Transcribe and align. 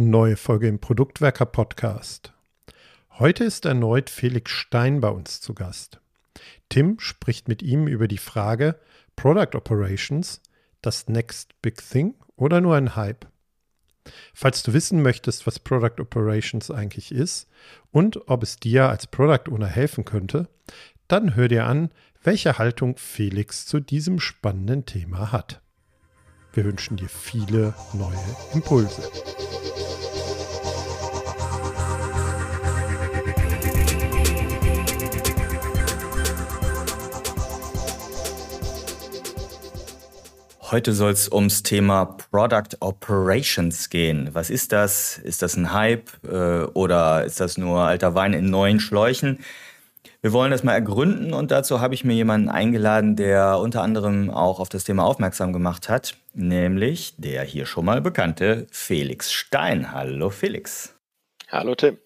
Neue 0.00 0.36
Folge 0.36 0.68
im 0.68 0.78
Produktwerker 0.78 1.44
Podcast. 1.44 2.32
Heute 3.18 3.42
ist 3.42 3.64
erneut 3.64 4.10
Felix 4.10 4.52
Stein 4.52 5.00
bei 5.00 5.08
uns 5.08 5.40
zu 5.40 5.54
Gast. 5.54 6.00
Tim 6.68 7.00
spricht 7.00 7.48
mit 7.48 7.64
ihm 7.64 7.88
über 7.88 8.06
die 8.06 8.16
Frage 8.16 8.78
Product 9.16 9.56
Operations, 9.56 10.40
das 10.82 11.08
Next 11.08 11.60
Big 11.62 11.82
Thing 11.84 12.14
oder 12.36 12.60
nur 12.60 12.76
ein 12.76 12.94
Hype? 12.94 13.26
Falls 14.34 14.62
du 14.62 14.72
wissen 14.72 15.02
möchtest, 15.02 15.48
was 15.48 15.58
Product 15.58 16.00
Operations 16.00 16.70
eigentlich 16.70 17.10
ist 17.10 17.48
und 17.90 18.28
ob 18.28 18.44
es 18.44 18.60
dir 18.60 18.88
als 18.88 19.08
Product 19.08 19.50
Owner 19.50 19.66
helfen 19.66 20.04
könnte, 20.04 20.48
dann 21.08 21.34
hör 21.34 21.48
dir 21.48 21.66
an, 21.66 21.90
welche 22.22 22.56
Haltung 22.56 22.98
Felix 22.98 23.66
zu 23.66 23.80
diesem 23.80 24.20
spannenden 24.20 24.86
Thema 24.86 25.32
hat. 25.32 25.60
Wir 26.58 26.64
wünschen 26.64 26.96
dir 26.96 27.08
viele 27.08 27.72
neue 27.92 28.18
Impulse. 28.52 29.00
Heute 40.62 40.94
soll 40.94 41.12
es 41.12 41.30
ums 41.30 41.62
Thema 41.62 42.16
Product 42.32 42.76
Operations 42.80 43.88
gehen. 43.88 44.30
Was 44.32 44.50
ist 44.50 44.72
das? 44.72 45.16
Ist 45.18 45.42
das 45.42 45.56
ein 45.56 45.72
Hype 45.72 46.10
äh, 46.24 46.64
oder 46.74 47.24
ist 47.24 47.38
das 47.38 47.56
nur 47.56 47.82
alter 47.82 48.16
Wein 48.16 48.32
in 48.32 48.50
neuen 48.50 48.80
Schläuchen? 48.80 49.38
Wir 50.20 50.32
wollen 50.32 50.50
das 50.50 50.64
mal 50.64 50.72
ergründen 50.72 51.32
und 51.32 51.52
dazu 51.52 51.80
habe 51.80 51.94
ich 51.94 52.02
mir 52.02 52.14
jemanden 52.14 52.48
eingeladen, 52.48 53.14
der 53.14 53.58
unter 53.58 53.82
anderem 53.82 54.30
auch 54.30 54.58
auf 54.58 54.68
das 54.68 54.82
Thema 54.82 55.04
aufmerksam 55.04 55.52
gemacht 55.52 55.88
hat, 55.88 56.16
nämlich 56.34 57.14
der 57.18 57.44
hier 57.44 57.66
schon 57.66 57.84
mal 57.84 58.00
bekannte 58.00 58.66
Felix 58.72 59.32
Stein. 59.32 59.92
Hallo 59.92 60.30
Felix. 60.30 60.92
Hallo 61.52 61.76
Tim. 61.76 61.98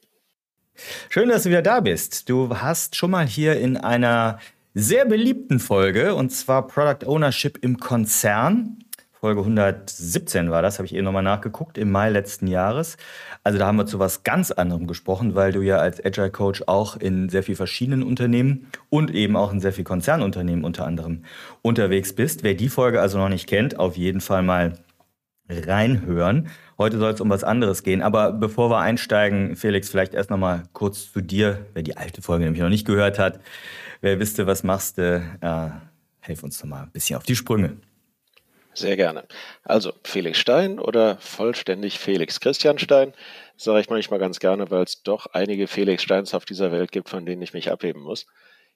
Schön, 1.08 1.30
dass 1.30 1.44
du 1.44 1.48
wieder 1.48 1.62
da 1.62 1.80
bist. 1.80 2.28
Du 2.28 2.54
hast 2.58 2.96
schon 2.96 3.10
mal 3.10 3.26
hier 3.26 3.58
in 3.58 3.78
einer 3.78 4.38
sehr 4.74 5.06
beliebten 5.06 5.58
Folge, 5.58 6.14
und 6.14 6.28
zwar 6.28 6.66
Product 6.66 7.06
Ownership 7.06 7.58
im 7.62 7.78
Konzern. 7.78 8.78
Folge 9.24 9.42
117 9.42 10.50
war 10.50 10.62
das, 10.62 10.80
habe 10.80 10.86
ich 10.86 10.96
eben 10.96 11.04
nochmal 11.04 11.22
nachgeguckt, 11.22 11.78
im 11.78 11.92
Mai 11.92 12.10
letzten 12.10 12.48
Jahres. 12.48 12.96
Also 13.44 13.56
da 13.56 13.68
haben 13.68 13.76
wir 13.76 13.86
zu 13.86 14.00
was 14.00 14.24
ganz 14.24 14.50
anderem 14.50 14.88
gesprochen, 14.88 15.36
weil 15.36 15.52
du 15.52 15.62
ja 15.62 15.76
als 15.76 16.04
Agile 16.04 16.32
Coach 16.32 16.64
auch 16.66 16.96
in 16.96 17.28
sehr 17.28 17.44
vielen 17.44 17.54
verschiedenen 17.54 18.02
Unternehmen 18.02 18.66
und 18.90 19.12
eben 19.12 19.36
auch 19.36 19.52
in 19.52 19.60
sehr 19.60 19.72
vielen 19.72 19.84
Konzernunternehmen 19.84 20.64
unter 20.64 20.86
anderem 20.86 21.22
unterwegs 21.62 22.12
bist. 22.16 22.42
Wer 22.42 22.54
die 22.54 22.68
Folge 22.68 23.00
also 23.00 23.16
noch 23.16 23.28
nicht 23.28 23.46
kennt, 23.46 23.78
auf 23.78 23.96
jeden 23.96 24.20
Fall 24.20 24.42
mal 24.42 24.72
reinhören. 25.48 26.48
Heute 26.76 26.98
soll 26.98 27.12
es 27.12 27.20
um 27.20 27.30
was 27.30 27.44
anderes 27.44 27.84
gehen. 27.84 28.02
Aber 28.02 28.32
bevor 28.32 28.70
wir 28.70 28.78
einsteigen, 28.78 29.54
Felix, 29.54 29.88
vielleicht 29.88 30.14
erst 30.14 30.30
nochmal 30.30 30.64
kurz 30.72 31.12
zu 31.12 31.20
dir, 31.20 31.64
wer 31.74 31.84
die 31.84 31.96
alte 31.96 32.22
Folge 32.22 32.42
nämlich 32.42 32.60
noch 32.60 32.68
nicht 32.68 32.88
gehört 32.88 33.20
hat. 33.20 33.38
Wer 34.00 34.18
wisste, 34.18 34.48
was 34.48 34.64
machst 34.64 34.98
du? 34.98 35.22
Äh, 35.40 35.68
helf 36.18 36.42
uns 36.42 36.58
doch 36.58 36.66
mal 36.66 36.82
ein 36.82 36.90
bisschen 36.90 37.16
auf 37.16 37.22
die 37.22 37.36
Sprünge. 37.36 37.76
Sehr 38.74 38.96
gerne. 38.96 39.26
Also 39.64 39.92
Felix 40.02 40.38
Stein 40.38 40.78
oder 40.78 41.18
vollständig 41.18 41.98
Felix 41.98 42.40
Christian 42.40 42.78
Stein, 42.78 43.12
sage 43.56 43.80
ich 43.80 43.90
manchmal 43.90 44.18
ganz 44.18 44.40
gerne, 44.40 44.70
weil 44.70 44.84
es 44.84 45.02
doch 45.02 45.26
einige 45.26 45.66
Felix 45.68 46.02
Steins 46.02 46.32
auf 46.32 46.46
dieser 46.46 46.72
Welt 46.72 46.90
gibt, 46.90 47.10
von 47.10 47.26
denen 47.26 47.42
ich 47.42 47.52
mich 47.52 47.70
abheben 47.70 48.02
muss. 48.02 48.26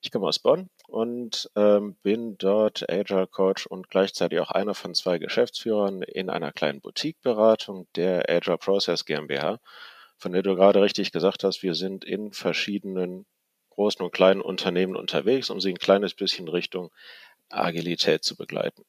Ich 0.03 0.13
komme 0.13 0.27
aus 0.27 0.39
Bonn 0.39 0.69
und 0.87 1.51
ähm, 1.57 1.97
bin 2.03 2.37
dort 2.37 2.89
Agile 2.91 3.27
Coach 3.27 3.67
und 3.67 3.89
gleichzeitig 3.89 4.39
auch 4.41 4.51
einer 4.51 4.75
von 4.75 4.95
zwei 4.95 5.19
Geschäftsführern 5.19 6.03
in 6.03 6.29
einer 6.29 6.53
kleinen 6.53 6.83
Boutique-Beratung 6.83 7.89
der 7.97 8.29
Agile 8.29 8.59
Process 8.59 9.07
GmbH, 9.07 9.59
von 10.19 10.33
der 10.33 10.43
du 10.43 10.55
gerade 10.57 10.83
richtig 10.83 11.11
gesagt 11.11 11.43
hast, 11.43 11.63
wir 11.63 11.75
sind 11.75 12.05
in 12.05 12.33
verschiedenen 12.33 13.25
großen 13.71 14.05
und 14.05 14.13
kleinen 14.13 14.43
Unternehmen 14.43 14.97
unterwegs, 14.97 15.49
um 15.49 15.61
sie 15.61 15.71
ein 15.71 15.79
kleines 15.79 16.15
bisschen 16.15 16.49
Richtung 16.49 16.91
Agilität 17.49 18.25
zu 18.25 18.37
begleiten. 18.37 18.85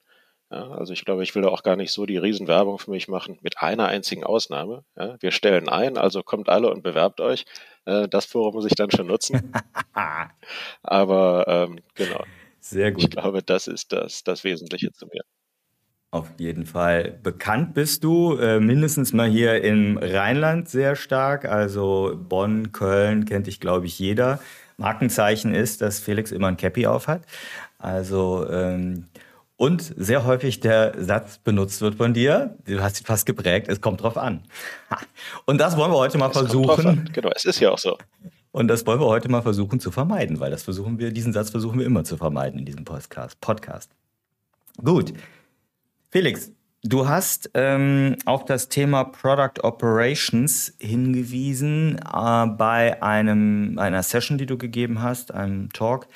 Ja, 0.50 0.70
also 0.72 0.94
ich 0.94 1.04
glaube, 1.04 1.24
ich 1.24 1.36
will 1.36 1.42
da 1.42 1.50
auch 1.50 1.64
gar 1.64 1.76
nicht 1.76 1.92
so 1.92 2.06
die 2.06 2.18
Riesenwerbung 2.18 2.80
für 2.80 2.92
mich 2.92 3.10
machen, 3.10 3.38
mit 3.42 3.62
einer 3.62 3.88
einzigen 3.88 4.24
Ausnahme. 4.24 4.86
Ja, 4.96 5.18
wir 5.20 5.32
stellen 5.32 5.68
ein, 5.68 5.98
also 5.98 6.24
kommt 6.24 6.48
alle 6.48 6.72
und 6.72 6.84
bewerbt 6.84 7.20
euch. 7.20 7.46
Äh, 7.86 8.08
das 8.08 8.26
Forum 8.26 8.54
muss 8.54 8.66
ich 8.66 8.76
dann 8.76 8.90
schon 8.90 9.08
nutzen. 9.08 9.52
Aber 10.84 11.46
ähm, 11.48 11.80
genau. 11.96 12.24
Sehr 12.62 12.92
gut. 12.92 13.04
Ich 13.04 13.10
glaube, 13.10 13.44
das 13.44 13.68
ist 13.68 13.92
das, 13.92 14.24
das 14.24 14.46
Wesentliche 14.46 14.92
zu 14.94 15.08
mir. 15.08 15.24
Auf 16.12 16.32
jeden 16.38 16.66
Fall. 16.66 17.20
Bekannt 17.22 17.74
bist 17.74 18.06
du 18.06 18.38
äh, 18.38 18.62
mindestens 18.62 19.12
mal 19.12 19.28
hier 19.30 19.62
im 19.62 19.98
Rheinland 19.98 20.70
sehr 20.70 20.96
stark. 20.96 21.44
Also 21.44 22.18
Bonn, 22.18 22.72
Köln 22.72 23.26
kennt 23.26 23.48
dich, 23.48 23.60
glaube 23.60 23.86
ich, 23.88 24.00
jeder. 24.00 24.40
Markenzeichen 24.78 25.54
ist, 25.54 25.82
dass 25.82 26.00
Felix 26.00 26.32
immer 26.32 26.48
ein 26.48 26.56
Cappy 26.56 26.88
auf 26.88 27.08
hat. 27.08 27.24
Also 27.80 28.48
ähm, 28.50 29.08
und 29.58 29.94
sehr 29.98 30.24
häufig 30.24 30.60
der 30.60 30.94
Satz 31.04 31.40
benutzt 31.40 31.82
wird 31.82 31.96
von 31.96 32.14
dir, 32.14 32.56
du 32.66 32.82
hast 32.82 33.02
ihn 33.02 33.06
fast 33.06 33.26
geprägt, 33.26 33.68
es 33.68 33.82
kommt 33.82 34.02
drauf 34.02 34.18
an. 34.18 34.44
Und 35.46 35.58
das 35.58 35.76
wollen 35.76 35.92
wir 35.92 35.98
heute 35.98 36.18
mal 36.20 36.30
es 36.30 36.38
versuchen. 36.38 37.10
Genau, 37.12 37.32
es 37.36 37.44
ist 37.46 37.60
ja 37.60 37.72
auch 37.72 37.78
so. 37.80 37.98
Und 38.52 38.68
das 38.68 38.86
wollen 38.86 39.00
wir 39.00 39.08
heute 39.08 39.30
mal 39.30 39.42
versuchen 39.42 39.80
zu 39.80 39.92
vermeiden, 39.92 40.40
weil 40.40 40.52
das 40.52 40.64
versuchen 40.64 41.00
wir, 41.00 41.12
diesen 41.12 41.34
Satz 41.34 41.50
versuchen 41.50 41.80
wir 41.80 41.86
immer 41.86 42.04
zu 42.04 42.18
vermeiden 42.18 42.60
in 42.60 42.66
diesem 42.66 42.86
Podcast. 42.86 43.42
Podcast. 43.42 43.90
Gut. 44.84 45.14
Felix, 46.12 46.52
Du 46.84 47.08
hast 47.08 47.50
ähm, 47.56 48.16
auf 48.26 48.46
das 48.46 48.70
Thema 48.70 49.04
Product 49.04 49.64
Operations 49.64 50.74
hingewiesen 50.80 51.98
äh, 51.98 52.46
bei 52.48 53.02
einem, 53.02 53.80
einer 53.80 54.04
Session, 54.04 54.38
die 54.38 54.46
du 54.46 54.58
gegeben 54.58 55.02
hast, 55.02 55.34
einem 55.34 55.74
Talk. 55.74 56.08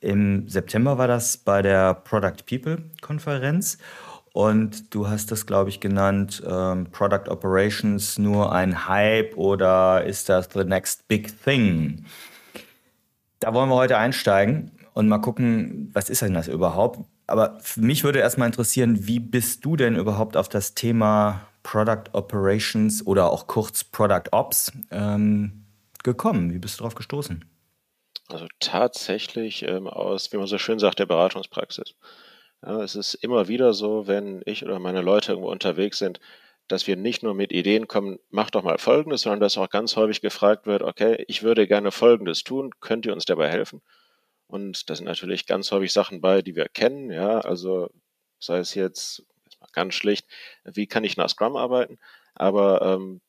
Im 0.00 0.48
September 0.48 0.96
war 0.98 1.08
das 1.08 1.36
bei 1.36 1.62
der 1.62 1.94
Product 1.94 2.44
People 2.46 2.78
Konferenz. 3.02 3.78
Und 4.32 4.94
du 4.94 5.08
hast 5.08 5.30
das, 5.32 5.44
glaube 5.44 5.70
ich, 5.70 5.80
genannt, 5.80 6.42
ähm, 6.46 6.86
Product 6.90 7.28
Operations 7.28 8.18
nur 8.18 8.52
ein 8.52 8.86
Hype 8.86 9.36
oder 9.36 10.04
ist 10.04 10.28
das 10.28 10.48
the 10.54 10.64
next 10.64 11.08
big 11.08 11.42
thing? 11.42 12.04
Da 13.40 13.52
wollen 13.52 13.68
wir 13.68 13.74
heute 13.74 13.98
einsteigen 13.98 14.70
und 14.94 15.08
mal 15.08 15.18
gucken, 15.18 15.90
was 15.92 16.10
ist 16.10 16.22
denn 16.22 16.34
das 16.34 16.46
überhaupt? 16.46 17.00
Aber 17.26 17.58
mich 17.76 18.04
würde 18.04 18.20
erstmal 18.20 18.46
interessieren, 18.46 19.06
wie 19.06 19.18
bist 19.20 19.64
du 19.64 19.76
denn 19.76 19.96
überhaupt 19.96 20.36
auf 20.36 20.48
das 20.48 20.74
Thema 20.74 21.40
Product 21.62 22.10
Operations 22.12 23.04
oder 23.06 23.30
auch 23.30 23.46
kurz 23.46 23.82
Product 23.82 24.32
Ops 24.32 24.72
ähm, 24.90 25.64
gekommen? 26.04 26.52
Wie 26.52 26.58
bist 26.58 26.78
du 26.78 26.82
darauf 26.82 26.94
gestoßen? 26.94 27.44
Also 28.32 28.46
tatsächlich 28.60 29.62
ähm, 29.62 29.86
aus, 29.86 30.32
wie 30.32 30.36
man 30.36 30.46
so 30.46 30.58
schön 30.58 30.78
sagt, 30.78 30.98
der 30.98 31.06
Beratungspraxis. 31.06 31.94
Ja, 32.64 32.82
es 32.82 32.94
ist 32.94 33.14
immer 33.14 33.48
wieder 33.48 33.72
so, 33.74 34.06
wenn 34.06 34.42
ich 34.44 34.64
oder 34.64 34.78
meine 34.78 35.00
Leute 35.00 35.32
irgendwo 35.32 35.50
unterwegs 35.50 35.98
sind, 35.98 36.20
dass 36.68 36.86
wir 36.86 36.96
nicht 36.96 37.22
nur 37.22 37.34
mit 37.34 37.52
Ideen 37.52 37.88
kommen, 37.88 38.18
mach 38.30 38.50
doch 38.50 38.62
mal 38.62 38.78
Folgendes, 38.78 39.22
sondern 39.22 39.40
dass 39.40 39.58
auch 39.58 39.70
ganz 39.70 39.96
häufig 39.96 40.20
gefragt 40.20 40.66
wird, 40.66 40.82
okay, 40.82 41.24
ich 41.26 41.42
würde 41.42 41.66
gerne 41.66 41.90
Folgendes 41.90 42.44
tun, 42.44 42.70
könnt 42.80 43.06
ihr 43.06 43.12
uns 43.12 43.24
dabei 43.24 43.48
helfen? 43.48 43.82
Und 44.46 44.88
da 44.90 44.94
sind 44.96 45.06
natürlich 45.06 45.46
ganz 45.46 45.72
häufig 45.72 45.92
Sachen 45.92 46.20
bei, 46.20 46.42
die 46.42 46.56
wir 46.56 46.68
kennen, 46.68 47.10
ja, 47.10 47.40
also 47.40 47.90
sei 48.38 48.58
es 48.58 48.74
jetzt 48.74 49.24
ganz 49.72 49.94
schlicht, 49.94 50.26
wie 50.64 50.86
kann 50.86 51.04
ich 51.04 51.16
nach 51.16 51.28
Scrum 51.28 51.56
arbeiten, 51.56 51.98
aber 52.34 52.82
ähm, 52.82 53.20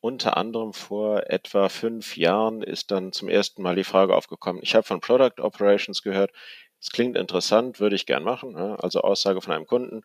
unter 0.00 0.36
anderem 0.36 0.72
vor 0.72 1.30
etwa 1.30 1.68
fünf 1.68 2.16
Jahren 2.16 2.62
ist 2.62 2.90
dann 2.90 3.12
zum 3.12 3.28
ersten 3.28 3.62
Mal 3.62 3.76
die 3.76 3.84
Frage 3.84 4.14
aufgekommen, 4.14 4.62
ich 4.62 4.74
habe 4.74 4.86
von 4.86 5.00
Product 5.00 5.40
Operations 5.40 6.02
gehört, 6.02 6.30
es 6.80 6.90
klingt 6.90 7.16
interessant, 7.16 7.80
würde 7.80 7.96
ich 7.96 8.06
gern 8.06 8.22
machen, 8.22 8.56
also 8.56 9.00
Aussage 9.00 9.40
von 9.40 9.52
einem 9.52 9.66
Kunden, 9.66 10.02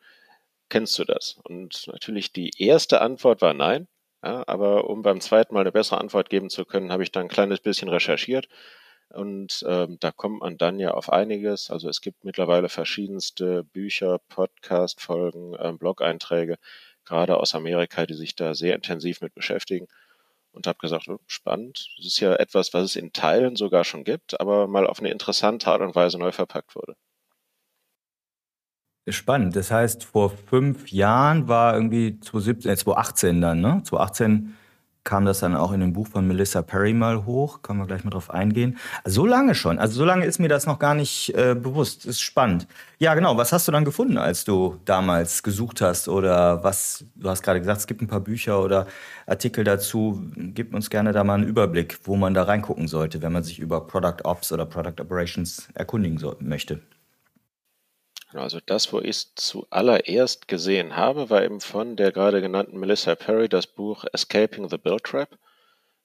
kennst 0.70 0.98
du 0.98 1.04
das? 1.04 1.40
Und 1.44 1.88
natürlich 1.88 2.32
die 2.32 2.52
erste 2.58 3.02
Antwort 3.02 3.42
war 3.42 3.54
nein, 3.54 3.88
ja, 4.24 4.44
aber 4.48 4.90
um 4.90 5.02
beim 5.02 5.20
zweiten 5.20 5.54
Mal 5.54 5.62
eine 5.62 5.72
bessere 5.72 6.00
Antwort 6.00 6.30
geben 6.30 6.50
zu 6.50 6.66
können, 6.66 6.92
habe 6.92 7.04
ich 7.04 7.12
dann 7.12 7.24
ein 7.24 7.30
kleines 7.30 7.60
bisschen 7.60 7.90
recherchiert. 7.90 8.48
Und 9.10 9.66
ähm, 9.68 9.98
da 10.00 10.12
kommt 10.12 10.40
man 10.40 10.58
dann 10.58 10.80
ja 10.80 10.92
auf 10.92 11.12
einiges. 11.12 11.70
Also 11.70 11.90
es 11.90 12.02
gibt 12.02 12.24
mittlerweile 12.24 12.70
verschiedenste 12.70 13.64
Bücher, 13.66 14.20
Podcast-Folgen, 14.30 15.56
ähm, 15.60 15.78
Blog-Einträge, 15.78 16.58
gerade 17.06 17.38
aus 17.38 17.56
Amerika, 17.56 18.06
die 18.06 18.14
sich 18.14 18.36
da 18.36 18.54
sehr 18.54 18.76
intensiv 18.76 19.22
mit 19.22 19.34
beschäftigen. 19.34 19.88
Und 20.54 20.68
habe 20.68 20.80
gesagt, 20.80 21.08
oh, 21.08 21.20
spannend. 21.28 21.88
Das 21.98 22.06
ist 22.06 22.20
ja 22.20 22.36
etwas, 22.36 22.74
was 22.74 22.84
es 22.84 22.96
in 22.98 23.14
Teilen 23.14 23.56
sogar 23.56 23.86
schon 23.86 24.04
gibt, 24.04 24.40
aber 24.40 24.68
mal 24.68 24.86
auf 24.86 25.00
eine 25.00 25.10
interessante 25.10 25.68
Art 25.68 25.82
und 25.82 25.96
Weise 25.96 26.18
neu 26.18 26.34
verpackt 26.34 26.76
wurde. 26.76 26.96
Spannend. 29.08 29.56
Das 29.56 29.72
heißt, 29.72 30.04
vor 30.04 30.30
fünf 30.30 30.92
Jahren 30.92 31.48
war 31.48 31.74
irgendwie 31.74 32.20
2017, 32.20 32.72
äh, 32.72 32.78
2018 32.78 33.42
dann, 33.42 33.62
ne? 33.62 33.82
2018 33.84 34.56
kam 35.04 35.26
das 35.26 35.40
dann 35.40 35.56
auch 35.56 35.72
in 35.72 35.80
dem 35.80 35.94
Buch 35.94 36.08
von 36.08 36.28
Melissa 36.28 36.62
Perry 36.62 36.94
mal 36.94 37.26
hoch. 37.26 37.62
Können 37.62 37.80
wir 37.80 37.88
gleich 37.88 38.04
mal 38.04 38.12
drauf 38.12 38.30
eingehen. 38.30 38.78
So 39.04 39.26
lange 39.26 39.56
schon. 39.56 39.80
Also 39.80 39.96
so 39.96 40.06
lange 40.06 40.26
ist 40.26 40.40
mir 40.40 40.48
das 40.48 40.66
noch 40.66 40.78
gar 40.78 40.94
nicht 40.94 41.34
äh, 41.36 41.56
bewusst. 41.56 42.06
Ist 42.06 42.22
spannend. 42.22 42.68
Ja, 43.00 43.16
genau. 43.16 43.36
Was 43.38 43.52
hast 43.52 43.68
du 43.68 43.72
dann 43.72 43.84
gefunden, 43.84 44.18
als 44.18 44.46
du 44.46 44.78
damals 44.86 45.42
gesucht 45.42 45.82
hast? 45.82 46.08
Oder 46.08 46.64
was, 46.64 47.04
du 47.16 47.30
hast 47.30 47.42
gerade 47.42 47.60
gesagt, 47.60 47.80
es 47.80 47.88
gibt 47.88 48.02
ein 48.02 48.08
paar 48.08 48.20
Bücher 48.20 48.62
oder 48.62 48.86
Artikel 49.26 49.64
dazu. 49.64 50.22
Gib 50.36 50.74
uns 50.74 50.90
gerne 50.90 51.12
da 51.14 51.24
mal 51.24 51.36
einen 51.36 51.48
Überblick, 51.48 52.00
wo 52.04 52.16
man 52.16 52.34
da 52.34 52.44
reingucken 52.44 52.88
sollte, 52.88 53.22
wenn 53.22 53.34
man 53.34 53.44
sich 53.44 53.60
über 53.60 53.88
Product 53.88 54.24
Ops 54.24 54.52
oder 54.52 54.66
Product 54.66 55.02
Operations 55.02 55.68
erkundigen 55.74 56.20
so, 56.20 56.36
möchte. 56.40 56.80
Also 58.34 58.60
das, 58.66 58.94
wo 58.94 59.00
ich 59.00 59.10
es 59.10 59.36
zuallererst 59.36 60.48
gesehen 60.48 60.96
habe, 60.96 61.30
war 61.30 61.44
eben 61.44 61.60
von 61.60 61.96
der 61.96 62.12
gerade 62.12 62.42
genannten 62.42 62.80
Melissa 62.80 63.16
Perry 63.16 63.50
das 63.50 63.68
Buch 63.68 64.06
Escaping 64.14 64.70
the 64.70 64.78
Build 64.78 65.04
Trap. 65.04 65.38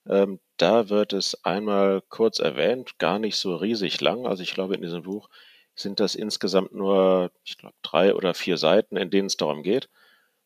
Ähm, 0.07 0.39
da 0.57 0.89
wird 0.89 1.13
es 1.13 1.43
einmal 1.45 2.01
kurz 2.09 2.39
erwähnt, 2.39 2.99
gar 2.99 3.19
nicht 3.19 3.37
so 3.37 3.55
riesig 3.55 4.01
lang. 4.01 4.25
Also 4.27 4.43
ich 4.43 4.53
glaube, 4.53 4.75
in 4.75 4.81
diesem 4.81 5.03
Buch 5.03 5.29
sind 5.75 5.99
das 5.99 6.15
insgesamt 6.15 6.73
nur, 6.73 7.31
ich 7.43 7.57
glaube, 7.57 7.75
drei 7.83 8.13
oder 8.15 8.33
vier 8.33 8.57
Seiten, 8.57 8.97
in 8.97 9.09
denen 9.09 9.27
es 9.27 9.37
darum 9.37 9.63
geht. 9.63 9.89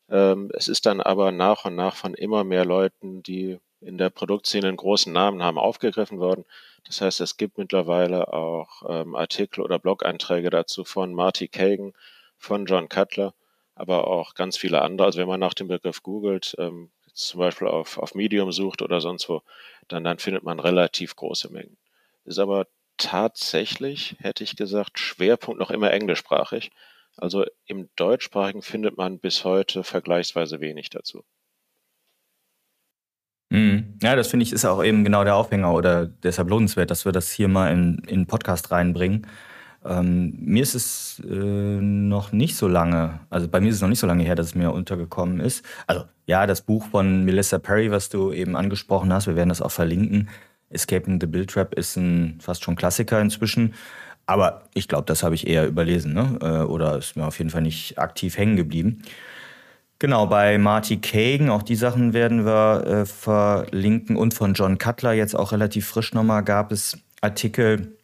Ähm, 0.08 0.50
es 0.54 0.68
ist 0.68 0.86
dann 0.86 1.00
aber 1.00 1.32
nach 1.32 1.64
und 1.64 1.74
nach 1.74 1.96
von 1.96 2.14
immer 2.14 2.44
mehr 2.44 2.64
Leuten, 2.64 3.22
die 3.22 3.58
in 3.82 3.98
der 3.98 4.10
Produktszene 4.10 4.68
einen 4.68 4.76
großen 4.76 5.12
Namen 5.12 5.42
haben, 5.42 5.58
aufgegriffen 5.58 6.18
worden. 6.18 6.44
Das 6.84 7.00
heißt, 7.00 7.20
es 7.20 7.36
gibt 7.36 7.58
mittlerweile 7.58 8.32
auch 8.32 8.82
ähm, 8.88 9.14
Artikel 9.14 9.60
oder 9.60 9.78
Blog-Einträge 9.78 10.50
dazu 10.50 10.84
von 10.84 11.14
Marty 11.14 11.48
Kagan, 11.48 11.94
von 12.38 12.66
John 12.66 12.88
Cutler, 12.88 13.34
aber 13.74 14.08
auch 14.08 14.34
ganz 14.34 14.56
viele 14.56 14.82
andere. 14.82 15.06
Also 15.06 15.18
wenn 15.20 15.28
man 15.28 15.40
nach 15.40 15.54
dem 15.54 15.68
Begriff 15.68 16.02
googelt, 16.02 16.54
ähm, 16.58 16.90
zum 17.14 17.40
Beispiel 17.40 17.68
auf, 17.68 17.98
auf 17.98 18.14
Medium 18.14 18.52
sucht 18.52 18.82
oder 18.82 19.00
sonst 19.00 19.28
wo, 19.28 19.42
dann, 19.88 20.04
dann 20.04 20.18
findet 20.18 20.42
man 20.42 20.60
relativ 20.60 21.14
große 21.14 21.52
Mengen. 21.52 21.76
Ist 22.24 22.38
aber 22.38 22.66
tatsächlich, 22.96 24.16
hätte 24.20 24.44
ich 24.44 24.56
gesagt, 24.56 24.98
Schwerpunkt 24.98 25.60
noch 25.60 25.70
immer 25.70 25.90
englischsprachig. 25.92 26.70
Also 27.16 27.44
im 27.66 27.90
deutschsprachigen 27.96 28.62
findet 28.62 28.96
man 28.96 29.18
bis 29.18 29.44
heute 29.44 29.84
vergleichsweise 29.84 30.60
wenig 30.60 30.90
dazu. 30.90 31.24
Mhm. 33.52 33.98
Ja, 34.02 34.16
das 34.16 34.28
finde 34.28 34.44
ich 34.44 34.52
ist 34.52 34.64
auch 34.64 34.82
eben 34.82 35.04
genau 35.04 35.24
der 35.24 35.36
Aufhänger 35.36 35.74
oder 35.74 36.06
deshalb 36.06 36.48
lohnenswert, 36.48 36.90
dass 36.90 37.04
wir 37.04 37.12
das 37.12 37.30
hier 37.30 37.48
mal 37.48 37.70
in, 37.70 37.98
in 38.06 38.26
Podcast 38.26 38.70
reinbringen. 38.70 39.26
Ähm, 39.84 40.38
mir 40.40 40.62
ist 40.62 40.74
es 40.74 41.22
äh, 41.28 41.34
noch 41.34 42.32
nicht 42.32 42.56
so 42.56 42.66
lange, 42.66 43.20
also 43.28 43.48
bei 43.48 43.60
mir 43.60 43.68
ist 43.68 43.76
es 43.76 43.82
noch 43.82 43.90
nicht 43.90 43.98
so 43.98 44.06
lange 44.06 44.24
her, 44.24 44.36
dass 44.36 44.46
es 44.46 44.54
mir 44.54 44.72
untergekommen 44.72 45.40
ist. 45.40 45.66
Also 45.86 46.04
ja, 46.24 46.46
das 46.46 46.62
Buch 46.62 46.86
von 46.86 47.24
Melissa 47.26 47.58
Perry, 47.58 47.90
was 47.90 48.08
du 48.08 48.32
eben 48.32 48.56
angesprochen 48.56 49.12
hast, 49.12 49.26
wir 49.26 49.36
werden 49.36 49.50
das 49.50 49.60
auch 49.60 49.72
verlinken. 49.72 50.30
Escaping 50.70 51.20
the 51.20 51.26
Bill 51.26 51.44
Trap 51.44 51.74
ist 51.74 51.96
ein 51.96 52.38
fast 52.40 52.64
schon 52.64 52.76
Klassiker 52.76 53.20
inzwischen. 53.20 53.74
Aber 54.24 54.62
ich 54.72 54.88
glaube, 54.88 55.04
das 55.04 55.22
habe 55.22 55.34
ich 55.34 55.46
eher 55.46 55.66
überlesen, 55.66 56.14
ne? 56.14 56.38
Äh, 56.40 56.64
oder 56.64 56.96
ist 56.96 57.16
mir 57.16 57.26
auf 57.26 57.36
jeden 57.36 57.50
Fall 57.50 57.60
nicht 57.60 57.98
aktiv 57.98 58.38
hängen 58.38 58.56
geblieben. 58.56 59.02
Genau, 60.02 60.26
bei 60.26 60.58
Marty 60.58 60.96
Kagan, 60.96 61.48
auch 61.48 61.62
die 61.62 61.76
Sachen 61.76 62.12
werden 62.12 62.44
wir 62.44 62.84
äh, 62.84 63.06
verlinken. 63.06 64.16
Und 64.16 64.34
von 64.34 64.54
John 64.54 64.76
Cutler 64.76 65.12
jetzt 65.12 65.36
auch 65.36 65.52
relativ 65.52 65.86
frisch 65.86 66.12
nochmal 66.12 66.42
gab 66.42 66.72
es 66.72 66.98
Artikel. 67.20 67.96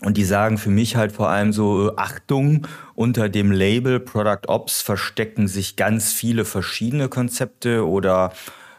Und 0.00 0.16
die 0.16 0.24
sagen 0.24 0.56
für 0.56 0.70
mich 0.70 0.96
halt 0.96 1.12
vor 1.12 1.28
allem 1.28 1.52
so, 1.52 1.90
äh, 1.90 1.92
Achtung, 1.96 2.66
unter 2.94 3.28
dem 3.28 3.52
Label 3.52 4.00
Product 4.00 4.48
Ops 4.48 4.80
verstecken 4.80 5.46
sich 5.46 5.76
ganz 5.76 6.10
viele 6.10 6.46
verschiedene 6.46 7.10
Konzepte 7.10 7.86
oder 7.86 8.32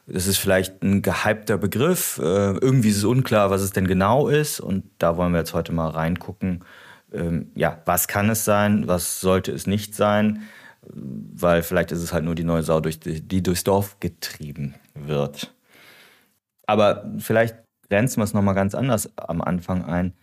es 0.07 0.25
ist 0.25 0.39
vielleicht 0.39 0.81
ein 0.81 1.03
gehypter 1.03 1.59
Begriff. 1.59 2.17
Äh, 2.17 2.57
irgendwie 2.57 2.89
ist 2.89 2.97
es 2.97 3.03
unklar, 3.03 3.51
was 3.51 3.61
es 3.61 3.71
denn 3.71 3.85
genau 3.85 4.29
ist. 4.29 4.59
Und 4.61 4.83
da 4.97 5.15
wollen 5.15 5.31
wir 5.31 5.41
jetzt 5.41 5.53
heute 5.53 5.73
mal 5.73 5.89
reingucken. 5.89 6.65
Ähm, 7.13 7.51
ja, 7.53 7.83
was 7.85 8.07
kann 8.07 8.31
es 8.31 8.45
sein? 8.45 8.87
Was 8.87 9.21
sollte 9.21 9.51
es 9.51 9.67
nicht 9.67 9.93
sein? 9.93 10.41
Weil 10.93 11.63
vielleicht 11.63 11.91
ist 11.91 12.01
es 12.01 12.13
halt 12.13 12.23
nur 12.23 12.35
die 12.35 12.43
neue 12.43 12.63
Sau, 12.63 12.79
durch 12.79 12.99
die, 12.99 13.21
die 13.21 13.43
durchs 13.43 13.63
Dorf 13.63 13.99
getrieben 13.99 14.75
wird. 14.93 15.53
Aber 16.65 17.09
vielleicht 17.19 17.55
grenzen 17.89 18.17
wir 18.17 18.23
es 18.25 18.33
nochmal 18.33 18.55
ganz 18.55 18.75
anders 18.75 19.11
am 19.17 19.41
Anfang 19.41 19.85
ein. 19.85 20.13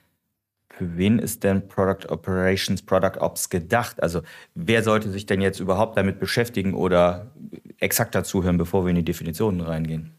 Für 0.70 0.96
wen 0.96 1.18
ist 1.18 1.44
denn 1.44 1.68
Product 1.68 2.10
Operations, 2.10 2.82
Product 2.82 3.20
Ops 3.20 3.48
gedacht? 3.48 4.02
Also 4.02 4.22
wer 4.54 4.82
sollte 4.82 5.10
sich 5.10 5.24
denn 5.24 5.40
jetzt 5.40 5.60
überhaupt 5.60 5.96
damit 5.96 6.18
beschäftigen 6.18 6.74
oder 6.74 7.30
exakt 7.78 8.14
dazuhören, 8.14 8.58
bevor 8.58 8.84
wir 8.84 8.90
in 8.90 8.96
die 8.96 9.04
Definitionen 9.04 9.60
reingehen? 9.60 10.12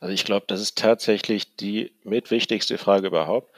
Also 0.00 0.12
ich 0.12 0.24
glaube, 0.24 0.46
das 0.48 0.60
ist 0.60 0.76
tatsächlich 0.76 1.56
die 1.56 1.92
mitwichtigste 2.02 2.78
Frage 2.78 3.06
überhaupt. 3.06 3.54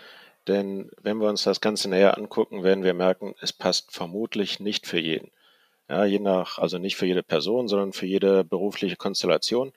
Denn 0.46 0.90
wenn 1.02 1.18
wir 1.18 1.28
uns 1.28 1.42
das 1.42 1.60
Ganze 1.60 1.88
näher 1.88 2.16
angucken, 2.16 2.62
werden 2.62 2.84
wir 2.84 2.94
merken, 2.94 3.34
es 3.40 3.52
passt 3.52 3.92
vermutlich 3.92 4.60
nicht 4.60 4.86
für 4.86 5.00
jeden. 5.00 5.30
Ja, 5.88 6.04
je 6.04 6.18
nach, 6.18 6.58
also 6.58 6.78
nicht 6.78 6.96
für 6.96 7.06
jede 7.06 7.22
Person, 7.22 7.68
sondern 7.68 7.92
für 7.92 8.06
jede 8.06 8.44
berufliche 8.44 8.96
Konstellation. 8.96 9.72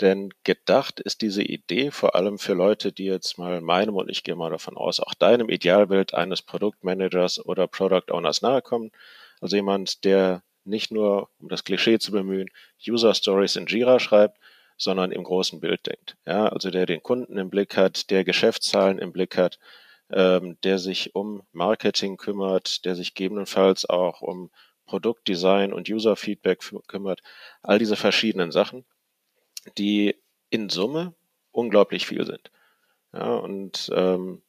Denn 0.00 0.30
gedacht 0.44 1.00
ist 1.00 1.22
diese 1.22 1.42
Idee 1.42 1.90
vor 1.90 2.16
allem 2.16 2.38
für 2.38 2.54
Leute, 2.54 2.92
die 2.92 3.04
jetzt 3.04 3.38
mal 3.38 3.60
meinem 3.60 3.96
und 3.96 4.10
ich 4.10 4.24
gehe 4.24 4.34
mal 4.36 4.50
davon 4.50 4.76
aus, 4.76 5.00
auch 5.00 5.14
deinem 5.14 5.48
Idealbild 5.50 6.14
eines 6.14 6.42
Produktmanagers 6.42 7.44
oder 7.44 7.66
Product 7.68 8.10
Owners 8.12 8.42
nahe 8.42 8.62
kommen. 8.62 8.90
Also 9.40 9.56
jemand, 9.56 10.04
der 10.04 10.42
nicht 10.64 10.90
nur, 10.92 11.28
um 11.40 11.48
das 11.48 11.64
Klischee 11.64 11.98
zu 11.98 12.12
bemühen, 12.12 12.50
User 12.88 13.14
Stories 13.14 13.56
in 13.56 13.66
Jira 13.66 14.00
schreibt, 14.00 14.38
sondern 14.78 15.12
im 15.12 15.24
großen 15.24 15.60
Bild 15.60 15.86
denkt. 15.86 16.16
Ja, 16.26 16.48
also 16.48 16.70
der 16.70 16.86
den 16.86 17.02
Kunden 17.02 17.36
im 17.38 17.50
Blick 17.50 17.76
hat, 17.76 18.10
der 18.10 18.24
Geschäftszahlen 18.24 18.98
im 18.98 19.12
Blick 19.12 19.36
hat, 19.36 19.58
ähm, 20.10 20.56
der 20.64 20.78
sich 20.78 21.14
um 21.14 21.42
Marketing 21.52 22.16
kümmert, 22.16 22.84
der 22.84 22.94
sich 22.96 23.14
gegebenenfalls 23.14 23.88
auch 23.88 24.22
um 24.22 24.50
Produktdesign 24.92 25.72
und 25.72 25.88
User-Feedback 25.88 26.60
kümmert. 26.86 27.22
All 27.62 27.78
diese 27.78 27.96
verschiedenen 27.96 28.52
Sachen, 28.52 28.84
die 29.78 30.16
in 30.50 30.68
Summe 30.68 31.14
unglaublich 31.50 32.06
viel 32.06 32.26
sind. 32.26 32.50
Ja, 33.14 33.36
und 33.36 33.90
ähm, 33.94 34.42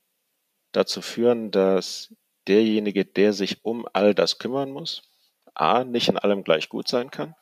dazu 0.74 1.02
führen, 1.02 1.50
dass 1.52 2.14
derjenige, 2.46 3.06
der 3.06 3.32
sich 3.32 3.64
um 3.64 3.88
all 3.94 4.14
das 4.14 4.38
kümmern 4.38 4.70
muss, 4.72 5.04
A, 5.54 5.86
nicht 5.86 6.10
in 6.10 6.18
allem 6.18 6.44
gleich 6.44 6.68
gut 6.68 6.90
sein 6.90 7.10
kann 7.10 7.36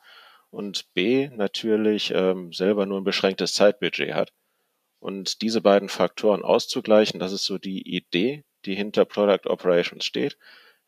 und 0.51 0.93
B, 0.93 1.29
natürlich 1.29 2.11
ähm, 2.13 2.53
selber 2.53 2.85
nur 2.85 3.01
ein 3.01 3.03
beschränktes 3.03 3.55
Zeitbudget 3.55 4.13
hat. 4.13 4.31
Und 4.99 5.41
diese 5.41 5.61
beiden 5.61 5.89
Faktoren 5.89 6.43
auszugleichen, 6.43 7.19
das 7.19 7.31
ist 7.31 7.45
so 7.45 7.57
die 7.57 7.81
Idee, 7.95 8.43
die 8.65 8.75
hinter 8.75 9.05
Product 9.05 9.49
Operations 9.49 10.05
steht. 10.05 10.37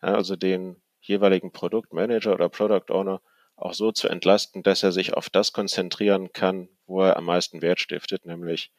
Ja, 0.04 0.14
also 0.14 0.36
den 0.36 0.76
jeweiligen 1.08 1.52
Produktmanager 1.52 2.34
oder 2.34 2.50
Product 2.50 2.90
Owner 2.90 3.22
auch 3.56 3.74
so 3.74 3.92
zu 3.92 4.08
entlasten, 4.08 4.64
dass 4.64 4.84
er 4.84 4.92
sich 4.92 5.14
auf 5.14 5.30
das 5.30 5.54
konzentrieren 5.54 6.32
kann, 6.34 6.70
wo 6.88 7.02
er 7.02 7.18
am 7.18 7.26
meisten 7.26 7.62
Wert 7.62 7.80
stiftet, 7.80 8.26
nämlich 8.26 8.72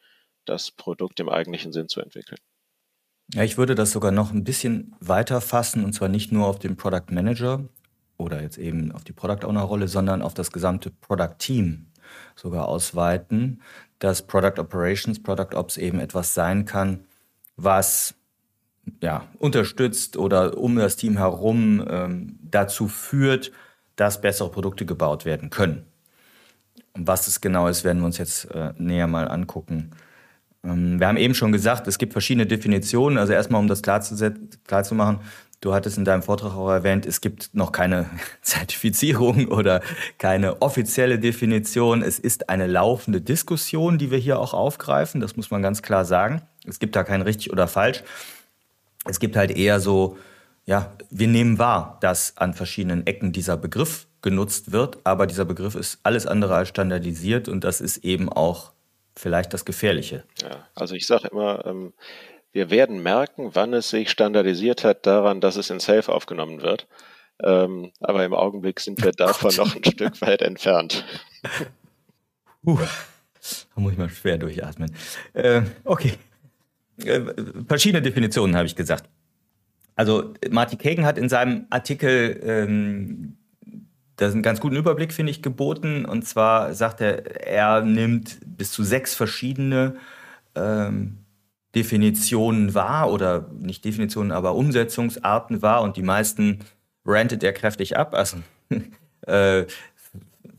das 0.45 0.71
Produkt 0.71 1.19
im 1.19 1.29
eigentlichen 1.29 1.71
Sinn 1.71 1.87
zu 1.87 2.01
entwickeln. 2.01 2.37
Ja, 3.33 3.43
ich 3.43 3.57
würde 3.57 3.73
das 3.73 3.91
sogar 3.91 4.11
noch 4.11 4.31
ein 4.31 4.43
bisschen 4.43 4.95
weiter 4.99 5.41
fassen 5.41 5.83
und 5.83 5.93
zwar 5.93 6.09
nicht 6.09 6.31
nur 6.31 6.45
auf 6.45 6.59
den 6.59 6.75
Product 6.75 7.09
Manager 7.09 7.67
oder 8.17 8.41
jetzt 8.41 8.57
eben 8.57 8.91
auf 8.91 9.03
die 9.03 9.13
Product 9.13 9.47
Owner 9.47 9.63
Rolle, 9.63 9.87
sondern 9.87 10.21
auf 10.21 10.33
das 10.33 10.51
gesamte 10.51 10.91
Product 10.91 11.35
Team 11.39 11.87
sogar 12.35 12.67
ausweiten, 12.67 13.61
dass 13.99 14.27
Product 14.27 14.59
Operations, 14.59 15.21
Product 15.21 15.55
Ops 15.55 15.77
eben 15.77 15.99
etwas 15.99 16.33
sein 16.33 16.65
kann, 16.65 17.05
was 17.55 18.13
ja, 19.01 19.25
unterstützt 19.39 20.17
oder 20.17 20.57
um 20.57 20.75
das 20.75 20.95
Team 20.95 21.17
herum 21.17 21.85
ähm, 21.89 22.39
dazu 22.41 22.87
führt, 22.87 23.51
dass 23.95 24.21
bessere 24.21 24.49
Produkte 24.49 24.85
gebaut 24.85 25.25
werden 25.25 25.49
können. 25.49 25.85
Und 26.93 27.07
was 27.07 27.27
es 27.27 27.41
genau 27.41 27.67
ist, 27.67 27.83
werden 27.83 27.99
wir 27.99 28.05
uns 28.05 28.17
jetzt 28.17 28.45
äh, 28.51 28.73
näher 28.77 29.07
mal 29.07 29.27
angucken. 29.27 29.91
Ähm, 30.63 30.99
wir 30.99 31.07
haben 31.07 31.17
eben 31.17 31.35
schon 31.35 31.51
gesagt, 31.51 31.87
es 31.87 31.97
gibt 31.97 32.13
verschiedene 32.13 32.45
Definitionen. 32.45 33.17
Also 33.17 33.33
erstmal, 33.33 33.59
um 33.59 33.67
das 33.67 33.81
klar 33.81 34.01
zu, 34.01 34.15
klar 34.65 34.83
zu 34.83 34.95
machen, 34.95 35.19
du 35.61 35.73
hattest 35.73 35.97
in 35.97 36.05
deinem 36.05 36.23
Vortrag 36.23 36.55
auch 36.55 36.69
erwähnt, 36.69 37.05
es 37.05 37.21
gibt 37.21 37.53
noch 37.53 37.71
keine 37.71 38.09
Zertifizierung 38.41 39.47
oder 39.47 39.81
keine 40.17 40.61
offizielle 40.61 41.19
Definition. 41.19 42.01
Es 42.01 42.19
ist 42.19 42.49
eine 42.49 42.67
laufende 42.67 43.21
Diskussion, 43.21 43.97
die 43.97 44.11
wir 44.11 44.17
hier 44.17 44.39
auch 44.39 44.53
aufgreifen. 44.53 45.21
Das 45.21 45.35
muss 45.35 45.51
man 45.51 45.61
ganz 45.61 45.81
klar 45.81 46.05
sagen. 46.05 46.41
Es 46.65 46.79
gibt 46.79 46.95
da 46.95 47.03
kein 47.03 47.21
richtig 47.21 47.51
oder 47.51 47.67
falsch. 47.67 48.03
Es 49.05 49.19
gibt 49.19 49.35
halt 49.35 49.51
eher 49.51 49.79
so, 49.79 50.17
ja, 50.65 50.93
wir 51.09 51.27
nehmen 51.27 51.59
wahr, 51.59 51.97
dass 52.01 52.37
an 52.37 52.53
verschiedenen 52.53 53.05
Ecken 53.05 53.31
dieser 53.31 53.57
Begriff 53.57 54.07
genutzt 54.21 54.71
wird, 54.71 54.97
aber 55.03 55.27
dieser 55.27 55.45
Begriff 55.45 55.75
ist 55.75 55.99
alles 56.03 56.25
andere 56.25 56.55
als 56.55 56.69
standardisiert 56.69 57.47
und 57.47 57.63
das 57.63 57.81
ist 57.81 57.97
eben 57.97 58.29
auch 58.29 58.71
vielleicht 59.15 59.53
das 59.53 59.65
Gefährliche. 59.65 60.23
Ja, 60.41 60.67
also 60.73 60.95
ich 60.95 61.05
sage 61.07 61.27
immer, 61.29 61.65
ähm, 61.65 61.93
wir 62.51 62.69
werden 62.69 63.03
merken, 63.03 63.51
wann 63.53 63.73
es 63.73 63.89
sich 63.89 64.09
standardisiert 64.09 64.83
hat, 64.83 65.05
daran, 65.05 65.41
dass 65.41 65.57
es 65.57 65.69
in 65.69 65.79
Safe 65.79 66.11
aufgenommen 66.11 66.61
wird. 66.61 66.87
Ähm, 67.43 67.91
aber 67.99 68.23
im 68.23 68.33
Augenblick 68.33 68.79
sind 68.79 69.03
wir 69.03 69.09
oh 69.13 69.17
davon 69.17 69.55
noch 69.55 69.75
ein 69.75 69.83
Stück 69.83 70.21
weit 70.21 70.41
entfernt. 70.41 71.05
Uh, 72.65 72.79
Da 73.75 73.81
muss 73.81 73.91
ich 73.91 73.97
mal 73.97 74.09
schwer 74.09 74.37
durchatmen. 74.37 74.95
Äh, 75.33 75.61
okay. 75.83 76.13
Äh, 77.03 77.21
verschiedene 77.67 78.01
Definitionen 78.01 78.55
habe 78.55 78.65
ich 78.65 78.75
gesagt. 78.75 79.09
Also 79.95 80.33
Marty 80.49 80.75
Kagan 80.75 81.05
hat 81.05 81.17
in 81.17 81.29
seinem 81.29 81.65
Artikel 81.69 82.39
ähm, 82.43 83.37
das 84.17 84.33
einen 84.33 84.43
ganz 84.43 84.59
guten 84.59 84.75
Überblick, 84.75 85.13
finde 85.13 85.31
ich, 85.31 85.41
geboten. 85.41 86.05
Und 86.05 86.25
zwar 86.25 86.73
sagt 86.73 87.01
er, 87.01 87.47
er 87.47 87.81
nimmt 87.81 88.39
bis 88.45 88.71
zu 88.71 88.83
sechs 88.83 89.15
verschiedene 89.15 89.95
ähm, 90.55 91.17
Definitionen 91.75 92.73
wahr 92.73 93.11
oder 93.11 93.49
nicht 93.59 93.83
Definitionen, 93.83 94.31
aber 94.31 94.55
Umsetzungsarten 94.55 95.61
wahr 95.61 95.81
und 95.81 95.97
die 95.97 96.03
meisten 96.03 96.59
rantet 97.05 97.43
er 97.43 97.53
kräftig 97.53 97.97
ab, 97.97 98.13
also 98.15 98.37
äh, 99.27 99.65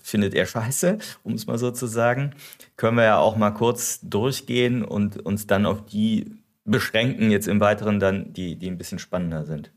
findet 0.07 0.35
er 0.35 0.47
scheiße, 0.47 0.99
um 1.25 1.35
es 1.35 1.47
mal 1.47 1.59
so 1.59 1.73
zu 1.73 1.87
sagen. 1.87 2.35
Können 2.77 2.97
wir 2.97 3.05
ja 3.05 3.19
auch 3.19 3.37
mal 3.37 3.51
kurz 3.51 3.99
durchgehen 4.03 4.85
und 4.85 5.25
uns 5.27 5.47
dann 5.47 5.67
auf 5.67 5.85
die 5.85 6.37
beschränken, 6.65 7.31
jetzt 7.31 7.49
im 7.49 7.61
Weiteren 7.61 7.99
dann, 7.99 8.33
die, 8.33 8.57
die 8.57 8.71
ein 8.71 8.79
bisschen 8.79 8.99
spannender 8.99 9.45
sind. 9.45 9.73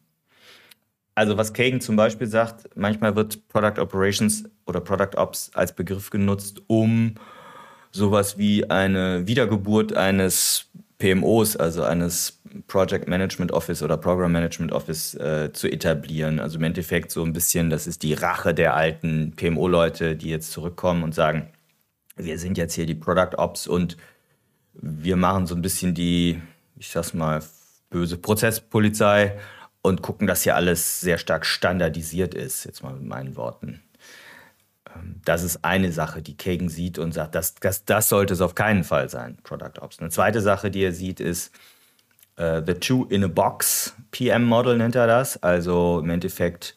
Also 1.15 1.35
was 1.37 1.53
Kagan 1.53 1.81
zum 1.81 1.95
Beispiel 1.95 2.27
sagt, 2.27 2.69
manchmal 2.75 3.15
wird 3.15 3.47
Product 3.47 3.81
Operations 3.81 4.45
oder 4.65 4.79
Product 4.79 5.17
Ops 5.17 5.51
als 5.53 5.75
Begriff 5.75 6.11
genutzt, 6.11 6.61
um 6.67 7.15
sowas 7.91 8.37
wie 8.37 8.69
eine 8.69 9.27
Wiedergeburt 9.27 9.97
eines 9.97 10.69
PMOs, 10.99 11.55
also 11.55 11.83
eines 11.83 12.41
Project 12.67 13.07
Management 13.07 13.51
Office 13.53 13.81
oder 13.81 13.97
Program 13.97 14.31
Management 14.31 14.73
Office 14.73 15.15
äh, 15.15 15.51
zu 15.53 15.67
etablieren. 15.67 16.39
Also 16.39 16.57
im 16.57 16.63
Endeffekt 16.63 17.11
so 17.11 17.23
ein 17.23 17.33
bisschen, 17.33 17.69
das 17.69 17.87
ist 17.87 18.03
die 18.03 18.13
Rache 18.13 18.53
der 18.53 18.75
alten 18.75 19.33
PMO-Leute, 19.35 20.15
die 20.15 20.29
jetzt 20.29 20.51
zurückkommen 20.51 21.03
und 21.03 21.15
sagen, 21.15 21.49
wir 22.17 22.37
sind 22.37 22.57
jetzt 22.57 22.73
hier 22.73 22.85
die 22.85 22.95
Product 22.95 23.37
Ops 23.37 23.65
und 23.65 23.95
wir 24.73 25.15
machen 25.15 25.47
so 25.47 25.55
ein 25.55 25.61
bisschen 25.61 25.93
die, 25.93 26.41
ich 26.77 26.89
sag's 26.89 27.13
mal, 27.13 27.41
böse 27.89 28.17
Prozesspolizei 28.17 29.39
und 29.81 30.01
gucken, 30.01 30.27
dass 30.27 30.43
hier 30.43 30.55
alles 30.55 30.99
sehr 30.99 31.17
stark 31.17 31.45
standardisiert 31.45 32.33
ist, 32.33 32.65
jetzt 32.65 32.83
mal 32.83 32.93
mit 32.93 33.05
meinen 33.05 33.37
Worten. 33.37 33.81
Ähm, 34.95 35.21
das 35.25 35.43
ist 35.43 35.63
eine 35.63 35.91
Sache, 35.91 36.21
die 36.21 36.37
Kagan 36.37 36.69
sieht 36.69 36.99
und 36.99 37.13
sagt, 37.13 37.35
das, 37.35 37.55
das, 37.55 37.85
das 37.85 38.09
sollte 38.09 38.33
es 38.33 38.41
auf 38.41 38.55
keinen 38.55 38.83
Fall 38.83 39.09
sein, 39.09 39.37
Product 39.43 39.81
Ops. 39.81 39.99
Eine 39.99 40.09
zweite 40.09 40.41
Sache, 40.41 40.71
die 40.71 40.83
er 40.83 40.91
sieht, 40.91 41.19
ist 41.19 41.53
uh, 42.39 42.61
The 42.65 42.73
Two 42.73 43.05
in 43.09 43.23
a 43.23 43.27
Box 43.27 43.95
PM 44.11 44.45
Model 44.45 44.77
nennt 44.77 44.95
er 44.95 45.07
das. 45.07 45.41
Also 45.43 45.99
im 46.03 46.09
Endeffekt 46.09 46.75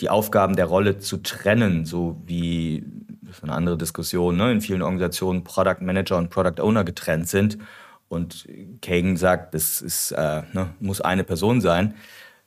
die 0.00 0.08
Aufgaben 0.08 0.56
der 0.56 0.66
Rolle 0.66 0.98
zu 0.98 1.18
trennen, 1.18 1.84
so 1.84 2.20
wie 2.26 2.84
das 3.22 3.38
ist 3.38 3.44
eine 3.44 3.52
andere 3.52 3.78
Diskussion, 3.78 4.36
ne? 4.36 4.52
in 4.52 4.60
vielen 4.60 4.82
Organisationen 4.82 5.44
Product 5.44 5.80
Manager 5.80 6.18
und 6.18 6.28
Product 6.28 6.60
Owner 6.60 6.84
getrennt 6.84 7.28
sind. 7.28 7.58
Und 8.08 8.46
Kagan 8.82 9.16
sagt, 9.16 9.54
das 9.54 9.80
ist, 9.80 10.12
äh, 10.12 10.42
ne, 10.52 10.74
muss 10.80 11.00
eine 11.00 11.24
Person 11.24 11.62
sein. 11.62 11.94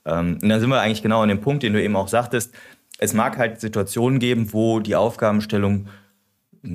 Ähm, 0.06 0.38
und 0.40 0.48
dann 0.48 0.60
sind 0.60 0.70
wir 0.70 0.80
eigentlich 0.80 1.02
genau 1.02 1.24
an 1.24 1.30
dem 1.30 1.42
Punkt, 1.42 1.64
den 1.64 1.74
du 1.74 1.82
eben 1.82 1.96
auch 1.96 2.08
sagtest 2.08 2.54
es 2.98 3.14
mag 3.14 3.38
halt 3.38 3.60
Situationen 3.60 4.20
geben, 4.20 4.54
wo 4.54 4.80
die 4.80 4.96
Aufgabenstellung 4.96 5.88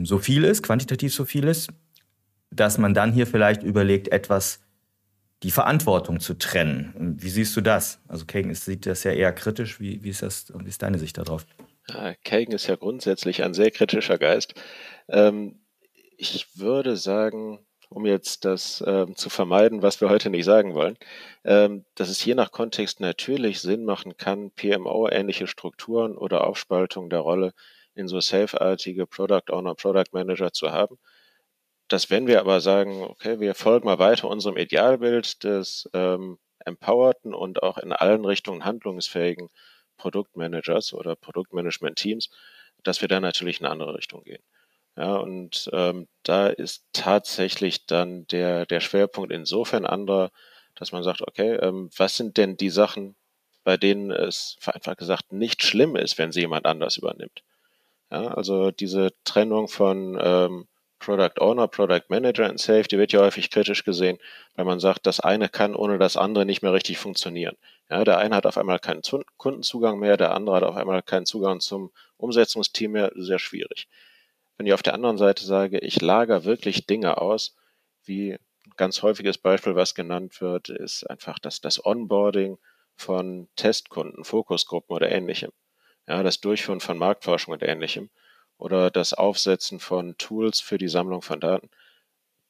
so 0.03 0.19
viel 0.19 0.45
ist, 0.45 0.63
quantitativ 0.63 1.15
so 1.15 1.25
viel 1.25 1.45
ist, 1.45 1.69
dass 2.51 2.79
man 2.79 2.95
dann 2.95 3.13
hier 3.13 3.27
vielleicht 3.27 3.63
überlegt, 3.63 4.09
etwas 4.09 4.61
die 5.43 5.51
Verantwortung 5.51 6.21
zu 6.21 6.35
trennen. 6.35 7.17
Wie 7.19 7.31
siehst 7.31 7.57
du 7.57 7.61
das? 7.61 8.01
Also 8.09 8.27
Kagan 8.27 8.55
sieht 8.55 8.87
das 8.87 9.05
ja 9.05 9.13
eher 9.13 9.33
kritisch. 9.33 9.81
Wie, 9.81 10.03
wie, 10.05 10.11
ist 10.11 10.23
das, 10.23 10.53
wie 10.55 10.69
ist 10.69 10.83
deine 10.83 10.99
Sicht 10.99 11.17
darauf? 11.17 11.47
Ja, 11.89 12.15
Kagan 12.25 12.53
ist 12.53 12.67
ja 12.67 12.77
grundsätzlich 12.77 13.43
ein 13.43 13.55
sehr 13.55 13.71
kritischer 13.71 14.19
Geist. 14.19 14.55
Ähm, 15.09 15.61
ich 16.19 16.59
würde 16.59 16.97
sagen, 16.97 17.61
um 17.91 18.07
jetzt 18.07 18.45
das 18.45 18.83
ähm, 18.87 19.17
zu 19.17 19.29
vermeiden, 19.31 19.83
was 19.83 20.01
wir 20.01 20.09
heute 20.09 20.31
nicht 20.31 20.45
sagen 20.45 20.75
wollen, 20.75 20.97
ähm, 21.45 21.85
dass 21.97 22.09
es 22.09 22.25
je 22.25 22.35
nach 22.35 22.53
Kontext 22.53 23.01
natürlich 23.01 23.61
Sinn 23.61 23.85
machen 23.85 24.17
kann, 24.17 24.53
PMO-ähnliche 24.53 25.49
Strukturen 25.49 26.17
oder 26.17 26.47
Aufspaltung 26.47 27.11
der 27.11 27.21
Rolle 27.21 27.53
in 27.95 28.07
so 28.09 28.21
safe-artige 28.21 29.07
Product 29.07 29.51
Owner, 29.51 29.75
Product 29.75 30.13
Manager 30.13 30.53
zu 30.53 30.71
haben. 30.71 30.99
Dass 31.89 32.11
wenn 32.11 32.29
wir 32.29 32.41
aber 32.41 32.61
sagen, 32.61 33.03
okay, 33.03 33.41
wir 33.41 33.55
folgen 33.57 33.87
mal 33.87 33.99
weiter 33.99 34.29
unserem 34.29 34.57
Idealbild 34.57 35.43
des 35.43 35.91
ähm, 35.93 36.39
empowerten 36.65 37.35
und 37.35 37.63
auch 37.65 37.79
in 37.79 37.93
allen 37.93 38.25
Richtungen 38.25 38.65
handlungsfähigen 38.65 39.49
Produktmanagers 39.97 40.95
oder 40.95 41.17
Produktmanagement-Teams, 41.17 42.31
dass 42.85 43.01
wir 43.01 43.09
da 43.09 43.19
natürlich 43.19 43.61
in 43.61 43.67
eine 43.67 43.73
andere 43.73 43.97
Richtung 43.97 44.23
gehen. 44.23 44.43
Ja, 45.01 45.17
und 45.17 45.71
ähm, 45.73 46.09
da 46.25 46.49
ist 46.49 46.85
tatsächlich 46.93 47.87
dann 47.87 48.27
der, 48.27 48.67
der 48.67 48.81
Schwerpunkt 48.81 49.33
insofern 49.33 49.87
anderer, 49.87 50.31
dass 50.75 50.93
man 50.93 51.03
sagt, 51.03 51.23
okay, 51.23 51.55
ähm, 51.55 51.89
was 51.97 52.19
sind 52.19 52.37
denn 52.37 52.59
die 52.59 52.69
Sachen, 52.69 53.17
bei 53.65 53.79
denen 53.79 54.11
es 54.11 54.59
einfach 54.67 54.99
gesagt 54.99 55.33
nicht 55.33 55.63
schlimm 55.63 55.97
ist, 55.97 56.19
wenn 56.19 56.33
sie 56.33 56.41
jemand 56.41 56.67
anders 56.67 56.99
übernimmt. 56.99 57.43
Ja, 58.11 58.29
also 58.29 58.73
diese 58.73 59.13
Trennung 59.25 59.69
von 59.69 60.19
ähm, 60.23 60.69
Product 60.99 61.41
Owner, 61.41 61.69
Product 61.69 62.05
Manager 62.11 62.51
in 62.51 62.59
Safe, 62.59 62.85
die 62.85 62.99
wird 62.99 63.13
ja 63.13 63.21
häufig 63.21 63.51
kritisch 63.51 63.85
gesehen, 63.85 64.19
weil 64.57 64.67
man 64.67 64.81
sagt, 64.81 65.07
das 65.07 65.21
eine 65.21 65.49
kann 65.49 65.75
ohne 65.75 65.99
das 65.99 66.19
andere 66.19 66.45
nicht 66.47 66.63
mehr 66.63 66.75
richtig 66.75 66.99
funktionieren. 66.99 67.57
Ja, 67.91 68.05
der 68.05 68.19
eine 68.19 68.37
hat 68.37 68.47
auf 68.47 68.59
einmal 68.59 68.81
keinen 68.81 69.03
Kundenzugang 69.39 69.99
mehr, 69.99 70.19
der 70.19 70.35
andere 70.35 70.57
hat 70.57 70.65
auf 70.65 70.77
einmal 70.77 71.03
keinen 71.03 71.27
Zugang 71.27 71.61
zum 71.61 71.91
Umsetzungsteam 72.19 72.93
mehr, 72.93 73.13
sehr 73.17 73.39
schwierig. 73.39 73.89
Wenn 74.61 74.67
ich 74.67 74.75
auf 74.75 74.83
der 74.83 74.93
anderen 74.93 75.17
Seite 75.17 75.43
sage, 75.43 75.79
ich 75.79 76.03
lager 76.03 76.45
wirklich 76.45 76.87
Dinge 76.87 77.17
aus, 77.17 77.57
wie 78.05 78.35
ein 78.35 78.39
ganz 78.77 79.01
häufiges 79.01 79.39
Beispiel, 79.39 79.75
was 79.75 79.95
genannt 79.95 80.43
wird, 80.43 80.69
ist 80.69 81.09
einfach 81.09 81.39
das, 81.39 81.63
das 81.63 81.83
Onboarding 81.83 82.59
von 82.95 83.49
Testkunden, 83.57 84.23
Fokusgruppen 84.23 84.95
oder 84.95 85.11
ähnlichem. 85.11 85.51
Ja, 86.07 86.23
das 86.23 86.43
Durchführen 86.43 86.81
von 86.81 86.99
Marktforschung 86.99 87.55
und 87.55 87.63
ähnlichem 87.63 88.11
oder 88.59 88.91
das 88.91 89.15
Aufsetzen 89.15 89.81
von 89.81 90.19
Tools 90.19 90.61
für 90.61 90.77
die 90.77 90.89
Sammlung 90.89 91.23
von 91.23 91.41
Daten. 91.41 91.71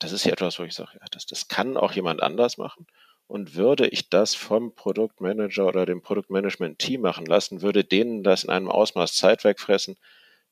Das 0.00 0.11
ist 0.11 0.25
ja 0.25 0.33
etwas, 0.33 0.59
wo 0.59 0.64
ich 0.64 0.75
sage, 0.75 0.90
ja, 0.95 1.07
das, 1.12 1.26
das 1.26 1.47
kann 1.47 1.76
auch 1.76 1.93
jemand 1.93 2.25
anders 2.25 2.59
machen. 2.59 2.88
Und 3.29 3.55
würde 3.55 3.87
ich 3.87 4.11
das 4.11 4.35
vom 4.35 4.75
Produktmanager 4.75 5.64
oder 5.64 5.87
dem 5.87 6.02
Produktmanagement-Team 6.02 7.02
machen 7.02 7.26
lassen, 7.26 7.62
würde 7.62 7.85
denen 7.85 8.25
das 8.25 8.43
in 8.43 8.50
einem 8.50 8.69
Ausmaß 8.69 9.14
Zeit 9.14 9.45
wegfressen, 9.45 9.97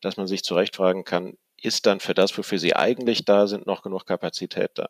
dass 0.01 0.17
man 0.17 0.29
sich 0.29 0.45
zurecht 0.45 0.77
fragen 0.77 1.03
kann, 1.03 1.37
ist 1.63 1.87
dann 1.87 2.01
für 2.01 2.15
das, 2.15 2.37
wofür 2.37 2.59
sie 2.59 2.75
eigentlich 2.75 3.25
da 3.25 3.47
sind, 3.47 3.67
noch 3.67 3.83
genug 3.83 4.07
Kapazität 4.07 4.71
da. 4.75 4.89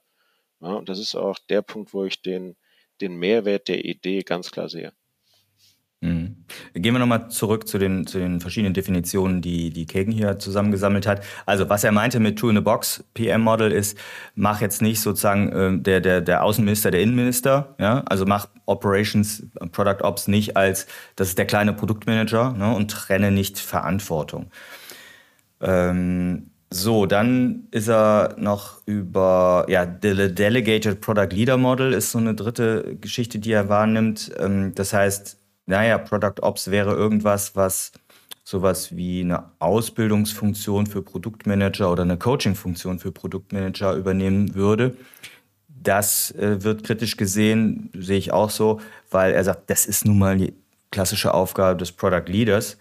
Ja, 0.60 0.68
und 0.70 0.88
das 0.88 0.98
ist 0.98 1.14
auch 1.14 1.38
der 1.48 1.62
Punkt, 1.62 1.94
wo 1.94 2.04
ich 2.04 2.22
den, 2.22 2.56
den 3.00 3.16
Mehrwert 3.16 3.68
der 3.68 3.84
Idee 3.84 4.22
ganz 4.22 4.50
klar 4.50 4.68
sehe. 4.68 4.92
Mhm. 6.00 6.44
Gehen 6.74 6.94
wir 6.94 7.00
nochmal 7.00 7.28
zurück 7.28 7.66
zu 7.66 7.76
den, 7.76 8.06
zu 8.06 8.18
den 8.18 8.40
verschiedenen 8.40 8.72
Definitionen, 8.72 9.42
die, 9.42 9.70
die 9.70 9.84
Kagan 9.84 10.12
hier 10.12 10.38
zusammengesammelt 10.38 11.08
hat. 11.08 11.24
Also 11.44 11.68
was 11.68 11.82
er 11.82 11.90
meinte 11.90 12.20
mit 12.20 12.38
Two-in-a-Box 12.38 13.04
PM-Model 13.14 13.72
ist, 13.72 13.98
mach 14.36 14.60
jetzt 14.60 14.80
nicht 14.80 15.00
sozusagen 15.00 15.52
äh, 15.52 15.82
der, 15.82 16.00
der, 16.00 16.20
der 16.20 16.44
Außenminister, 16.44 16.92
der 16.92 17.00
Innenminister, 17.00 17.74
ja, 17.80 18.04
also 18.06 18.26
mach 18.26 18.48
Operations, 18.66 19.44
Product 19.72 20.02
Ops 20.02 20.28
nicht 20.28 20.56
als, 20.56 20.86
das 21.16 21.28
ist 21.30 21.38
der 21.38 21.46
kleine 21.46 21.72
Produktmanager 21.72 22.52
ne, 22.52 22.72
und 22.72 22.92
trenne 22.92 23.32
nicht 23.32 23.58
Verantwortung. 23.58 24.52
Ähm, 25.60 26.50
so, 26.70 27.06
dann 27.06 27.66
ist 27.70 27.88
er 27.88 28.34
noch 28.38 28.82
über, 28.84 29.64
ja, 29.68 29.86
the 30.02 30.34
Delegated 30.34 31.00
Product 31.00 31.28
Leader 31.30 31.56
Model 31.56 31.94
ist 31.94 32.10
so 32.10 32.18
eine 32.18 32.34
dritte 32.34 32.96
Geschichte, 33.00 33.38
die 33.38 33.52
er 33.52 33.70
wahrnimmt. 33.70 34.30
Ähm, 34.38 34.74
das 34.74 34.92
heißt, 34.92 35.38
naja, 35.66 35.96
Product 35.96 36.42
Ops 36.42 36.70
wäre 36.70 36.94
irgendwas, 36.94 37.56
was 37.56 37.92
sowas 38.44 38.96
wie 38.96 39.20
eine 39.20 39.44
Ausbildungsfunktion 39.58 40.86
für 40.86 41.02
Produktmanager 41.02 41.90
oder 41.90 42.02
eine 42.02 42.18
Coachingfunktion 42.18 42.98
für 42.98 43.12
Produktmanager 43.12 43.94
übernehmen 43.94 44.54
würde. 44.54 44.96
Das 45.68 46.32
äh, 46.32 46.62
wird 46.62 46.84
kritisch 46.84 47.16
gesehen, 47.16 47.90
sehe 47.94 48.18
ich 48.18 48.32
auch 48.32 48.50
so, 48.50 48.80
weil 49.10 49.32
er 49.32 49.44
sagt, 49.44 49.70
das 49.70 49.86
ist 49.86 50.04
nun 50.04 50.18
mal 50.18 50.36
die 50.36 50.54
klassische 50.90 51.32
Aufgabe 51.32 51.78
des 51.78 51.92
Product 51.92 52.24
Leaders. 52.26 52.76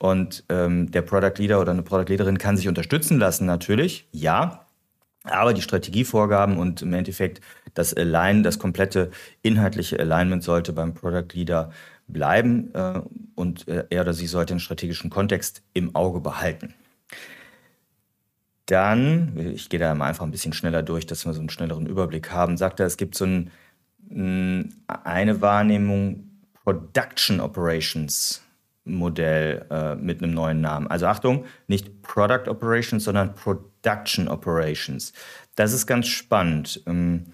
Und 0.00 0.44
ähm, 0.48 0.90
der 0.90 1.02
Product 1.02 1.34
Leader 1.36 1.60
oder 1.60 1.72
eine 1.72 1.82
Product 1.82 2.08
Leaderin 2.08 2.38
kann 2.38 2.56
sich 2.56 2.68
unterstützen 2.68 3.18
lassen, 3.18 3.44
natürlich, 3.44 4.08
ja. 4.12 4.64
Aber 5.24 5.52
die 5.52 5.60
Strategievorgaben 5.60 6.56
und 6.56 6.80
im 6.80 6.94
Endeffekt 6.94 7.42
das 7.74 7.92
Align, 7.92 8.42
das 8.42 8.58
komplette 8.58 9.10
inhaltliche 9.42 10.00
Alignment 10.00 10.42
sollte 10.42 10.72
beim 10.72 10.94
Product 10.94 11.34
Leader 11.34 11.70
bleiben 12.08 12.74
äh, 12.74 13.02
und 13.34 13.68
äh, 13.68 13.84
er 13.90 14.00
oder 14.00 14.14
sie 14.14 14.26
sollte 14.26 14.54
den 14.54 14.60
strategischen 14.60 15.10
Kontext 15.10 15.62
im 15.74 15.94
Auge 15.94 16.20
behalten. 16.20 16.72
Dann, 18.64 19.36
ich 19.54 19.68
gehe 19.68 19.78
da 19.78 19.94
mal 19.94 20.06
einfach 20.06 20.24
ein 20.24 20.30
bisschen 20.30 20.54
schneller 20.54 20.82
durch, 20.82 21.06
dass 21.06 21.26
wir 21.26 21.34
so 21.34 21.40
einen 21.40 21.50
schnelleren 21.50 21.84
Überblick 21.84 22.30
haben, 22.30 22.56
sagt 22.56 22.80
er, 22.80 22.86
es 22.86 22.96
gibt 22.96 23.16
so 23.16 23.26
ein, 23.26 23.50
eine 24.86 25.42
Wahrnehmung 25.42 26.24
Production 26.64 27.40
Operations 27.40 28.42
Modell 28.94 29.66
äh, 29.70 29.94
mit 29.96 30.22
einem 30.22 30.32
neuen 30.32 30.60
Namen. 30.60 30.86
Also 30.88 31.06
Achtung, 31.06 31.46
nicht 31.66 32.02
Product 32.02 32.48
Operations, 32.48 33.04
sondern 33.04 33.34
Production 33.34 34.28
Operations. 34.28 35.12
Das 35.56 35.72
ist 35.72 35.86
ganz 35.86 36.08
spannend. 36.08 36.82
Ähm, 36.86 37.32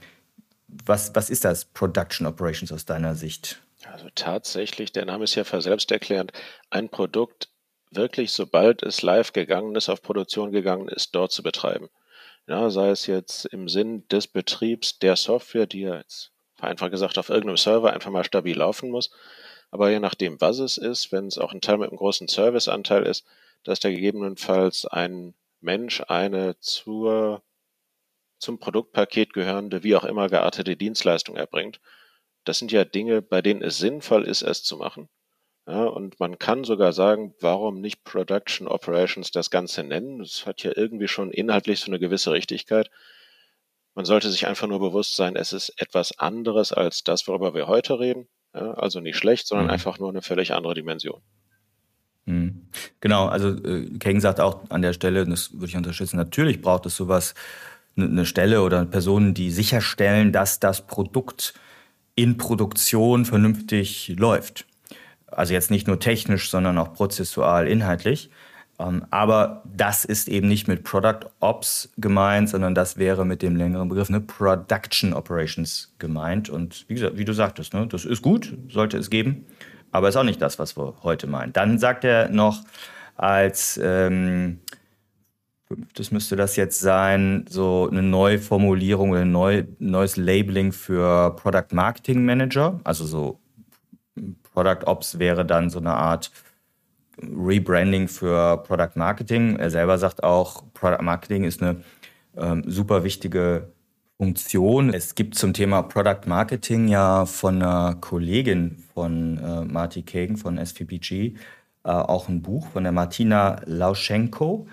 was, 0.68 1.14
was 1.14 1.30
ist 1.30 1.44
das 1.44 1.64
Production 1.64 2.26
Operations 2.26 2.72
aus 2.72 2.84
deiner 2.84 3.14
Sicht? 3.14 3.60
Also 3.92 4.08
tatsächlich, 4.14 4.92
der 4.92 5.04
Name 5.04 5.24
ist 5.24 5.34
ja 5.34 5.44
selbsterklärend, 5.44 6.32
ein 6.70 6.88
Produkt 6.88 7.48
wirklich, 7.90 8.32
sobald 8.32 8.82
es 8.82 9.02
live 9.02 9.32
gegangen 9.32 9.74
ist, 9.76 9.88
auf 9.88 10.02
Produktion 10.02 10.52
gegangen 10.52 10.88
ist, 10.88 11.14
dort 11.14 11.32
zu 11.32 11.42
betreiben. 11.42 11.88
Ja, 12.48 12.70
sei 12.70 12.90
es 12.90 13.06
jetzt 13.06 13.46
im 13.46 13.68
Sinn 13.68 14.06
des 14.08 14.26
Betriebs 14.26 14.98
der 14.98 15.16
Software, 15.16 15.66
die 15.66 15.82
ja 15.82 15.96
jetzt 15.96 16.32
einfach 16.60 16.90
gesagt 16.90 17.18
auf 17.18 17.28
irgendeinem 17.28 17.56
Server 17.56 17.92
einfach 17.92 18.10
mal 18.10 18.24
stabil 18.24 18.56
laufen 18.56 18.90
muss. 18.90 19.10
Aber 19.70 19.90
je 19.90 20.00
nachdem, 20.00 20.40
was 20.40 20.58
es 20.58 20.78
ist, 20.78 21.12
wenn 21.12 21.26
es 21.26 21.38
auch 21.38 21.52
ein 21.52 21.60
Teil 21.60 21.78
mit 21.78 21.88
einem 21.88 21.98
großen 21.98 22.28
Serviceanteil 22.28 23.02
ist, 23.04 23.26
dass 23.64 23.80
da 23.80 23.90
gegebenenfalls 23.90 24.86
ein 24.86 25.34
Mensch 25.60 26.02
eine 26.06 26.58
zur, 26.60 27.42
zum 28.38 28.58
Produktpaket 28.58 29.32
gehörende, 29.32 29.82
wie 29.82 29.96
auch 29.96 30.04
immer 30.04 30.28
geartete 30.28 30.76
Dienstleistung 30.76 31.36
erbringt. 31.36 31.80
Das 32.44 32.58
sind 32.58 32.70
ja 32.72 32.84
Dinge, 32.84 33.22
bei 33.22 33.42
denen 33.42 33.62
es 33.62 33.78
sinnvoll 33.78 34.24
ist, 34.24 34.42
es 34.42 34.62
zu 34.62 34.76
machen. 34.76 35.08
Ja, 35.68 35.84
und 35.84 36.20
man 36.20 36.38
kann 36.38 36.62
sogar 36.62 36.92
sagen, 36.92 37.34
warum 37.40 37.80
nicht 37.80 38.04
Production 38.04 38.68
Operations 38.68 39.32
das 39.32 39.50
Ganze 39.50 39.82
nennen? 39.82 40.20
Das 40.20 40.46
hat 40.46 40.62
ja 40.62 40.70
irgendwie 40.76 41.08
schon 41.08 41.32
inhaltlich 41.32 41.80
so 41.80 41.86
eine 41.90 41.98
gewisse 41.98 42.30
Richtigkeit. 42.30 42.88
Man 43.94 44.04
sollte 44.04 44.30
sich 44.30 44.46
einfach 44.46 44.68
nur 44.68 44.78
bewusst 44.78 45.16
sein, 45.16 45.34
es 45.34 45.52
ist 45.52 45.70
etwas 45.80 46.18
anderes 46.20 46.72
als 46.72 47.02
das, 47.02 47.26
worüber 47.26 47.52
wir 47.54 47.66
heute 47.66 47.98
reden. 47.98 48.28
Ja, 48.56 48.72
also 48.72 49.00
nicht 49.00 49.16
schlecht, 49.16 49.46
sondern 49.46 49.66
mhm. 49.66 49.72
einfach 49.72 49.98
nur 49.98 50.08
eine 50.08 50.22
völlig 50.22 50.54
andere 50.54 50.74
Dimension. 50.74 51.20
Mhm. 52.24 52.62
Genau, 53.00 53.26
also 53.26 53.50
äh, 53.50 53.90
Keng 53.98 54.20
sagt 54.20 54.40
auch 54.40 54.62
an 54.70 54.82
der 54.82 54.94
Stelle, 54.94 55.26
das 55.26 55.52
würde 55.52 55.66
ich 55.66 55.76
unterstützen, 55.76 56.16
natürlich 56.16 56.62
braucht 56.62 56.86
es 56.86 56.96
sowas, 56.96 57.34
eine 57.98 58.26
Stelle 58.26 58.62
oder 58.62 58.84
Personen, 58.84 59.32
die 59.32 59.50
sicherstellen, 59.50 60.32
dass 60.32 60.60
das 60.60 60.86
Produkt 60.86 61.54
in 62.14 62.36
Produktion 62.36 63.24
vernünftig 63.24 64.14
läuft. 64.18 64.66
Also 65.26 65.54
jetzt 65.54 65.70
nicht 65.70 65.86
nur 65.86 65.98
technisch, 65.98 66.50
sondern 66.50 66.78
auch 66.78 66.94
prozessual, 66.94 67.68
inhaltlich. 67.68 68.30
Ähm, 68.78 69.04
aber 69.10 69.62
das 69.64 70.04
ist 70.04 70.28
eben 70.28 70.48
nicht 70.48 70.68
mit 70.68 70.84
Product 70.84 71.26
Ops 71.40 71.90
gemeint, 71.96 72.48
sondern 72.48 72.74
das 72.74 72.96
wäre 72.96 73.24
mit 73.24 73.42
dem 73.42 73.56
längeren 73.56 73.88
Begriff 73.88 74.10
ne, 74.10 74.20
Production 74.20 75.12
Operations 75.12 75.94
gemeint. 75.98 76.48
Und 76.48 76.84
wie, 76.88 76.94
gesagt, 76.94 77.16
wie 77.16 77.24
du 77.24 77.32
sagtest, 77.32 77.74
ne, 77.74 77.86
das 77.86 78.04
ist 78.04 78.22
gut, 78.22 78.56
sollte 78.68 78.98
es 78.98 79.10
geben, 79.10 79.46
aber 79.92 80.08
ist 80.08 80.16
auch 80.16 80.24
nicht 80.24 80.42
das, 80.42 80.58
was 80.58 80.76
wir 80.76 80.94
heute 81.02 81.26
meinen. 81.26 81.52
Dann 81.52 81.78
sagt 81.78 82.04
er 82.04 82.28
noch 82.28 82.62
als 83.16 83.80
ähm, 83.82 84.60
das 85.94 86.12
müsste 86.12 86.36
das 86.36 86.56
jetzt 86.56 86.80
sein, 86.80 87.44
so 87.48 87.88
eine 87.90 88.02
Neuformulierung 88.02 89.10
oder 89.10 89.22
ein 89.22 89.32
neu, 89.32 89.64
neues 89.78 90.16
Labeling 90.16 90.70
für 90.72 91.34
Product 91.34 91.72
Marketing 91.72 92.24
Manager, 92.24 92.80
also 92.84 93.04
so 93.04 93.40
Product 94.52 94.86
Ops 94.86 95.18
wäre 95.18 95.44
dann 95.44 95.68
so 95.68 95.78
eine 95.78 95.92
Art 95.92 96.30
Rebranding 97.18 98.08
für 98.08 98.62
Product 98.62 98.92
Marketing. 98.96 99.56
Er 99.56 99.70
selber 99.70 99.98
sagt 99.98 100.22
auch, 100.22 100.64
Product 100.74 101.02
Marketing 101.02 101.44
ist 101.44 101.62
eine 101.62 101.82
ähm, 102.36 102.62
super 102.66 103.04
wichtige 103.04 103.72
Funktion. 104.18 104.92
Es 104.92 105.14
gibt 105.14 105.34
zum 105.34 105.52
Thema 105.52 105.82
Product 105.82 106.26
Marketing 106.26 106.88
ja 106.88 107.26
von 107.26 107.62
einer 107.62 107.96
Kollegin 107.96 108.82
von 108.94 109.38
äh, 109.38 109.64
Marty 109.64 110.02
Kagan 110.02 110.36
von 110.36 110.58
SVPG 110.58 111.34
äh, 111.84 111.90
auch 111.90 112.28
ein 112.28 112.42
Buch 112.42 112.66
von 112.68 112.82
der 112.82 112.92
Martina 112.92 113.60
Lauschenko. 113.64 114.66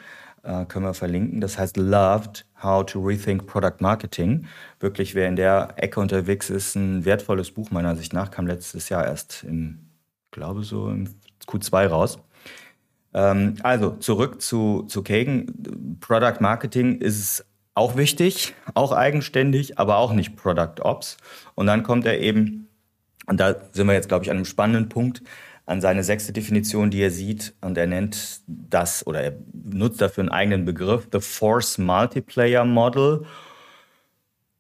Äh, 0.44 0.66
können 0.66 0.86
wir 0.86 0.94
verlinken. 0.94 1.42
Das 1.42 1.58
heißt 1.58 1.78
Loved, 1.78 2.46
How 2.62 2.86
to 2.86 3.02
Rethink 3.02 3.48
Product 3.48 3.78
Marketing. 3.80 4.48
Wirklich, 4.80 5.16
wer 5.16 5.28
in 5.28 5.36
der 5.36 5.74
Ecke 5.78 6.00
unterwegs 6.00 6.50
ist, 6.50 6.76
ein 6.76 7.06
wertvolles 7.06 7.52
Buch 7.52 7.72
meiner 7.72 7.96
Sicht 7.96 8.14
nach, 8.14 8.32
kam 8.32 8.48
letztes 8.48 8.90
Jahr 8.90 9.06
erst 9.06 9.44
im, 9.44 9.90
glaube 10.32 10.64
so 10.64 10.90
im 10.90 11.08
Q2 11.48 11.88
raus. 11.88 12.20
Ähm, 13.14 13.56
also 13.64 13.92
zurück 13.92 14.42
zu, 14.42 14.84
zu 14.88 15.04
Kagan. 15.04 15.98
Product 16.00 16.40
Marketing 16.40 17.00
ist 17.00 17.46
auch 17.76 17.96
wichtig, 17.98 18.54
auch 18.74 18.92
eigenständig, 18.92 19.80
aber 19.80 19.98
auch 19.98 20.14
nicht 20.14 20.36
Product 20.36 20.82
Ops. 20.82 21.18
Und 21.56 21.68
dann 21.68 21.84
kommt 21.84 22.06
er 22.06 22.20
eben, 22.20 22.68
und 23.26 23.40
da 23.40 23.56
sind 23.72 23.88
wir 23.88 23.94
jetzt, 23.94 24.10
glaube 24.10 24.26
ich, 24.26 24.32
an 24.32 24.38
einem 24.38 24.46
spannenden 24.46 24.90
Punkt, 24.90 25.24
an 25.66 25.82
seine 25.82 26.04
sechste 26.04 26.34
Definition, 26.34 26.92
die 26.92 27.02
er 27.02 27.12
sieht. 27.12 27.54
Und 27.62 27.78
er 27.78 27.88
nennt 27.88 28.42
das, 28.48 29.08
oder 29.08 29.22
er 29.22 29.34
nutzt 29.54 30.02
dafür 30.02 30.24
einen 30.24 30.32
eigenen 30.32 30.66
Begriff, 30.66 31.08
The 31.12 31.20
Force 31.20 31.78
Multiplayer 31.78 32.66
Model, 32.66 33.26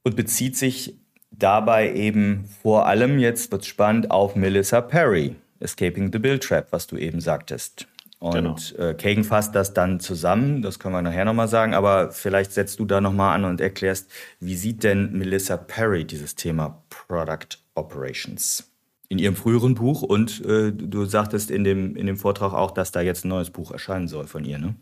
und 0.03 0.15
bezieht 0.15 0.57
sich 0.57 0.97
dabei 1.31 1.93
eben 1.93 2.45
vor 2.61 2.87
allem, 2.87 3.19
jetzt 3.19 3.51
wird 3.51 3.65
spannend, 3.65 4.11
auf 4.11 4.35
Melissa 4.35 4.81
Perry, 4.81 5.35
Escaping 5.59 6.11
the 6.11 6.19
Bill 6.19 6.39
Trap, 6.39 6.67
was 6.71 6.87
du 6.87 6.97
eben 6.97 7.21
sagtest. 7.21 7.87
Und 8.23 8.35
genau. 8.35 8.55
äh, 8.77 8.93
Kagan 8.93 9.25
fasst 9.25 9.53
das 9.53 9.73
dann 9.73 9.99
zusammen, 9.99 10.61
das 10.61 10.79
können 10.79 10.95
wir 10.95 11.01
nachher 11.01 11.25
nochmal 11.25 11.49
sagen, 11.49 11.73
aber 11.73 12.09
vielleicht 12.11 12.53
setzt 12.53 12.79
du 12.79 12.85
da 12.85 13.01
nochmal 13.01 13.35
an 13.35 13.43
und 13.43 13.59
erklärst, 13.59 14.09
wie 14.39 14.55
sieht 14.55 14.85
denn 14.85 15.11
Melissa 15.11 15.57
Perry 15.57 16.05
dieses 16.05 16.33
Thema 16.33 16.81
Product 16.89 17.59
Operations? 17.75 18.71
In 19.09 19.19
ihrem 19.19 19.35
früheren 19.35 19.75
Buch 19.75 20.03
und 20.03 20.39
äh, 20.45 20.71
du 20.71 21.03
sagtest 21.03 21.51
in 21.51 21.65
dem, 21.65 21.97
in 21.97 22.07
dem 22.07 22.15
Vortrag 22.15 22.53
auch, 22.53 22.71
dass 22.71 22.93
da 22.93 23.01
jetzt 23.01 23.25
ein 23.25 23.27
neues 23.27 23.49
Buch 23.49 23.71
erscheinen 23.71 24.07
soll 24.07 24.25
von 24.25 24.45
ihr, 24.45 24.57
ne? 24.57 24.75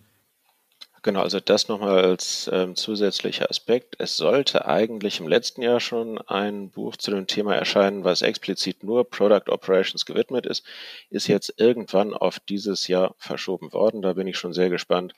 Genau, 1.03 1.21
also 1.21 1.39
das 1.39 1.67
nochmal 1.67 2.03
als 2.03 2.47
ähm, 2.53 2.75
zusätzlicher 2.75 3.49
Aspekt. 3.49 3.95
Es 3.97 4.17
sollte 4.17 4.65
eigentlich 4.67 5.19
im 5.19 5.27
letzten 5.27 5.63
Jahr 5.63 5.79
schon 5.79 6.19
ein 6.19 6.69
Buch 6.69 6.95
zu 6.95 7.09
dem 7.09 7.25
Thema 7.25 7.55
erscheinen, 7.55 8.03
was 8.03 8.21
explizit 8.21 8.83
nur 8.83 9.09
Product 9.09 9.49
Operations 9.49 10.05
gewidmet 10.05 10.45
ist, 10.45 10.63
ist 11.09 11.27
jetzt 11.27 11.55
irgendwann 11.57 12.13
auf 12.13 12.39
dieses 12.39 12.87
Jahr 12.87 13.15
verschoben 13.17 13.73
worden. 13.73 14.03
Da 14.03 14.13
bin 14.13 14.27
ich 14.27 14.37
schon 14.37 14.53
sehr 14.53 14.69
gespannt, 14.69 15.13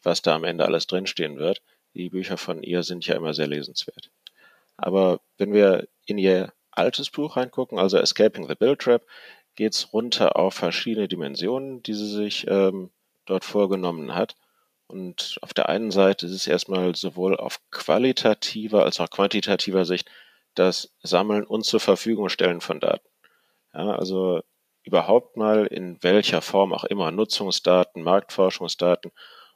was 0.00 0.22
da 0.22 0.36
am 0.36 0.44
Ende 0.44 0.64
alles 0.64 0.86
drinstehen 0.86 1.38
wird. 1.38 1.60
Die 1.94 2.10
Bücher 2.10 2.36
von 2.36 2.62
ihr 2.62 2.84
sind 2.84 3.04
ja 3.04 3.16
immer 3.16 3.34
sehr 3.34 3.48
lesenswert. 3.48 4.10
Aber 4.76 5.20
wenn 5.38 5.52
wir 5.52 5.88
in 6.04 6.18
ihr 6.18 6.52
altes 6.70 7.10
Buch 7.10 7.36
reingucken, 7.36 7.80
also 7.80 7.98
Escaping 7.98 8.46
the 8.46 8.54
Bill 8.54 8.76
Trap, 8.76 9.04
geht's 9.56 9.92
runter 9.92 10.36
auf 10.36 10.54
verschiedene 10.54 11.08
Dimensionen, 11.08 11.82
die 11.82 11.94
sie 11.94 12.08
sich 12.08 12.46
ähm, 12.48 12.90
dort 13.24 13.44
vorgenommen 13.44 14.14
hat. 14.14 14.36
Und 14.88 15.38
auf 15.42 15.52
der 15.52 15.68
einen 15.68 15.90
Seite 15.90 16.26
ist 16.26 16.32
es 16.32 16.46
erstmal 16.46 16.94
sowohl 16.94 17.36
auf 17.36 17.60
qualitativer 17.70 18.84
als 18.84 19.00
auch 19.00 19.10
quantitativer 19.10 19.84
Sicht 19.84 20.08
das 20.54 20.94
Sammeln 21.02 21.44
und 21.44 21.64
zur 21.64 21.80
Verfügung 21.80 22.28
stellen 22.28 22.60
von 22.60 22.80
Daten. 22.80 23.08
Ja, 23.74 23.96
also 23.96 24.42
überhaupt 24.84 25.36
mal 25.36 25.66
in 25.66 26.02
welcher 26.02 26.40
Form 26.40 26.72
auch 26.72 26.84
immer 26.84 27.10
Nutzungsdaten, 27.10 28.02
Marktforschungsdaten 28.02 29.10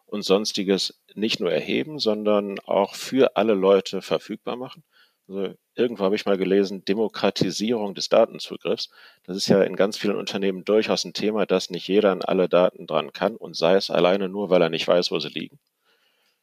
und 0.07 0.23
sonstiges 0.23 1.01
nicht 1.15 1.39
nur 1.41 1.53
erheben, 1.53 2.01
sondern 2.01 2.59
auch 2.61 2.95
für 2.95 3.37
alle 3.37 3.55
Leute 3.55 4.03
verfügbar 4.03 4.57
machen. 4.57 4.83
Also 5.31 5.55
irgendwo 5.77 6.05
habe 6.05 6.17
ich 6.17 6.27
mal 6.27 6.37
gelesen, 6.37 6.85
Demokratisierung 6.85 7.95
des 7.95 8.09
Datenzugriffs. 8.09 8.91
Das 9.25 9.37
ist 9.37 9.47
ja 9.47 9.63
in 9.63 9.77
ganz 9.77 9.97
vielen 9.97 10.17
Unternehmen 10.17 10.65
durchaus 10.65 11.05
ein 11.05 11.13
Thema, 11.13 11.47
dass 11.47 11.71
nicht 11.71 11.87
jeder 11.87 12.11
an 12.11 12.23
alle 12.23 12.49
Daten 12.49 12.89
dran 12.89 13.13
kann 13.13 13.37
und 13.37 13.57
sei 13.57 13.77
es 13.77 13.91
alleine 13.91 14.29
nur, 14.29 14.51
weil 14.51 14.61
er 14.61 14.71
nicht 14.71 14.89
weiß, 14.89 15.13
wo 15.13 15.21
sie 15.21 15.29
liegen. 15.29 15.61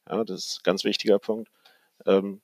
Ja, 0.08 0.24
das 0.24 0.38
ist 0.38 0.60
ein 0.60 0.64
ganz 0.64 0.84
wichtiger 0.84 1.18
Punkt. 1.18 1.50
Ähm, 2.06 2.40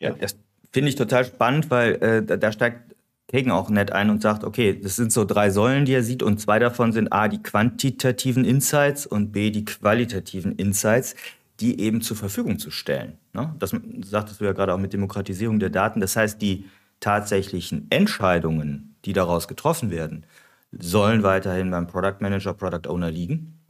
ja. 0.00 0.10
Das 0.10 0.36
finde 0.72 0.88
ich 0.88 0.96
total 0.96 1.24
spannend, 1.24 1.70
weil 1.70 1.94
äh, 2.02 2.38
da, 2.38 2.50
steigt 2.50 2.96
Kagan 3.28 3.52
auch 3.52 3.70
nett 3.70 3.92
ein 3.92 4.10
und 4.10 4.20
sagt, 4.20 4.42
okay, 4.42 4.80
das 4.80 4.96
sind 4.96 5.12
so 5.12 5.24
drei 5.24 5.50
Säulen, 5.50 5.84
die 5.84 5.92
er 5.92 6.02
sieht 6.02 6.24
und 6.24 6.40
zwei 6.40 6.58
davon 6.58 6.92
sind 6.92 7.12
A, 7.12 7.28
die 7.28 7.42
quantitativen 7.42 8.44
Insights 8.44 9.06
und 9.06 9.30
B, 9.30 9.52
die 9.52 9.64
qualitativen 9.64 10.56
Insights 10.56 11.14
die 11.60 11.80
eben 11.80 12.00
zur 12.02 12.16
Verfügung 12.16 12.58
zu 12.58 12.70
stellen. 12.70 13.18
Ne? 13.32 13.54
Das 13.58 13.74
sagtest 14.04 14.40
du 14.40 14.44
ja 14.44 14.52
gerade 14.52 14.72
auch 14.74 14.78
mit 14.78 14.92
Demokratisierung 14.92 15.58
der 15.58 15.70
Daten. 15.70 16.00
Das 16.00 16.16
heißt, 16.16 16.40
die 16.40 16.66
tatsächlichen 17.00 17.86
Entscheidungen, 17.90 18.96
die 19.04 19.12
daraus 19.12 19.48
getroffen 19.48 19.90
werden, 19.90 20.26
sollen 20.72 21.22
weiterhin 21.22 21.70
beim 21.70 21.86
Product 21.86 22.16
Manager, 22.20 22.54
Product 22.54 22.88
Owner 22.88 23.10
liegen. 23.10 23.60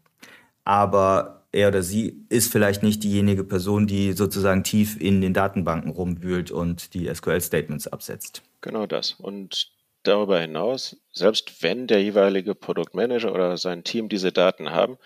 Aber 0.64 1.46
er 1.53 1.68
oder 1.68 1.83
sie 1.83 2.27
ist 2.29 2.53
vielleicht 2.53 2.83
nicht 2.83 3.03
diejenige 3.03 3.44
Person, 3.44 3.87
die 3.87 4.12
sozusagen 4.12 4.64
tief 4.64 5.01
in 5.01 5.20
den 5.20 5.33
Datenbanken 5.33 5.90
rumwühlt 5.90 6.51
und 6.51 6.92
die 6.94 7.12
SQL-Statements 7.12 7.87
absetzt. 7.88 8.42
Genau 8.61 8.87
das. 8.87 9.12
Und 9.12 9.72
darüber 10.03 10.40
hinaus, 10.40 10.96
selbst 11.12 11.62
wenn 11.62 11.87
der 11.87 12.03
jeweilige 12.03 12.55
Produktmanager 12.55 13.33
oder 13.33 13.57
sein 13.57 13.85
Team 13.85 14.09
diese 14.09 14.33
Daten 14.33 14.70
haben, 14.70 14.98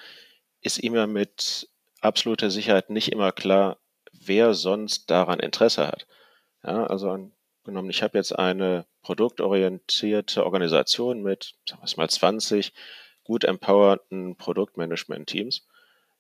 ist 0.63 0.79
immer 0.79 1.07
mit 1.07 1.69
absoluter 2.03 2.51
Sicherheit 2.51 2.91
nicht 2.91 3.11
immer 3.11 3.33
klar, 3.33 3.79
wer 4.13 4.55
sonst 4.55 5.11
daran 5.11 5.41
Interesse 5.41 5.87
hat. 5.87 6.07
Ja, 6.65 6.87
also 6.87 7.11
angenommen, 7.65 7.91
ich 7.91 8.03
habe 8.03 8.19
jetzt 8.19 8.39
eine 8.39 8.87
produktorientierte 9.03 10.45
Organisation 10.45 11.23
mit, 11.23 11.55
sagen 11.69 11.83
wir 11.83 11.97
mal, 11.97 12.11
20 12.11 12.73
gut 13.25 13.45
empowerten 13.45 14.37
Produktmanagement-Teams 14.37 15.67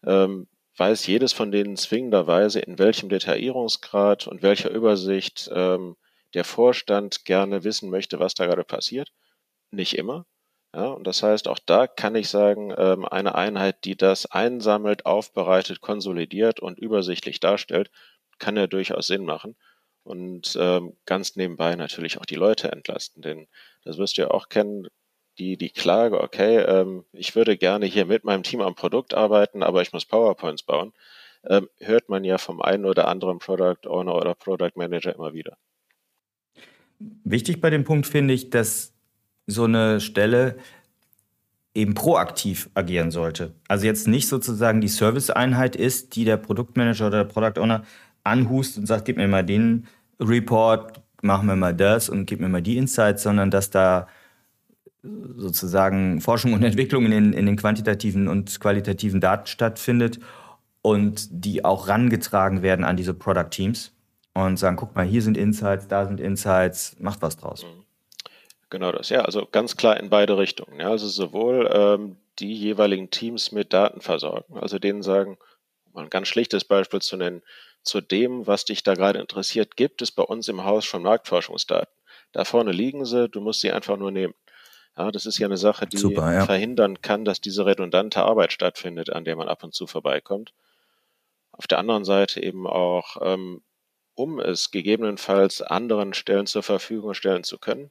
ähm, 0.04 0.48
weiß 0.76 1.06
jedes 1.06 1.32
von 1.32 1.52
denen 1.52 1.76
zwingenderweise, 1.76 2.60
in 2.60 2.78
welchem 2.78 3.08
Detaillierungsgrad 3.08 4.26
und 4.26 4.42
welcher 4.42 4.70
Übersicht 4.70 5.50
ähm, 5.52 5.96
der 6.34 6.44
Vorstand 6.44 7.24
gerne 7.24 7.64
wissen 7.64 7.90
möchte, 7.90 8.18
was 8.18 8.34
da 8.34 8.46
gerade 8.46 8.64
passiert. 8.64 9.12
Nicht 9.70 9.96
immer. 9.98 10.26
Ja, 10.74 10.86
und 10.86 11.06
das 11.06 11.22
heißt, 11.22 11.48
auch 11.48 11.58
da 11.58 11.86
kann 11.86 12.14
ich 12.14 12.28
sagen, 12.28 12.72
ähm, 12.76 13.04
eine 13.04 13.34
Einheit, 13.34 13.84
die 13.84 13.96
das 13.96 14.26
einsammelt, 14.26 15.04
aufbereitet, 15.04 15.82
konsolidiert 15.82 16.60
und 16.60 16.78
übersichtlich 16.78 17.40
darstellt, 17.40 17.90
kann 18.38 18.56
ja 18.56 18.66
durchaus 18.66 19.06
Sinn 19.06 19.24
machen. 19.26 19.54
Und 20.02 20.56
ähm, 20.58 20.96
ganz 21.04 21.36
nebenbei 21.36 21.76
natürlich 21.76 22.18
auch 22.18 22.24
die 22.24 22.36
Leute 22.36 22.72
entlasten. 22.72 23.22
Denn 23.22 23.48
das 23.84 23.98
wirst 23.98 24.16
du 24.16 24.22
ja 24.22 24.30
auch 24.30 24.48
kennen, 24.48 24.88
die, 25.38 25.56
die 25.58 25.70
Klage, 25.70 26.20
okay, 26.20 26.58
ähm, 26.58 27.04
ich 27.12 27.36
würde 27.36 27.56
gerne 27.58 27.86
hier 27.86 28.06
mit 28.06 28.24
meinem 28.24 28.42
Team 28.42 28.62
am 28.62 28.74
Produkt 28.74 29.14
arbeiten, 29.14 29.62
aber 29.62 29.82
ich 29.82 29.92
muss 29.92 30.06
PowerPoints 30.06 30.62
bauen, 30.62 30.92
hört 31.78 32.08
man 32.08 32.22
ja 32.22 32.38
vom 32.38 32.62
einen 32.62 32.84
oder 32.84 33.08
anderen 33.08 33.40
Product 33.40 33.88
Owner 33.88 34.14
oder 34.14 34.36
Product 34.36 34.70
Manager 34.76 35.12
immer 35.12 35.32
wieder. 35.32 35.58
Wichtig 37.24 37.60
bei 37.60 37.68
dem 37.68 37.82
Punkt 37.82 38.06
finde 38.06 38.32
ich, 38.32 38.50
dass 38.50 38.94
so 39.46 39.64
eine 39.64 40.00
Stelle 40.00 40.56
eben 41.74 41.94
proaktiv 41.94 42.70
agieren 42.74 43.10
sollte. 43.10 43.54
Also 43.68 43.86
jetzt 43.86 44.06
nicht 44.06 44.28
sozusagen 44.28 44.80
die 44.80 44.88
Serviceeinheit 44.88 45.74
ist, 45.74 46.16
die 46.16 46.24
der 46.24 46.36
Produktmanager 46.36 47.06
oder 47.06 47.24
der 47.24 47.32
Product 47.32 47.60
Owner 47.60 47.82
anhust 48.24 48.78
und 48.78 48.86
sagt, 48.86 49.06
gib 49.06 49.16
mir 49.16 49.28
mal 49.28 49.44
den 49.44 49.86
Report, 50.20 51.00
mach 51.22 51.42
mir 51.42 51.56
mal 51.56 51.74
das 51.74 52.08
und 52.08 52.26
gib 52.26 52.40
mir 52.40 52.48
mal 52.48 52.62
die 52.62 52.76
Insights, 52.76 53.22
sondern 53.22 53.50
dass 53.50 53.70
da 53.70 54.06
sozusagen 55.02 56.20
Forschung 56.20 56.52
und 56.52 56.62
Entwicklung 56.62 57.06
in, 57.06 57.32
in 57.32 57.46
den 57.46 57.56
quantitativen 57.56 58.28
und 58.28 58.60
qualitativen 58.60 59.20
Daten 59.20 59.46
stattfindet 59.46 60.20
und 60.82 61.28
die 61.30 61.64
auch 61.64 61.88
rangetragen 61.88 62.62
werden 62.62 62.84
an 62.84 62.96
diese 62.96 63.14
Product 63.14 63.50
Teams 63.50 63.92
und 64.34 64.58
sagen, 64.58 64.76
guck 64.76 64.94
mal, 64.94 65.04
hier 65.04 65.22
sind 65.22 65.36
Insights, 65.36 65.88
da 65.88 66.06
sind 66.06 66.20
Insights, 66.20 66.96
macht 67.00 67.22
was 67.22 67.36
draus. 67.36 67.64
Mhm. 67.64 67.82
Genau 68.72 68.90
das, 68.90 69.10
ja, 69.10 69.20
also 69.20 69.46
ganz 69.52 69.76
klar 69.76 70.00
in 70.00 70.08
beide 70.08 70.38
Richtungen. 70.38 70.80
Ja, 70.80 70.88
also 70.88 71.06
sowohl 71.06 71.68
ähm, 71.70 72.16
die 72.38 72.54
jeweiligen 72.54 73.10
Teams 73.10 73.52
mit 73.52 73.74
Daten 73.74 74.00
versorgen, 74.00 74.56
also 74.58 74.78
denen 74.78 75.02
sagen, 75.02 75.36
um 75.92 76.00
ein 76.00 76.08
ganz 76.08 76.28
schlichtes 76.28 76.64
Beispiel 76.64 77.02
zu 77.02 77.18
nennen, 77.18 77.42
zu 77.82 78.00
dem, 78.00 78.46
was 78.46 78.64
dich 78.64 78.82
da 78.82 78.94
gerade 78.94 79.18
interessiert, 79.18 79.76
gibt 79.76 80.00
es 80.00 80.10
bei 80.10 80.22
uns 80.22 80.48
im 80.48 80.64
Haus 80.64 80.86
schon 80.86 81.02
Marktforschungsdaten. 81.02 81.94
Da 82.32 82.46
vorne 82.46 82.72
liegen 82.72 83.04
sie, 83.04 83.28
du 83.28 83.42
musst 83.42 83.60
sie 83.60 83.70
einfach 83.72 83.98
nur 83.98 84.10
nehmen. 84.10 84.32
Ja, 84.96 85.10
das 85.10 85.26
ist 85.26 85.36
ja 85.36 85.48
eine 85.48 85.58
Sache, 85.58 85.86
die 85.86 85.98
Super, 85.98 86.32
ja. 86.32 86.46
verhindern 86.46 87.02
kann, 87.02 87.26
dass 87.26 87.42
diese 87.42 87.66
redundante 87.66 88.22
Arbeit 88.22 88.54
stattfindet, 88.54 89.12
an 89.12 89.26
der 89.26 89.36
man 89.36 89.48
ab 89.48 89.62
und 89.64 89.74
zu 89.74 89.86
vorbeikommt. 89.86 90.54
Auf 91.50 91.66
der 91.66 91.76
anderen 91.76 92.06
Seite 92.06 92.42
eben 92.42 92.66
auch, 92.66 93.18
ähm, 93.20 93.60
um 94.14 94.40
es 94.40 94.70
gegebenenfalls 94.70 95.60
anderen 95.60 96.14
Stellen 96.14 96.46
zur 96.46 96.62
Verfügung 96.62 97.12
stellen 97.12 97.44
zu 97.44 97.58
können, 97.58 97.90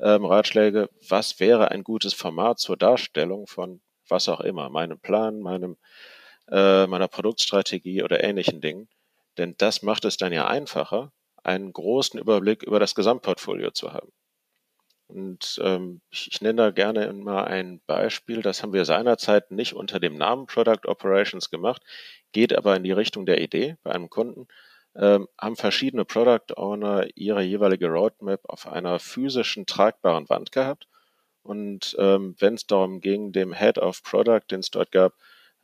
ähm, 0.00 0.24
Ratschläge, 0.24 0.90
was 1.08 1.40
wäre 1.40 1.70
ein 1.70 1.84
gutes 1.84 2.14
Format 2.14 2.58
zur 2.58 2.76
Darstellung 2.76 3.46
von 3.46 3.80
was 4.08 4.28
auch 4.28 4.40
immer, 4.40 4.68
meinem 4.70 4.98
Plan, 4.98 5.40
meinem, 5.40 5.76
äh, 6.48 6.86
meiner 6.86 7.08
Produktstrategie 7.08 8.02
oder 8.02 8.22
ähnlichen 8.22 8.60
Dingen. 8.60 8.88
Denn 9.38 9.54
das 9.58 9.82
macht 9.82 10.04
es 10.04 10.16
dann 10.16 10.32
ja 10.32 10.46
einfacher, 10.46 11.12
einen 11.42 11.72
großen 11.72 12.18
Überblick 12.18 12.62
über 12.62 12.80
das 12.80 12.94
Gesamtportfolio 12.94 13.70
zu 13.70 13.92
haben. 13.92 14.12
Und 15.08 15.60
ähm, 15.62 16.00
ich, 16.10 16.28
ich 16.32 16.40
nenne 16.40 16.56
da 16.56 16.70
gerne 16.70 17.12
mal 17.12 17.44
ein 17.44 17.80
Beispiel, 17.86 18.42
das 18.42 18.62
haben 18.62 18.72
wir 18.72 18.84
seinerzeit 18.84 19.52
nicht 19.52 19.74
unter 19.74 20.00
dem 20.00 20.16
Namen 20.16 20.46
Product 20.46 20.86
Operations 20.86 21.50
gemacht, 21.50 21.82
geht 22.32 22.56
aber 22.56 22.74
in 22.76 22.82
die 22.82 22.92
Richtung 22.92 23.24
der 23.24 23.40
Idee 23.40 23.76
bei 23.84 23.92
einem 23.92 24.10
Kunden, 24.10 24.48
ähm, 24.98 25.28
haben 25.38 25.56
verschiedene 25.56 26.04
Product 26.04 26.56
Owner 26.56 27.06
ihre 27.14 27.42
jeweilige 27.42 27.88
Roadmap 27.88 28.40
auf 28.44 28.66
einer 28.66 28.98
physischen 28.98 29.66
tragbaren 29.66 30.28
Wand 30.28 30.52
gehabt. 30.52 30.88
Und 31.42 31.94
ähm, 31.98 32.34
wenn 32.38 32.54
es 32.54 32.66
darum 32.66 33.00
ging, 33.00 33.32
dem 33.32 33.52
Head 33.52 33.78
of 33.78 34.02
Product, 34.02 34.42
den 34.50 34.60
es 34.60 34.70
dort 34.70 34.90
gab, 34.90 35.12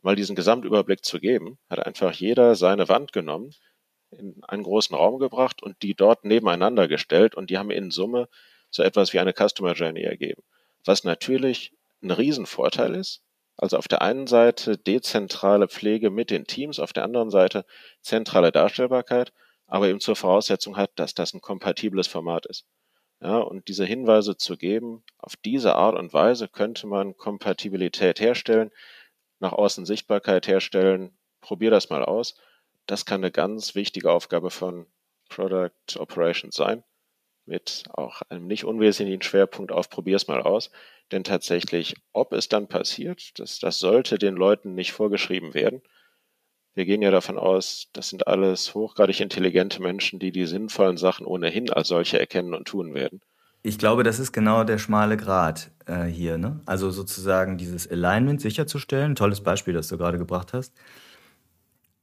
mal 0.01 0.15
diesen 0.15 0.35
Gesamtüberblick 0.35 1.03
zu 1.03 1.19
geben, 1.19 1.57
hat 1.69 1.85
einfach 1.85 2.13
jeder 2.13 2.55
seine 2.55 2.89
Wand 2.89 3.11
genommen, 3.11 3.51
in 4.11 4.43
einen 4.43 4.63
großen 4.63 4.95
Raum 4.95 5.17
gebracht 5.17 5.63
und 5.63 5.81
die 5.81 5.95
dort 5.95 6.23
nebeneinander 6.23 6.87
gestellt 6.87 7.35
und 7.35 7.49
die 7.49 7.57
haben 7.57 7.71
in 7.71 7.89
Summe 7.89 8.29
so 8.69 8.83
etwas 8.83 9.13
wie 9.13 9.19
eine 9.19 9.33
Customer 9.33 9.73
Journey 9.73 10.03
ergeben. 10.03 10.43
Was 10.85 11.03
natürlich 11.03 11.73
ein 12.01 12.11
Riesenvorteil 12.11 12.95
ist. 12.95 13.22
Also 13.57 13.77
auf 13.77 13.87
der 13.87 14.01
einen 14.01 14.27
Seite 14.27 14.77
dezentrale 14.77 15.67
Pflege 15.67 16.09
mit 16.09 16.31
den 16.31 16.45
Teams, 16.45 16.79
auf 16.79 16.93
der 16.93 17.03
anderen 17.03 17.29
Seite 17.29 17.65
zentrale 18.01 18.51
Darstellbarkeit, 18.51 19.31
aber 19.67 19.87
eben 19.87 19.99
zur 19.99 20.15
Voraussetzung 20.15 20.77
hat, 20.77 20.91
dass 20.95 21.13
das 21.13 21.33
ein 21.33 21.41
kompatibles 21.41 22.07
Format 22.07 22.45
ist. 22.45 22.65
Ja, 23.21 23.37
und 23.37 23.69
diese 23.69 23.85
Hinweise 23.85 24.35
zu 24.35 24.57
geben, 24.57 25.03
auf 25.17 25.35
diese 25.37 25.75
Art 25.75 25.95
und 25.97 26.13
Weise 26.13 26.49
könnte 26.49 26.87
man 26.87 27.15
Kompatibilität 27.15 28.19
herstellen, 28.19 28.71
nach 29.39 29.53
außen 29.53 29.85
Sichtbarkeit 29.85 30.47
herstellen, 30.47 31.17
probier 31.39 31.71
das 31.71 31.89
mal 31.89 32.03
aus. 32.03 32.35
Das 32.85 33.05
kann 33.05 33.21
eine 33.21 33.31
ganz 33.31 33.75
wichtige 33.75 34.11
Aufgabe 34.11 34.49
von 34.49 34.87
Product 35.29 35.97
Operations 35.97 36.55
sein 36.55 36.83
mit 37.45 37.83
auch 37.93 38.21
einem 38.29 38.47
nicht 38.47 38.65
unwesentlichen 38.65 39.21
Schwerpunkt 39.21 39.71
auf 39.71 39.89
probier's 39.89 40.27
mal 40.27 40.41
aus. 40.41 40.71
Denn 41.13 41.23
tatsächlich, 41.23 41.95
ob 42.11 42.33
es 42.33 42.49
dann 42.49 42.67
passiert, 42.67 43.37
das, 43.39 43.59
das 43.59 43.77
sollte 43.77 44.17
den 44.17 44.33
Leuten 44.33 44.73
nicht 44.73 44.93
vorgeschrieben 44.93 45.53
werden. 45.53 45.83
Wir 46.73 46.85
gehen 46.85 47.03
ja 47.03 47.11
davon 47.11 47.37
aus, 47.37 47.89
das 47.93 48.09
sind 48.09 48.25
alles 48.27 48.73
hochgradig 48.73 49.19
intelligente 49.19 49.79
Menschen, 49.79 50.17
die 50.17 50.31
die 50.31 50.47
sinnvollen 50.47 50.97
Sachen 50.97 51.27
ohnehin 51.27 51.69
als 51.69 51.89
solche 51.89 52.19
erkennen 52.19 52.55
und 52.55 52.67
tun 52.67 52.95
werden. 52.95 53.21
Ich 53.61 53.77
glaube, 53.77 54.01
das 54.01 54.17
ist 54.17 54.31
genau 54.31 54.63
der 54.63 54.79
schmale 54.79 55.15
Grat 55.15 55.69
äh, 55.85 56.05
hier. 56.05 56.39
Ne? 56.39 56.61
Also 56.65 56.89
sozusagen 56.89 57.59
dieses 57.59 57.87
Alignment 57.87 58.41
sicherzustellen, 58.41 59.13
tolles 59.13 59.41
Beispiel, 59.41 59.75
das 59.75 59.89
du 59.89 59.99
gerade 59.99 60.17
gebracht 60.17 60.51
hast, 60.51 60.73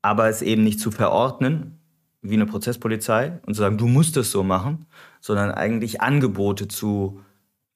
aber 0.03 0.29
es 0.29 0.40
eben 0.40 0.62
nicht 0.62 0.79
zu 0.79 0.92
verordnen, 0.92 1.81
wie 2.23 2.35
eine 2.35 2.46
Prozesspolizei 2.46 3.40
und 3.44 3.55
zu 3.55 3.62
sagen, 3.62 3.77
du 3.77 3.88
musst 3.88 4.16
es 4.16 4.31
so 4.31 4.44
machen, 4.44 4.87
sondern 5.20 5.51
eigentlich 5.51 6.01
Angebote 6.01 6.68
zu 6.68 7.20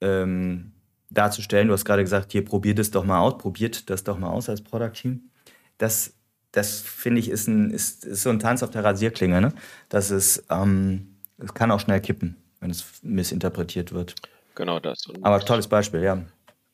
ähm, 0.01 0.74
darzustellen. 1.15 1.69
Du 1.69 1.75
hast 1.75 1.85
gerade 1.85 2.03
gesagt, 2.03 2.33
hier 2.33 2.45
probiert 2.45 2.79
es 2.79 2.91
doch 2.91 3.05
mal 3.05 3.21
aus, 3.21 3.39
probiert 3.39 3.89
das 3.91 4.05
doch 4.05 4.19
mal 4.19 4.31
aus 4.31 4.49
als 4.49 4.63
Product 4.63 4.93
Team. 4.93 5.31
Das, 5.79 6.15
das 6.53 6.81
finde 6.81 7.21
ich, 7.21 7.29
ist, 7.29 7.49
ein, 7.49 7.71
ist, 7.71 8.05
ist 8.05 8.23
so 8.23 8.31
ein 8.31 8.39
Tanz 8.39 8.63
auf 8.63 8.71
der 8.71 8.85
Rasierklinge. 8.85 9.41
Ne? 9.41 9.53
Das 9.89 10.11
ist, 10.11 10.45
ähm, 10.51 11.17
es 11.39 11.55
kann 11.55 11.71
auch 11.71 11.81
schnell 11.81 12.01
kippen, 12.01 12.37
wenn 12.61 12.71
es 12.71 12.85
missinterpretiert 13.03 13.93
wird. 13.93 14.15
Genau 14.55 14.79
das. 14.81 15.07
Und 15.07 15.25
Aber 15.25 15.41
tolles 15.41 15.67
Beispiel, 15.67 16.03
ja. 16.03 16.23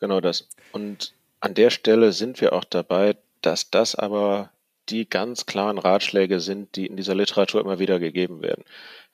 Genau 0.00 0.20
das. 0.20 0.48
Und 0.72 1.14
an 1.40 1.55
der 1.55 1.70
Stelle 1.70 2.12
sind 2.12 2.40
wir 2.40 2.53
auch 2.53 2.64
dabei, 2.64 3.16
dass 3.42 3.70
das 3.70 3.94
aber 3.94 4.50
die 4.88 5.09
ganz 5.09 5.46
klaren 5.46 5.79
Ratschläge 5.79 6.40
sind, 6.40 6.76
die 6.76 6.87
in 6.87 6.96
dieser 6.96 7.14
Literatur 7.14 7.61
immer 7.61 7.79
wieder 7.79 7.98
gegeben 7.98 8.42
werden. 8.42 8.64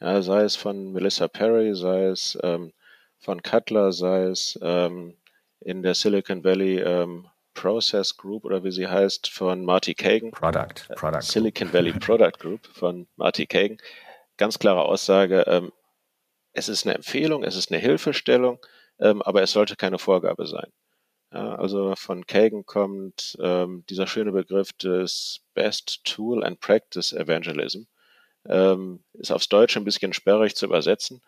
Ja, 0.00 0.22
sei 0.22 0.42
es 0.42 0.56
von 0.56 0.92
Melissa 0.92 1.28
Perry, 1.28 1.74
sei 1.74 2.06
es 2.06 2.38
ähm, 2.42 2.72
von 3.18 3.42
Cutler, 3.42 3.92
sei 3.92 4.24
es 4.24 4.58
ähm, 4.62 5.16
in 5.60 5.82
der 5.82 5.94
Silicon 5.94 6.44
Valley 6.44 6.80
ähm, 6.80 7.28
Process 7.54 8.16
Group 8.16 8.44
oder 8.44 8.62
wie 8.62 8.70
sie 8.70 8.86
heißt 8.86 9.28
von 9.28 9.64
Marty 9.64 9.94
Kagan. 9.94 10.30
Product, 10.30 10.88
äh, 10.88 10.94
Product. 10.94 11.22
Silicon 11.22 11.72
Valley 11.72 11.92
Product 11.98 12.38
Group 12.38 12.66
von 12.74 13.08
Marty 13.16 13.46
Kagan. 13.46 13.78
Ganz 14.36 14.58
klare 14.58 14.84
Aussage, 14.84 15.44
ähm, 15.46 15.72
es 16.52 16.68
ist 16.68 16.86
eine 16.86 16.94
Empfehlung, 16.94 17.44
es 17.44 17.56
ist 17.56 17.70
eine 17.70 17.80
Hilfestellung, 17.80 18.58
ähm, 18.98 19.22
aber 19.22 19.42
es 19.42 19.52
sollte 19.52 19.76
keine 19.76 19.98
Vorgabe 19.98 20.46
sein. 20.46 20.70
Ja, 21.32 21.56
also 21.56 21.94
von 21.96 22.26
Kagan 22.26 22.64
kommt 22.64 23.36
ähm, 23.40 23.84
dieser 23.90 24.06
schöne 24.06 24.32
Begriff 24.32 24.72
des 24.74 25.40
Best 25.54 26.04
Tool 26.04 26.44
and 26.44 26.60
Practice 26.60 27.12
Evangelism. 27.12 27.82
Ähm, 28.48 29.02
ist 29.14 29.32
aufs 29.32 29.48
Deutsche 29.48 29.80
ein 29.80 29.84
bisschen 29.84 30.12
sperrig 30.12 30.54
zu 30.54 30.66
übersetzen, 30.66 31.20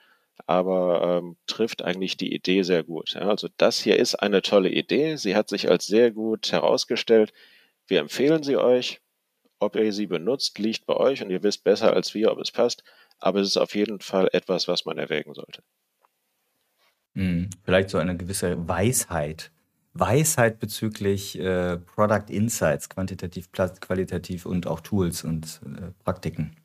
aber 0.46 1.18
ähm, 1.18 1.36
trifft 1.46 1.82
eigentlich 1.82 2.16
die 2.16 2.34
Idee 2.34 2.62
sehr 2.62 2.84
gut. 2.84 3.14
Ja, 3.14 3.28
also 3.28 3.48
das 3.56 3.80
hier 3.80 3.96
ist 3.96 4.14
eine 4.16 4.42
tolle 4.42 4.70
Idee. 4.70 5.16
Sie 5.16 5.36
hat 5.36 5.48
sich 5.48 5.70
als 5.70 5.86
sehr 5.86 6.10
gut 6.10 6.52
herausgestellt. 6.52 7.32
Wir 7.86 8.00
empfehlen 8.00 8.42
sie 8.42 8.56
euch. 8.56 9.00
Ob 9.60 9.74
ihr 9.74 9.92
sie 9.92 10.06
benutzt, 10.06 10.58
liegt 10.60 10.86
bei 10.86 10.94
euch 10.94 11.20
und 11.20 11.30
ihr 11.30 11.42
wisst 11.42 11.64
besser 11.64 11.92
als 11.92 12.14
wir, 12.14 12.30
ob 12.30 12.38
es 12.38 12.52
passt. 12.52 12.84
Aber 13.18 13.40
es 13.40 13.48
ist 13.48 13.56
auf 13.56 13.74
jeden 13.74 13.98
Fall 14.00 14.28
etwas, 14.32 14.68
was 14.68 14.84
man 14.84 14.98
erwägen 14.98 15.34
sollte. 15.34 15.62
Hm, 17.14 17.50
vielleicht 17.64 17.90
so 17.90 17.98
eine 17.98 18.16
gewisse 18.16 18.68
Weisheit 18.68 19.50
Weisheit 19.98 20.58
bezüglich 20.58 21.38
äh, 21.38 21.76
Product 21.78 22.30
Insights, 22.30 22.88
quantitativ, 22.88 23.50
qualitativ 23.52 24.46
und 24.46 24.66
auch 24.66 24.80
Tools 24.80 25.24
und 25.24 25.60
äh, 25.64 25.90
Praktiken. 26.04 26.56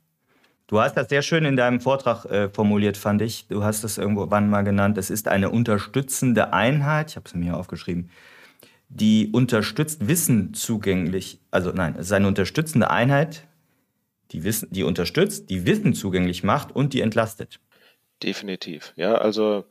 Du 0.68 0.80
hast 0.80 0.96
das 0.96 1.10
sehr 1.10 1.22
schön 1.22 1.46
in 1.46 1.56
deinem 1.56 1.82
Vortrag 1.82 2.26
äh, 2.26 2.50
formuliert, 2.50 2.98
fand 2.98 3.22
ich. 3.22 3.48
Du 3.48 3.64
hast 3.64 3.84
es 3.84 3.98
irgendwann 3.98 4.50
mal 4.50 4.64
genannt. 4.64 4.98
Es 4.98 5.10
ist 5.10 5.28
eine 5.28 5.50
unterstützende 5.50 6.54
Einheit, 6.54 7.12
ich 7.12 7.16
habe 7.16 7.28
es 7.28 7.34
mir 7.34 7.44
hier 7.44 7.58
aufgeschrieben, 7.58 8.10
die 8.90 9.30
unterstützt 9.32 10.08
Wissen 10.08 10.54
zugänglich, 10.54 11.40
also 11.52 11.72
nein, 11.72 11.96
es 11.96 12.08
ist 12.08 12.12
eine 12.14 12.28
unterstützende 12.28 12.92
Einheit, 12.92 13.48
die 14.32 14.44
Wissen, 14.44 14.70
die 14.72 14.84
unterstützt, 14.84 15.50
die 15.50 15.66
Wissen 15.66 15.94
zugänglich 15.94 16.44
macht 16.44 16.76
und 16.76 16.94
die 16.94 17.02
entlastet. 17.02 17.60
Definitiv. 18.22 18.94
Ja, 18.96 19.16
also 19.16 19.66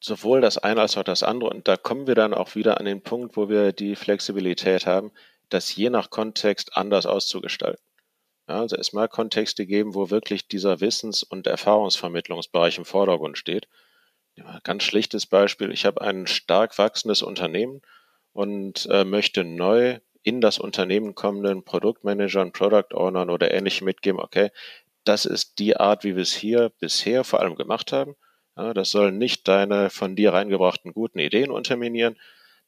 sowohl 0.00 0.40
das 0.40 0.58
eine 0.58 0.80
als 0.80 0.96
auch 0.96 1.02
das 1.02 1.22
andere. 1.22 1.50
Und 1.50 1.66
da 1.68 1.76
kommen 1.76 2.06
wir 2.06 2.14
dann 2.14 2.34
auch 2.34 2.54
wieder 2.54 2.78
an 2.78 2.86
den 2.86 3.02
Punkt, 3.02 3.36
wo 3.36 3.48
wir 3.48 3.72
die 3.72 3.96
Flexibilität 3.96 4.86
haben, 4.86 5.10
das 5.48 5.74
je 5.74 5.90
nach 5.90 6.10
Kontext 6.10 6.76
anders 6.76 7.06
auszugestalten. 7.06 7.82
Ja, 8.48 8.60
also 8.60 8.76
es 8.76 8.92
mag 8.92 9.10
Kontexte 9.10 9.66
geben, 9.66 9.94
wo 9.94 10.10
wirklich 10.10 10.46
dieser 10.48 10.80
Wissens- 10.80 11.22
und 11.22 11.46
Erfahrungsvermittlungsbereich 11.46 12.78
im 12.78 12.84
Vordergrund 12.84 13.38
steht. 13.38 13.68
Ja, 14.36 14.60
ganz 14.64 14.84
schlichtes 14.84 15.26
Beispiel, 15.26 15.72
ich 15.72 15.86
habe 15.86 16.00
ein 16.02 16.26
stark 16.26 16.78
wachsendes 16.78 17.22
Unternehmen 17.22 17.82
und 18.32 18.86
äh, 18.90 19.04
möchte 19.04 19.44
neu 19.44 19.98
in 20.22 20.40
das 20.40 20.58
Unternehmen 20.58 21.14
kommenden 21.14 21.64
Produktmanagern, 21.64 22.52
Product 22.52 22.94
Ownern 22.94 23.30
oder 23.30 23.52
ähnlichem 23.52 23.86
mitgeben, 23.86 24.20
okay, 24.20 24.50
das 25.04 25.24
ist 25.24 25.58
die 25.58 25.76
Art, 25.76 26.04
wie 26.04 26.16
wir 26.16 26.22
es 26.22 26.34
hier 26.34 26.70
bisher 26.80 27.24
vor 27.24 27.40
allem 27.40 27.56
gemacht 27.56 27.92
haben. 27.92 28.16
Ja, 28.56 28.74
das 28.74 28.90
soll 28.90 29.12
nicht 29.12 29.48
deine 29.48 29.90
von 29.90 30.16
dir 30.16 30.32
reingebrachten 30.34 30.92
guten 30.92 31.18
Ideen 31.20 31.50
unterminieren, 31.50 32.16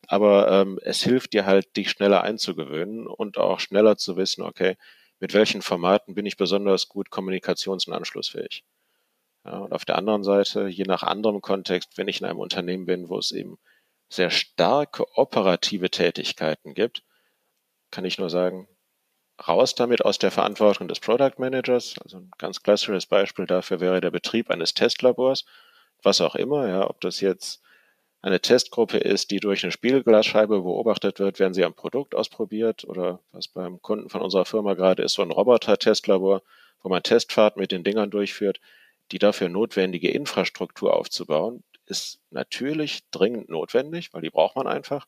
aber 0.06 0.50
ähm, 0.50 0.78
es 0.82 1.02
hilft 1.02 1.32
dir 1.34 1.46
halt, 1.46 1.76
dich 1.76 1.90
schneller 1.90 2.22
einzugewöhnen 2.22 3.06
und 3.06 3.38
auch 3.38 3.60
schneller 3.60 3.96
zu 3.96 4.16
wissen, 4.16 4.42
okay, 4.42 4.76
mit 5.20 5.34
welchen 5.34 5.62
Formaten 5.62 6.14
bin 6.14 6.26
ich 6.26 6.36
besonders 6.36 6.88
gut 6.88 7.08
kommunikations- 7.10 7.88
und 7.88 7.94
anschlussfähig. 7.94 8.64
Ja, 9.44 9.58
und 9.58 9.72
auf 9.72 9.84
der 9.84 9.96
anderen 9.96 10.24
Seite, 10.24 10.68
je 10.68 10.84
nach 10.84 11.02
anderem 11.02 11.40
Kontext, 11.40 11.96
wenn 11.96 12.08
ich 12.08 12.20
in 12.20 12.26
einem 12.26 12.38
Unternehmen 12.38 12.86
bin, 12.86 13.08
wo 13.08 13.18
es 13.18 13.32
eben 13.32 13.58
sehr 14.08 14.30
starke 14.30 15.06
operative 15.16 15.90
Tätigkeiten 15.90 16.74
gibt, 16.74 17.02
kann 17.90 18.04
ich 18.04 18.18
nur 18.18 18.30
sagen, 18.30 18.68
raus 19.46 19.74
damit 19.74 20.04
aus 20.04 20.18
der 20.18 20.30
Verantwortung 20.30 20.88
des 20.88 21.00
Product 21.00 21.34
Managers. 21.38 21.94
Also 22.02 22.18
ein 22.18 22.30
ganz 22.38 22.62
klassisches 22.62 23.06
Beispiel 23.06 23.46
dafür 23.46 23.80
wäre 23.80 24.00
der 24.00 24.10
Betrieb 24.10 24.50
eines 24.50 24.74
Testlabors, 24.74 25.44
was 26.02 26.20
auch 26.20 26.34
immer, 26.34 26.68
ja, 26.68 26.88
ob 26.88 27.00
das 27.00 27.20
jetzt 27.20 27.62
eine 28.20 28.40
Testgruppe 28.40 28.98
ist, 28.98 29.30
die 29.30 29.38
durch 29.38 29.62
eine 29.62 29.72
Spiegelglasscheibe 29.72 30.60
beobachtet 30.60 31.20
wird, 31.20 31.38
werden 31.38 31.54
sie 31.54 31.64
am 31.64 31.74
Produkt 31.74 32.14
ausprobiert 32.14 32.84
oder 32.84 33.20
was 33.32 33.48
beim 33.48 33.80
Kunden 33.80 34.08
von 34.08 34.22
unserer 34.22 34.44
Firma 34.44 34.74
gerade 34.74 35.02
ist, 35.02 35.12
so 35.14 35.22
ein 35.22 35.30
Roboter-Testlabor, 35.30 36.42
wo 36.82 36.88
man 36.88 37.02
Testfahrten 37.02 37.60
mit 37.60 37.70
den 37.70 37.84
Dingern 37.84 38.10
durchführt, 38.10 38.60
die 39.12 39.18
dafür 39.18 39.48
notwendige 39.48 40.10
Infrastruktur 40.10 40.94
aufzubauen, 40.94 41.62
ist 41.86 42.20
natürlich 42.30 43.08
dringend 43.10 43.48
notwendig, 43.48 44.12
weil 44.12 44.22
die 44.22 44.30
braucht 44.30 44.56
man 44.56 44.66
einfach. 44.66 45.06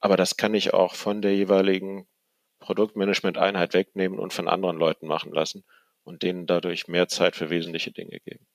Aber 0.00 0.16
das 0.16 0.36
kann 0.36 0.54
ich 0.54 0.74
auch 0.74 0.94
von 0.94 1.22
der 1.22 1.34
jeweiligen 1.34 2.06
Produktmanagement-Einheit 2.60 3.74
wegnehmen 3.74 4.18
und 4.18 4.32
von 4.32 4.48
anderen 4.48 4.76
Leuten 4.76 5.06
machen 5.06 5.32
lassen 5.32 5.64
und 6.04 6.22
denen 6.22 6.46
dadurch 6.46 6.88
mehr 6.88 7.08
Zeit 7.08 7.36
für 7.36 7.50
wesentliche 7.50 7.90
Dinge 7.90 8.20
geben. 8.20 8.46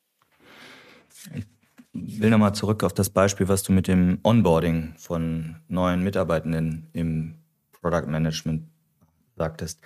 Will 1.93 2.29
nochmal 2.29 2.53
zurück 2.53 2.83
auf 2.83 2.93
das 2.93 3.09
Beispiel, 3.09 3.47
was 3.47 3.63
du 3.63 3.71
mit 3.71 3.87
dem 3.87 4.19
Onboarding 4.23 4.93
von 4.97 5.55
neuen 5.67 6.03
Mitarbeitenden 6.03 6.87
im 6.93 7.35
Product 7.71 8.07
Management 8.07 8.67
sagtest. 9.35 9.79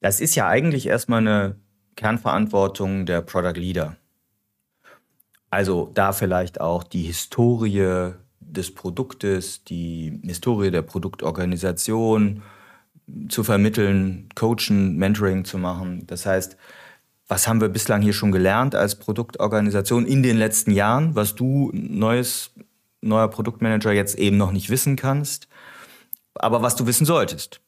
Das 0.00 0.20
ist 0.20 0.34
ja 0.34 0.48
eigentlich 0.48 0.86
erstmal 0.86 1.20
eine 1.20 1.56
Kernverantwortung 1.96 3.06
der 3.06 3.20
Product 3.20 3.60
Leader. 3.60 3.96
Also 5.50 5.90
da 5.94 6.12
vielleicht 6.12 6.60
auch 6.60 6.82
die 6.82 7.02
Historie 7.02 8.12
des 8.40 8.74
Produktes, 8.74 9.64
die 9.64 10.20
Historie 10.24 10.70
der 10.70 10.82
Produktorganisation 10.82 12.42
zu 13.28 13.44
vermitteln, 13.44 14.28
coachen, 14.34 14.96
Mentoring 14.96 15.44
zu 15.44 15.58
machen. 15.58 16.06
Das 16.06 16.26
heißt, 16.26 16.56
was 17.30 17.46
haben 17.46 17.60
wir 17.60 17.68
bislang 17.68 18.02
hier 18.02 18.12
schon 18.12 18.32
gelernt 18.32 18.74
als 18.74 18.96
Produktorganisation 18.96 20.04
in 20.04 20.24
den 20.24 20.36
letzten 20.36 20.72
Jahren, 20.72 21.14
was 21.14 21.36
du 21.36 21.70
neues, 21.72 22.50
neuer 23.02 23.28
Produktmanager 23.28 23.92
jetzt 23.92 24.18
eben 24.18 24.36
noch 24.36 24.50
nicht 24.50 24.68
wissen 24.68 24.96
kannst, 24.96 25.46
aber 26.34 26.60
was 26.60 26.74
du 26.74 26.88
wissen 26.88 27.06
solltest. 27.06 27.60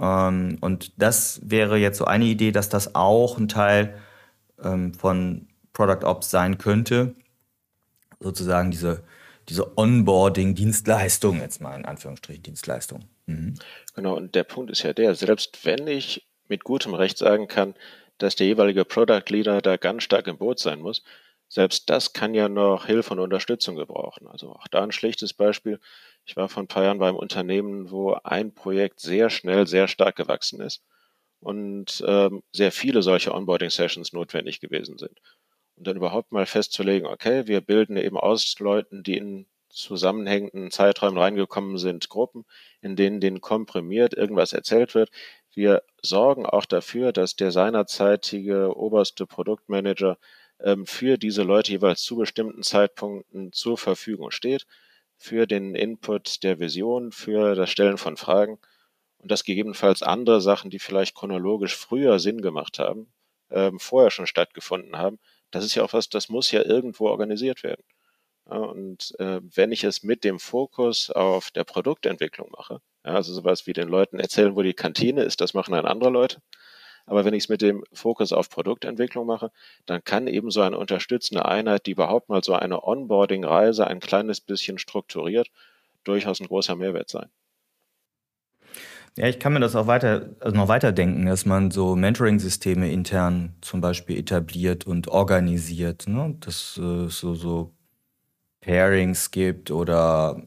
Ähm, 0.00 0.58
und 0.60 0.92
das 1.02 1.40
wäre 1.42 1.78
jetzt 1.78 1.98
so 1.98 2.04
eine 2.04 2.26
Idee, 2.26 2.52
dass 2.52 2.68
das 2.68 2.94
auch 2.94 3.38
ein 3.38 3.48
Teil 3.48 3.98
ähm, 4.62 4.94
von 4.94 5.48
Product 5.72 6.04
Ops 6.04 6.30
sein 6.30 6.58
könnte, 6.58 7.16
sozusagen 8.20 8.70
diese, 8.70 9.02
diese 9.48 9.76
Onboarding-Dienstleistung, 9.76 11.40
jetzt 11.40 11.60
mal 11.60 11.76
in 11.76 11.86
Anführungsstrichen 11.86 12.44
Dienstleistung. 12.44 13.06
Mhm. 13.26 13.54
Genau, 13.96 14.16
und 14.16 14.36
der 14.36 14.44
Punkt 14.44 14.70
ist 14.70 14.84
ja 14.84 14.92
der, 14.92 15.16
selbst 15.16 15.64
wenn 15.64 15.88
ich 15.88 16.24
mit 16.46 16.62
gutem 16.62 16.94
Recht 16.94 17.18
sagen 17.18 17.48
kann, 17.48 17.74
dass 18.18 18.36
der 18.36 18.46
jeweilige 18.46 18.84
Product 18.84 19.24
Leader 19.28 19.60
da 19.62 19.76
ganz 19.76 20.02
stark 20.04 20.26
im 20.26 20.38
Boot 20.38 20.58
sein 20.58 20.80
muss, 20.80 21.02
selbst 21.48 21.88
das 21.88 22.12
kann 22.12 22.34
ja 22.34 22.48
noch 22.48 22.86
Hilfe 22.86 23.14
und 23.14 23.20
Unterstützung 23.20 23.76
gebrauchen. 23.76 24.26
Also 24.28 24.52
auch 24.52 24.68
da 24.68 24.82
ein 24.82 24.92
schlichtes 24.92 25.32
Beispiel. 25.32 25.80
Ich 26.26 26.36
war 26.36 26.48
vor 26.48 26.62
ein 26.62 26.68
paar 26.68 26.84
Jahren 26.84 26.98
beim 26.98 27.16
Unternehmen, 27.16 27.90
wo 27.90 28.12
ein 28.22 28.54
Projekt 28.54 29.00
sehr 29.00 29.30
schnell, 29.30 29.66
sehr 29.66 29.88
stark 29.88 30.16
gewachsen 30.16 30.60
ist 30.60 30.82
und 31.40 32.04
ähm, 32.06 32.42
sehr 32.52 32.72
viele 32.72 33.02
solche 33.02 33.34
Onboarding-Sessions 33.34 34.12
notwendig 34.12 34.60
gewesen 34.60 34.98
sind. 34.98 35.20
Und 35.76 35.86
dann 35.86 35.96
überhaupt 35.96 36.32
mal 36.32 36.44
festzulegen, 36.44 37.06
okay, 37.06 37.46
wir 37.46 37.60
bilden 37.62 37.96
eben 37.96 38.18
aus 38.18 38.58
Leuten, 38.58 39.02
die 39.02 39.16
in 39.16 39.46
zusammenhängenden 39.78 40.70
Zeiträumen 40.70 41.18
reingekommen 41.18 41.78
sind, 41.78 42.08
Gruppen, 42.08 42.44
in 42.80 42.96
denen 42.96 43.20
denen 43.20 43.40
komprimiert 43.40 44.14
irgendwas 44.14 44.52
erzählt 44.52 44.94
wird. 44.94 45.10
Wir 45.54 45.82
sorgen 46.02 46.46
auch 46.46 46.66
dafür, 46.66 47.12
dass 47.12 47.36
der 47.36 47.50
seinerzeitige 47.50 48.76
oberste 48.76 49.26
Produktmanager 49.26 50.18
ähm, 50.60 50.86
für 50.86 51.18
diese 51.18 51.42
Leute 51.42 51.72
jeweils 51.72 52.02
zu 52.02 52.16
bestimmten 52.16 52.62
Zeitpunkten 52.62 53.52
zur 53.52 53.78
Verfügung 53.78 54.30
steht, 54.30 54.66
für 55.16 55.46
den 55.46 55.74
Input 55.74 56.42
der 56.42 56.60
Vision, 56.60 57.12
für 57.12 57.54
das 57.54 57.70
Stellen 57.70 57.98
von 57.98 58.16
Fragen 58.16 58.58
und 59.18 59.30
dass 59.30 59.44
gegebenenfalls 59.44 60.02
andere 60.02 60.40
Sachen, 60.40 60.70
die 60.70 60.78
vielleicht 60.78 61.14
chronologisch 61.14 61.76
früher 61.76 62.18
Sinn 62.18 62.40
gemacht 62.40 62.78
haben, 62.78 63.12
ähm, 63.50 63.80
vorher 63.80 64.10
schon 64.10 64.26
stattgefunden 64.26 64.96
haben, 64.96 65.18
das 65.50 65.64
ist 65.64 65.74
ja 65.74 65.82
auch 65.82 65.92
was, 65.92 66.08
das 66.08 66.28
muss 66.28 66.52
ja 66.52 66.62
irgendwo 66.64 67.08
organisiert 67.08 67.62
werden. 67.62 67.82
Und 68.48 69.14
äh, 69.18 69.40
wenn 69.54 69.72
ich 69.72 69.84
es 69.84 70.02
mit 70.02 70.24
dem 70.24 70.38
Fokus 70.38 71.10
auf 71.10 71.50
der 71.50 71.64
Produktentwicklung 71.64 72.50
mache, 72.50 72.80
ja, 73.04 73.12
also 73.12 73.34
sowas 73.34 73.66
wie 73.66 73.74
den 73.74 73.88
Leuten 73.88 74.18
erzählen, 74.18 74.56
wo 74.56 74.62
die 74.62 74.72
Kantine 74.72 75.22
ist, 75.22 75.42
das 75.42 75.52
machen 75.52 75.72
dann 75.74 75.84
andere 75.84 76.08
Leute. 76.08 76.38
Aber 77.04 77.24
wenn 77.26 77.34
ich 77.34 77.44
es 77.44 77.48
mit 77.50 77.60
dem 77.60 77.84
Fokus 77.92 78.32
auf 78.32 78.48
Produktentwicklung 78.48 79.26
mache, 79.26 79.50
dann 79.84 80.02
kann 80.02 80.26
eben 80.26 80.50
so 80.50 80.62
eine 80.62 80.78
unterstützende 80.78 81.44
Einheit, 81.44 81.86
die 81.86 81.92
überhaupt 81.92 82.30
mal 82.30 82.42
so 82.42 82.54
eine 82.54 82.84
Onboarding-Reise 82.84 83.86
ein 83.86 84.00
kleines 84.00 84.40
bisschen 84.40 84.78
strukturiert, 84.78 85.48
durchaus 86.04 86.40
ein 86.40 86.46
großer 86.46 86.74
Mehrwert 86.74 87.10
sein. 87.10 87.28
Ja, 89.16 89.26
ich 89.26 89.38
kann 89.38 89.52
mir 89.52 89.60
das 89.60 89.76
auch 89.76 89.86
weiter, 89.86 90.30
also 90.40 90.56
noch 90.56 90.68
weiter 90.68 90.92
denken, 90.92 91.26
dass 91.26 91.44
man 91.44 91.70
so 91.70 91.96
Mentoring-Systeme 91.96 92.90
intern 92.90 93.56
zum 93.60 93.80
Beispiel 93.80 94.18
etabliert 94.18 94.86
und 94.86 95.08
organisiert. 95.08 96.06
Ne? 96.08 96.36
Dass 96.40 96.78
äh, 96.78 97.08
so, 97.08 97.34
so 97.34 97.74
Pairings 98.60 99.30
gibt 99.30 99.70
oder 99.70 100.42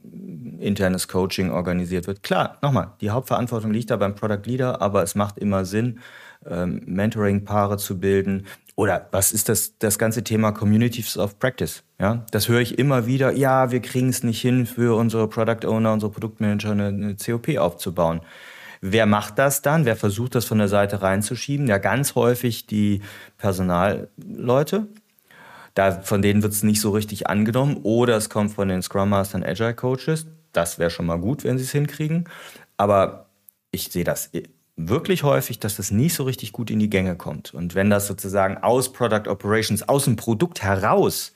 internes 0.59 1.07
Coaching 1.07 1.49
organisiert 1.51 2.07
wird. 2.07 2.23
Klar, 2.23 2.57
nochmal, 2.61 2.91
die 3.01 3.09
Hauptverantwortung 3.09 3.71
liegt 3.71 3.89
da 3.89 3.97
beim 3.97 4.15
Product 4.15 4.43
Leader, 4.45 4.81
aber 4.81 5.01
es 5.03 5.15
macht 5.15 5.37
immer 5.37 5.65
Sinn, 5.65 5.99
ähm, 6.45 6.81
Mentoring-Paare 6.85 7.77
zu 7.77 7.99
bilden. 7.99 8.45
Oder 8.75 9.07
was 9.11 9.31
ist 9.31 9.49
das, 9.49 9.77
das 9.77 9.99
ganze 9.99 10.23
Thema 10.23 10.51
Communities 10.51 11.17
of 11.17 11.39
Practice? 11.39 11.83
Ja, 11.99 12.25
das 12.31 12.47
höre 12.47 12.61
ich 12.61 12.79
immer 12.79 13.05
wieder. 13.05 13.31
Ja, 13.31 13.71
wir 13.71 13.79
kriegen 13.79 14.09
es 14.09 14.23
nicht 14.23 14.41
hin, 14.41 14.65
für 14.65 14.97
unsere 14.97 15.27
Product 15.27 15.67
Owner, 15.67 15.93
unsere 15.93 16.11
Produktmanager 16.11 16.71
eine, 16.71 16.87
eine 16.87 17.15
COP 17.15 17.57
aufzubauen. 17.57 18.21
Wer 18.81 19.05
macht 19.05 19.37
das 19.37 19.61
dann? 19.61 19.85
Wer 19.85 19.95
versucht 19.95 20.33
das 20.33 20.45
von 20.45 20.57
der 20.57 20.67
Seite 20.67 21.03
reinzuschieben? 21.03 21.67
Ja, 21.67 21.77
ganz 21.77 22.15
häufig 22.15 22.65
die 22.65 23.01
Personalleute. 23.37 24.87
Da, 25.73 26.01
von 26.01 26.21
denen 26.21 26.43
wird 26.43 26.53
es 26.53 26.63
nicht 26.63 26.81
so 26.81 26.91
richtig 26.91 27.27
angenommen. 27.27 27.77
Oder 27.83 28.17
es 28.17 28.29
kommt 28.29 28.51
von 28.51 28.67
den 28.67 28.81
Scrum 28.81 29.09
Mastern, 29.09 29.43
Agile 29.43 29.73
Coaches. 29.73 30.27
Das 30.53 30.79
wäre 30.79 30.89
schon 30.89 31.05
mal 31.05 31.19
gut, 31.19 31.43
wenn 31.43 31.57
sie 31.57 31.63
es 31.63 31.71
hinkriegen. 31.71 32.27
Aber 32.77 33.27
ich 33.71 33.89
sehe 33.91 34.03
das 34.03 34.31
wirklich 34.75 35.23
häufig, 35.23 35.59
dass 35.59 35.77
das 35.77 35.91
nicht 35.91 36.13
so 36.13 36.23
richtig 36.23 36.51
gut 36.51 36.69
in 36.71 36.79
die 36.79 36.89
Gänge 36.89 37.15
kommt. 37.15 37.53
Und 37.53 37.75
wenn 37.75 37.89
das 37.89 38.07
sozusagen 38.07 38.57
aus 38.57 38.91
Product 38.91 39.27
Operations, 39.27 39.87
aus 39.87 40.05
dem 40.05 40.15
Produkt 40.15 40.61
heraus 40.61 41.33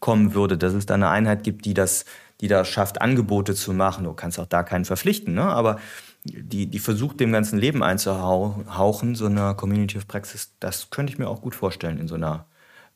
kommen 0.00 0.34
würde, 0.34 0.58
dass 0.58 0.74
es 0.74 0.86
da 0.86 0.94
eine 0.94 1.08
Einheit 1.08 1.42
gibt, 1.42 1.64
die 1.64 1.74
das, 1.74 2.04
die 2.40 2.48
da 2.48 2.64
schafft, 2.64 3.00
Angebote 3.00 3.54
zu 3.54 3.72
machen. 3.72 4.04
Du 4.04 4.12
kannst 4.12 4.38
auch 4.38 4.46
da 4.46 4.62
keinen 4.62 4.84
verpflichten, 4.84 5.34
ne? 5.34 5.44
aber 5.44 5.78
die, 6.24 6.66
die 6.66 6.78
versucht, 6.78 7.20
dem 7.20 7.32
ganzen 7.32 7.58
Leben 7.58 7.82
einzuhauchen, 7.82 9.14
so 9.14 9.26
eine 9.26 9.54
Community 9.54 9.96
of 9.96 10.08
Praxis, 10.08 10.52
das 10.60 10.90
könnte 10.90 11.12
ich 11.12 11.18
mir 11.18 11.28
auch 11.28 11.40
gut 11.40 11.54
vorstellen 11.54 11.98
in 11.98 12.08
so 12.08 12.16
einer 12.16 12.46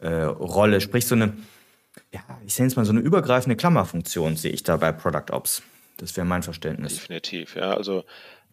äh, 0.00 0.22
Rolle. 0.22 0.80
Sprich, 0.80 1.06
so 1.06 1.14
eine, 1.14 1.36
ja, 2.12 2.20
ich 2.46 2.54
sehe 2.54 2.66
jetzt 2.66 2.76
mal 2.76 2.84
so 2.84 2.92
eine 2.92 3.00
übergreifende 3.00 3.56
Klammerfunktion 3.56 4.36
sehe 4.36 4.52
ich 4.52 4.62
da 4.62 4.76
bei 4.76 4.92
Product 4.92 5.32
Ops. 5.32 5.62
Das 5.96 6.16
wäre 6.16 6.26
mein 6.26 6.42
Verständnis. 6.42 6.94
Definitiv, 6.94 7.56
ja. 7.56 7.74
Also 7.74 8.04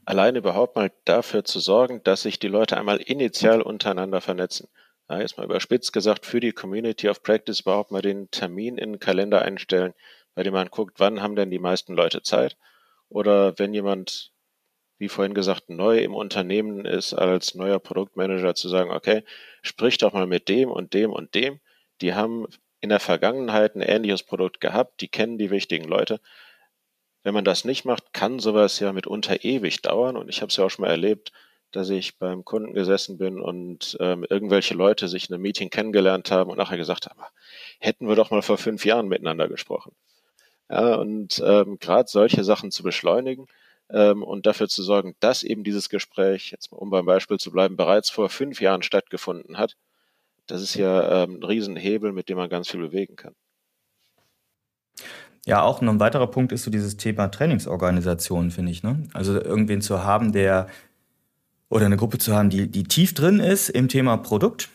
allein 0.05 0.35
überhaupt 0.35 0.75
mal 0.75 0.91
dafür 1.05 1.43
zu 1.43 1.59
sorgen, 1.59 2.01
dass 2.03 2.23
sich 2.23 2.39
die 2.39 2.47
Leute 2.47 2.77
einmal 2.77 2.97
initial 2.97 3.61
untereinander 3.61 4.21
vernetzen. 4.21 4.67
Ja, 5.09 5.21
jetzt 5.21 5.37
mal 5.37 5.45
überspitzt 5.45 5.93
gesagt, 5.93 6.25
für 6.25 6.41
die 6.41 6.51
Community 6.51 7.07
of 7.07 7.23
Practice 7.23 7.61
überhaupt 7.61 7.91
mal 7.91 8.01
den 8.01 8.29
Termin 8.29 8.77
in 8.77 8.93
den 8.93 8.99
Kalender 8.99 9.41
einstellen, 9.41 9.93
bei 10.35 10.43
dem 10.43 10.53
man 10.53 10.67
guckt, 10.69 10.99
wann 10.99 11.21
haben 11.21 11.35
denn 11.35 11.49
die 11.49 11.59
meisten 11.59 11.93
Leute 11.93 12.21
Zeit? 12.21 12.57
Oder 13.09 13.57
wenn 13.57 13.73
jemand, 13.73 14.31
wie 14.97 15.09
vorhin 15.09 15.33
gesagt, 15.33 15.69
neu 15.69 15.99
im 15.99 16.15
Unternehmen 16.15 16.85
ist, 16.85 17.13
als 17.13 17.55
neuer 17.55 17.79
Produktmanager 17.79 18.55
zu 18.55 18.67
sagen, 18.67 18.91
okay, 18.91 19.23
sprich 19.61 19.97
doch 19.97 20.13
mal 20.13 20.27
mit 20.27 20.49
dem 20.49 20.71
und 20.71 20.93
dem 20.93 21.11
und 21.11 21.35
dem. 21.35 21.59
Die 22.01 22.13
haben 22.13 22.47
in 22.79 22.89
der 22.89 22.99
Vergangenheit 22.99 23.75
ein 23.75 23.81
ähnliches 23.81 24.23
Produkt 24.23 24.59
gehabt, 24.59 25.01
die 25.01 25.07
kennen 25.07 25.37
die 25.37 25.51
wichtigen 25.51 25.85
Leute. 25.85 26.19
Wenn 27.23 27.33
man 27.33 27.45
das 27.45 27.65
nicht 27.65 27.85
macht, 27.85 28.13
kann 28.13 28.39
sowas 28.39 28.79
ja 28.79 28.93
mitunter 28.93 29.43
ewig 29.43 29.81
dauern. 29.81 30.15
Und 30.15 30.29
ich 30.29 30.41
habe 30.41 30.49
es 30.49 30.57
ja 30.57 30.65
auch 30.65 30.69
schon 30.69 30.83
mal 30.83 30.91
erlebt, 30.91 31.31
dass 31.71 31.89
ich 31.89 32.17
beim 32.17 32.45
Kunden 32.45 32.73
gesessen 32.73 33.17
bin 33.17 33.41
und 33.41 33.97
ähm, 33.99 34.25
irgendwelche 34.29 34.73
Leute 34.73 35.07
sich 35.07 35.29
in 35.29 35.35
einem 35.35 35.41
Meeting 35.41 35.69
kennengelernt 35.69 36.31
haben 36.31 36.49
und 36.49 36.57
nachher 36.57 36.77
gesagt 36.77 37.07
haben, 37.07 37.19
hätten 37.79 38.07
wir 38.07 38.15
doch 38.15 38.31
mal 38.31 38.41
vor 38.41 38.57
fünf 38.57 38.85
Jahren 38.85 39.09
miteinander 39.09 39.49
gesprochen. 39.49 39.91
Ja, 40.69 40.95
und 40.95 41.41
ähm, 41.45 41.77
gerade 41.79 42.09
solche 42.09 42.43
Sachen 42.43 42.71
zu 42.71 42.83
beschleunigen 42.83 43.47
ähm, 43.89 44.23
und 44.23 44.45
dafür 44.45 44.67
zu 44.67 44.83
sorgen, 44.83 45.15
dass 45.19 45.43
eben 45.43 45.63
dieses 45.63 45.89
Gespräch, 45.89 46.51
jetzt 46.51 46.71
um 46.71 46.89
beim 46.89 47.05
Beispiel 47.05 47.37
zu 47.37 47.51
bleiben, 47.51 47.77
bereits 47.77 48.09
vor 48.09 48.29
fünf 48.29 48.61
Jahren 48.61 48.83
stattgefunden 48.83 49.57
hat, 49.57 49.75
das 50.47 50.61
ist 50.61 50.75
ja 50.75 51.23
ähm, 51.23 51.39
ein 51.39 51.43
Riesenhebel, 51.43 52.13
mit 52.13 52.29
dem 52.29 52.37
man 52.37 52.49
ganz 52.49 52.69
viel 52.69 52.79
bewegen 52.79 53.15
kann. 53.15 53.35
Ja, 55.45 55.61
auch 55.61 55.81
noch 55.81 55.93
ein 55.93 55.99
weiterer 55.99 56.27
Punkt 56.27 56.51
ist 56.51 56.63
so 56.63 56.71
dieses 56.71 56.97
Thema 56.97 57.29
Trainingsorganisation, 57.29 58.51
finde 58.51 58.71
ich. 58.71 58.83
Ne? 58.83 59.07
Also 59.13 59.39
irgendwen 59.39 59.81
zu 59.81 60.03
haben, 60.03 60.33
der 60.33 60.67
oder 61.69 61.85
eine 61.85 61.97
Gruppe 61.97 62.17
zu 62.17 62.33
haben, 62.33 62.49
die, 62.49 62.69
die 62.69 62.83
tief 62.83 63.13
drin 63.13 63.39
ist 63.39 63.69
im 63.69 63.87
Thema 63.87 64.17
Produkt 64.17 64.69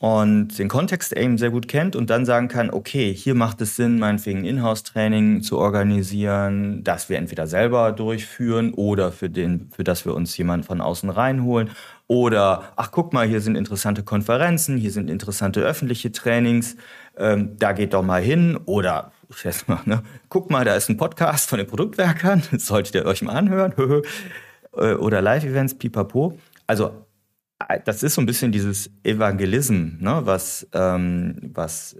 und 0.00 0.56
den 0.58 0.68
Kontext 0.68 1.12
eben 1.12 1.38
sehr 1.38 1.50
gut 1.50 1.66
kennt 1.66 1.96
und 1.96 2.08
dann 2.08 2.24
sagen 2.24 2.46
kann, 2.46 2.70
okay, 2.70 3.12
hier 3.12 3.34
macht 3.34 3.60
es 3.60 3.74
Sinn, 3.74 3.98
meinetwegen 3.98 4.44
Inhouse-Training 4.44 5.42
zu 5.42 5.58
organisieren, 5.58 6.84
das 6.84 7.08
wir 7.08 7.18
entweder 7.18 7.48
selber 7.48 7.90
durchführen 7.90 8.72
oder 8.74 9.10
für, 9.10 9.28
den, 9.28 9.70
für 9.74 9.82
das 9.82 10.04
wir 10.04 10.14
uns 10.14 10.36
jemanden 10.36 10.64
von 10.64 10.80
außen 10.80 11.10
reinholen. 11.10 11.70
Oder, 12.06 12.72
ach 12.76 12.92
guck 12.92 13.12
mal, 13.12 13.26
hier 13.26 13.40
sind 13.40 13.56
interessante 13.56 14.04
Konferenzen, 14.04 14.78
hier 14.78 14.92
sind 14.92 15.10
interessante 15.10 15.60
öffentliche 15.60 16.12
Trainings, 16.12 16.76
ähm, 17.16 17.56
da 17.58 17.72
geht 17.72 17.92
doch 17.92 18.02
mal 18.02 18.22
hin. 18.22 18.56
Oder, 18.66 19.10
ich 19.28 19.66
mal, 19.66 19.80
ne, 19.84 20.02
guck 20.28 20.48
mal, 20.48 20.64
da 20.64 20.76
ist 20.76 20.88
ein 20.88 20.96
Podcast 20.96 21.50
von 21.50 21.58
den 21.58 21.66
Produktwerkern, 21.66 22.42
das 22.52 22.66
solltet 22.66 22.94
ihr 22.94 23.04
euch 23.04 23.22
mal 23.22 23.36
anhören. 23.36 23.74
Äh, 24.76 24.94
oder 24.94 25.22
Live-Events, 25.22 25.78
pipapo. 25.78 26.38
Also 26.66 26.92
das 27.84 28.02
ist 28.02 28.14
so 28.14 28.22
ein 28.22 28.26
bisschen 28.26 28.52
dieses 28.52 28.90
Evangelism, 29.02 29.98
ne, 30.00 30.22
was, 30.24 30.66
ähm, 30.72 31.50
was 31.52 31.96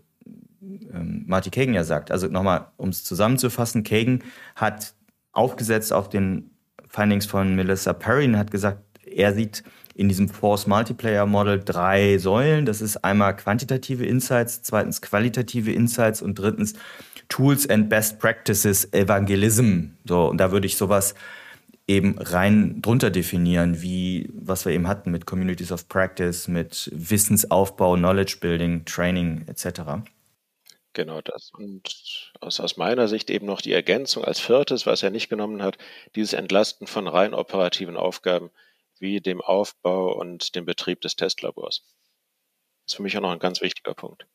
ähm, 0.62 1.24
Marty 1.26 1.50
Kagan 1.50 1.74
ja 1.74 1.84
sagt. 1.84 2.10
Also 2.10 2.28
nochmal, 2.28 2.68
um 2.76 2.88
es 2.88 3.04
zusammenzufassen, 3.04 3.84
Kagan 3.84 4.22
hat 4.56 4.94
aufgesetzt 5.32 5.92
auf 5.92 6.08
den 6.08 6.50
Findings 6.88 7.26
von 7.26 7.54
Melissa 7.54 7.92
Perry 7.92 8.24
und 8.24 8.38
hat 8.38 8.50
gesagt, 8.50 8.82
er 9.04 9.34
sieht 9.34 9.62
in 9.94 10.08
diesem 10.08 10.28
Force 10.28 10.66
Multiplayer 10.66 11.26
Model 11.26 11.60
drei 11.62 12.18
Säulen. 12.18 12.66
Das 12.66 12.80
ist 12.80 12.98
einmal 13.04 13.36
quantitative 13.36 14.06
Insights, 14.06 14.62
zweitens 14.62 15.02
qualitative 15.02 15.72
Insights 15.72 16.22
und 16.22 16.38
drittens 16.38 16.74
Tools 17.28 17.68
and 17.68 17.88
Best 17.88 18.18
Practices 18.18 18.92
Evangelism. 18.92 19.90
So, 20.06 20.28
und 20.28 20.38
da 20.38 20.50
würde 20.50 20.66
ich 20.66 20.76
sowas 20.76 21.14
eben 21.88 22.18
rein 22.18 22.80
drunter 22.82 23.10
definieren, 23.10 23.80
wie 23.80 24.28
was 24.34 24.66
wir 24.66 24.72
eben 24.72 24.86
hatten 24.86 25.10
mit 25.10 25.26
Communities 25.26 25.72
of 25.72 25.88
Practice, 25.88 26.46
mit 26.46 26.90
Wissensaufbau, 26.92 27.96
Knowledge 27.96 28.36
Building, 28.40 28.84
Training 28.84 29.46
etc. 29.48 30.04
Genau 30.92 31.22
das. 31.22 31.50
Und 31.56 32.32
aus, 32.40 32.60
aus 32.60 32.76
meiner 32.76 33.08
Sicht 33.08 33.30
eben 33.30 33.46
noch 33.46 33.62
die 33.62 33.72
Ergänzung 33.72 34.24
als 34.24 34.38
viertes, 34.38 34.84
was 34.84 35.02
er 35.02 35.10
nicht 35.10 35.30
genommen 35.30 35.62
hat, 35.62 35.78
dieses 36.14 36.34
Entlasten 36.34 36.86
von 36.86 37.08
rein 37.08 37.32
operativen 37.32 37.96
Aufgaben 37.96 38.50
wie 38.98 39.20
dem 39.20 39.40
Aufbau 39.40 40.12
und 40.12 40.54
dem 40.56 40.66
Betrieb 40.66 41.00
des 41.00 41.16
Testlabors. 41.16 41.84
Das 42.84 42.92
ist 42.92 42.96
für 42.96 43.02
mich 43.02 43.16
auch 43.16 43.22
noch 43.22 43.32
ein 43.32 43.38
ganz 43.38 43.62
wichtiger 43.62 43.94
Punkt. 43.94 44.26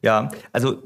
Ja, 0.00 0.30
also 0.52 0.82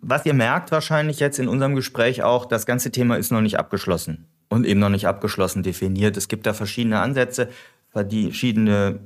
was 0.00 0.26
ihr 0.26 0.34
merkt 0.34 0.72
wahrscheinlich 0.72 1.20
jetzt 1.20 1.38
in 1.38 1.48
unserem 1.48 1.74
Gespräch 1.74 2.22
auch, 2.22 2.46
das 2.46 2.66
ganze 2.66 2.90
Thema 2.90 3.16
ist 3.16 3.30
noch 3.30 3.42
nicht 3.42 3.58
abgeschlossen 3.58 4.29
und 4.50 4.66
eben 4.66 4.80
noch 4.80 4.90
nicht 4.90 5.06
abgeschlossen 5.06 5.62
definiert. 5.62 6.18
Es 6.18 6.28
gibt 6.28 6.44
da 6.44 6.52
verschiedene 6.52 7.00
Ansätze, 7.00 7.48
verschiedene 7.92 9.00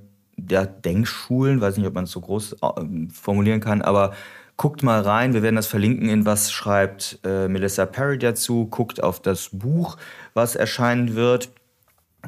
ja, 0.51 0.67
Denkschulen, 0.67 1.61
weiß 1.61 1.77
nicht, 1.77 1.87
ob 1.87 1.95
man 1.95 2.05
es 2.05 2.11
so 2.11 2.21
groß 2.21 2.55
äh, 2.55 2.67
formulieren 3.13 3.61
kann, 3.61 3.83
aber 3.83 4.15
guckt 4.57 4.83
mal 4.83 5.01
rein, 5.01 5.35
wir 5.35 5.43
werden 5.43 5.57
das 5.57 5.67
verlinken 5.67 6.09
in 6.09 6.27
was 6.27 6.51
schreibt 6.51 7.21
äh, 7.25 7.47
Melissa 7.49 7.87
Perry 7.87 8.19
dazu, 8.19 8.67
guckt 8.67 9.03
auf 9.03 9.21
das 9.21 9.51
Buch, 9.53 9.97
was 10.33 10.57
erscheinen 10.57 11.15
wird. 11.15 11.51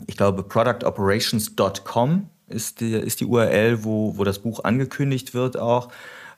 Ich 0.06 0.16
glaube, 0.16 0.42
productoperations.com 0.42 2.28
ist 2.48 2.80
die, 2.80 2.92
ist 2.92 3.20
die 3.20 3.24
URL, 3.24 3.82
wo, 3.82 4.16
wo 4.18 4.24
das 4.24 4.40
Buch 4.40 4.62
angekündigt 4.62 5.34
wird 5.34 5.58
auch. 5.58 5.88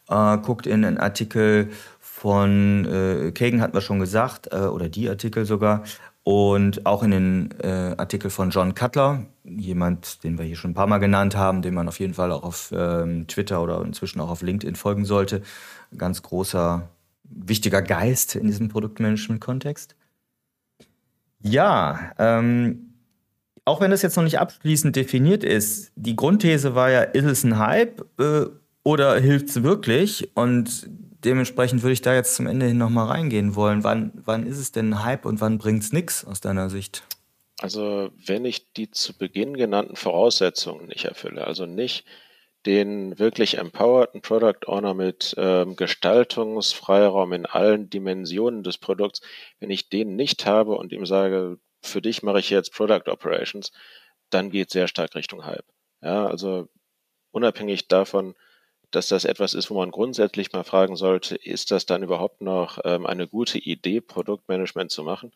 Äh, 0.08 0.38
guckt 0.38 0.66
in 0.66 0.84
einen 0.84 0.98
Artikel 0.98 1.70
von 2.00 2.84
äh, 2.84 3.32
Kagan, 3.32 3.60
hatten 3.60 3.74
wir 3.74 3.80
schon 3.80 4.00
gesagt, 4.00 4.48
äh, 4.52 4.56
oder 4.58 4.88
die 4.88 5.08
Artikel 5.08 5.44
sogar, 5.44 5.84
und 6.28 6.84
auch 6.84 7.02
in 7.02 7.10
den 7.10 7.54
äh, 7.62 7.94
Artikel 7.96 8.28
von 8.28 8.50
John 8.50 8.74
Cutler, 8.74 9.24
jemand, 9.44 10.22
den 10.24 10.36
wir 10.36 10.44
hier 10.44 10.56
schon 10.56 10.72
ein 10.72 10.74
paar 10.74 10.86
Mal 10.86 10.98
genannt 10.98 11.34
haben, 11.34 11.62
den 11.62 11.72
man 11.72 11.88
auf 11.88 12.00
jeden 12.00 12.12
Fall 12.12 12.32
auch 12.32 12.42
auf 12.42 12.70
ähm, 12.76 13.26
Twitter 13.28 13.62
oder 13.62 13.80
inzwischen 13.80 14.20
auch 14.20 14.28
auf 14.28 14.42
LinkedIn 14.42 14.76
folgen 14.76 15.06
sollte. 15.06 15.40
Ganz 15.96 16.20
großer, 16.20 16.90
wichtiger 17.24 17.80
Geist 17.80 18.36
in 18.36 18.46
diesem 18.46 18.68
Produktmanagement-Kontext. 18.68 19.96
Ja, 21.40 22.12
ähm, 22.18 22.92
auch 23.64 23.80
wenn 23.80 23.90
das 23.90 24.02
jetzt 24.02 24.16
noch 24.16 24.24
nicht 24.24 24.38
abschließend 24.38 24.96
definiert 24.96 25.44
ist, 25.44 25.92
die 25.96 26.14
Grundthese 26.14 26.74
war 26.74 26.90
ja, 26.90 27.00
ist 27.04 27.24
es 27.24 27.42
ein 27.42 27.58
Hype 27.58 28.04
äh, 28.20 28.44
oder 28.84 29.18
hilft 29.18 29.48
es 29.48 29.62
wirklich? 29.62 30.30
Und 30.34 30.90
dementsprechend 31.24 31.82
würde 31.82 31.92
ich 31.92 32.02
da 32.02 32.14
jetzt 32.14 32.34
zum 32.34 32.46
Ende 32.46 32.66
hin 32.66 32.78
nochmal 32.78 33.08
reingehen 33.08 33.54
wollen. 33.54 33.84
Wann, 33.84 34.12
wann 34.14 34.46
ist 34.46 34.58
es 34.58 34.72
denn 34.72 34.90
ein 34.90 35.04
Hype 35.04 35.24
und 35.24 35.40
wann 35.40 35.58
bringt 35.58 35.82
es 35.82 35.92
nichts 35.92 36.24
aus 36.24 36.40
deiner 36.40 36.70
Sicht? 36.70 37.04
Also 37.60 38.10
wenn 38.24 38.44
ich 38.44 38.72
die 38.72 38.90
zu 38.90 39.16
Beginn 39.16 39.56
genannten 39.56 39.96
Voraussetzungen 39.96 40.86
nicht 40.86 41.04
erfülle, 41.04 41.46
also 41.46 41.66
nicht 41.66 42.04
den 42.66 43.18
wirklich 43.18 43.58
empowerten 43.58 44.20
Product 44.20 44.66
Owner 44.66 44.94
mit 44.94 45.34
ähm, 45.38 45.76
Gestaltungsfreiraum 45.76 47.32
in 47.32 47.46
allen 47.46 47.88
Dimensionen 47.88 48.62
des 48.62 48.78
Produkts, 48.78 49.20
wenn 49.58 49.70
ich 49.70 49.88
den 49.88 50.16
nicht 50.16 50.46
habe 50.46 50.72
und 50.72 50.92
ihm 50.92 51.06
sage, 51.06 51.58
für 51.82 52.02
dich 52.02 52.22
mache 52.22 52.40
ich 52.40 52.50
jetzt 52.50 52.72
Product 52.72 53.08
Operations, 53.08 53.72
dann 54.30 54.50
geht 54.50 54.70
sehr 54.70 54.88
stark 54.88 55.14
Richtung 55.14 55.44
Hype. 55.44 55.64
Ja, 56.02 56.26
also 56.26 56.68
unabhängig 57.30 57.88
davon, 57.88 58.34
dass 58.90 59.08
das 59.08 59.24
etwas 59.24 59.54
ist, 59.54 59.70
wo 59.70 59.74
man 59.74 59.90
grundsätzlich 59.90 60.52
mal 60.52 60.64
fragen 60.64 60.96
sollte, 60.96 61.36
ist 61.36 61.70
das 61.70 61.86
dann 61.86 62.02
überhaupt 62.02 62.40
noch 62.40 62.78
ähm, 62.84 63.06
eine 63.06 63.28
gute 63.28 63.58
Idee, 63.58 64.00
Produktmanagement 64.00 64.90
zu 64.90 65.02
machen? 65.02 65.32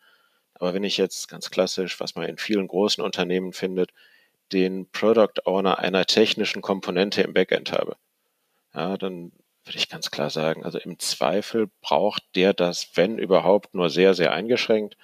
Aber 0.55 0.73
wenn 0.73 0.83
ich 0.83 0.97
jetzt 0.97 1.27
ganz 1.27 1.49
klassisch, 1.49 1.99
was 1.99 2.15
man 2.15 2.25
in 2.25 2.37
vielen 2.37 2.67
großen 2.67 3.03
Unternehmen 3.03 3.53
findet, 3.53 3.91
den 4.51 4.89
Product 4.91 5.45
Owner 5.45 5.79
einer 5.79 6.05
technischen 6.05 6.61
Komponente 6.61 7.21
im 7.21 7.33
Backend 7.33 7.71
habe, 7.71 7.95
ja, 8.73 8.97
dann 8.97 9.31
würde 9.65 9.77
ich 9.77 9.89
ganz 9.89 10.11
klar 10.11 10.29
sagen, 10.29 10.65
also 10.65 10.77
im 10.79 10.99
Zweifel 10.99 11.69
braucht 11.81 12.23
der 12.35 12.53
das, 12.53 12.91
wenn 12.95 13.17
überhaupt, 13.17 13.73
nur 13.73 13.89
sehr, 13.89 14.13
sehr 14.13 14.33
eingeschränkt, 14.33 14.97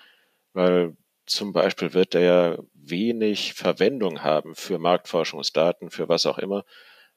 weil 0.54 0.98
zum 1.26 1.54
Beispiel 1.54 1.94
wird 1.94 2.14
der 2.14 2.22
ja 2.22 2.58
wenig 2.74 3.54
Verwendung 3.54 4.24
haben 4.24 4.56
für 4.56 4.80
Marktforschungsdaten, 4.80 5.92
für 5.92 6.10
was 6.10 6.26
auch 6.26 6.40
immer, 6.40 6.66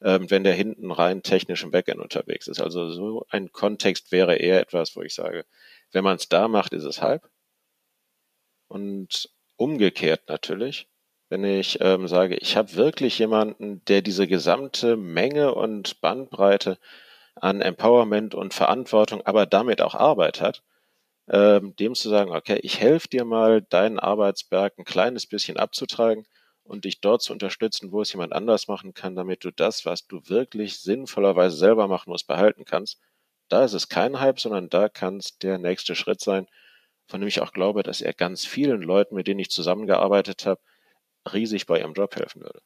ähm, 0.05 0.31
wenn 0.31 0.45
der 0.45 0.55
hinten 0.55 0.91
rein 0.91 1.23
technisch 1.23 1.63
im 1.63 1.71
Backend 1.71 2.01
unterwegs 2.01 2.49
ist. 2.49 2.61
Also 2.61 2.91
so 2.91 3.25
ein 3.31 3.53
Kontext 3.53 4.13
wäre 4.13 4.37
eher 4.37 4.61
etwas, 4.61 4.97
wo 4.97 5.03
ich 5.03 5.15
sage, 5.15 5.45
wenn 5.93 6.05
man 6.05 6.17
es 6.17 6.29
da 6.29 6.49
macht, 6.49 6.73
ist 6.73 6.85
es 6.85 7.03
halb. 7.03 7.29
Und 8.69 9.29
umgekehrt 9.57 10.29
natürlich, 10.29 10.89
wenn 11.29 11.45
ich 11.45 11.79
ähm, 11.81 12.09
sage, 12.09 12.37
ich 12.37 12.57
habe 12.57 12.75
wirklich 12.75 13.19
jemanden, 13.19 13.85
der 13.87 14.03
diese 14.03 14.27
gesamte 14.27 14.97
Menge 14.97 15.55
und 15.55 16.01
Bandbreite 16.01 16.79
an 17.37 17.61
Empowerment 17.61 18.35
und 18.35 18.55
Verantwortung, 18.55 19.23
aber 19.23 19.47
damit 19.47 19.81
auch 19.81 19.95
Arbeit 19.95 20.41
hat, 20.41 20.63
ähm, 21.29 21.77
dem 21.77 21.95
zu 21.95 22.09
sagen, 22.09 22.33
okay, 22.33 22.59
ich 22.63 22.81
helfe 22.81 23.09
dir 23.09 23.25
mal, 23.25 23.63
deinen 23.63 23.99
Arbeitsberg 23.99 24.79
ein 24.79 24.85
kleines 24.85 25.27
bisschen 25.27 25.57
abzutragen 25.57 26.27
und 26.73 26.87
dich 26.87 27.03
dort 27.03 27.21
zu 27.21 27.35
unterstützen, 27.35 27.93
wo 27.93 28.01
es 28.01 28.15
jemand 28.15 28.33
anders 28.33 28.67
machen 28.67 28.95
kann, 28.95 29.15
damit 29.15 29.45
du 29.45 29.51
das, 29.51 29.85
was 29.85 30.07
du 30.07 30.23
wirklich 30.29 30.81
sinnvollerweise 30.81 31.55
selber 31.55 31.87
machen 31.87 32.09
musst, 32.11 32.27
behalten 32.27 32.65
kannst. 32.65 32.99
Da 33.51 33.63
ist 33.63 33.75
es 33.75 33.91
kein 33.91 34.21
Hype, 34.21 34.41
sondern 34.41 34.71
da 34.71 34.89
kann 34.89 35.19
es 35.19 35.37
der 35.37 35.59
nächste 35.59 35.95
Schritt 35.95 36.23
sein, 36.23 36.47
von 37.09 37.21
dem 37.21 37.29
ich 37.29 37.43
auch 37.43 37.53
glaube, 37.53 37.83
dass 37.83 38.01
er 38.01 38.15
ganz 38.15 38.47
vielen 38.47 38.81
Leuten, 38.81 39.15
mit 39.15 39.27
denen 39.27 39.41
ich 39.41 39.51
zusammengearbeitet 39.51 40.47
habe, 40.47 40.63
riesig 41.31 41.67
bei 41.67 41.79
ihrem 41.79 41.93
Job 41.93 42.17
helfen 42.17 42.41
würde. 42.41 42.63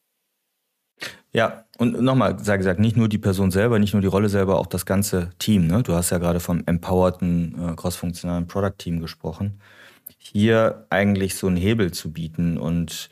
Ja, 1.32 1.64
und 1.76 2.00
nochmal, 2.00 2.38
sei 2.38 2.59
gesagt, 2.59 2.78
nicht 2.78 2.96
nur 2.96 3.09
die 3.09 3.18
Person 3.18 3.50
selber, 3.50 3.80
nicht 3.80 3.92
nur 3.92 4.02
die 4.02 4.07
Rolle 4.07 4.28
selber, 4.28 4.57
auch 4.61 4.68
das 4.68 4.86
ganze 4.86 5.30
Team. 5.40 5.66
Ne? 5.66 5.82
Du 5.82 5.94
hast 5.94 6.11
ja 6.11 6.18
gerade 6.18 6.38
vom 6.38 6.62
empowerten, 6.64 7.72
äh, 7.72 7.74
crossfunktionalen 7.74 8.46
Product-Team 8.46 9.00
gesprochen. 9.00 9.61
Hier 10.16 10.86
eigentlich 10.90 11.34
so 11.34 11.48
einen 11.48 11.57
Hebel 11.57 11.92
zu 11.92 12.12
bieten 12.12 12.57
und 12.57 13.11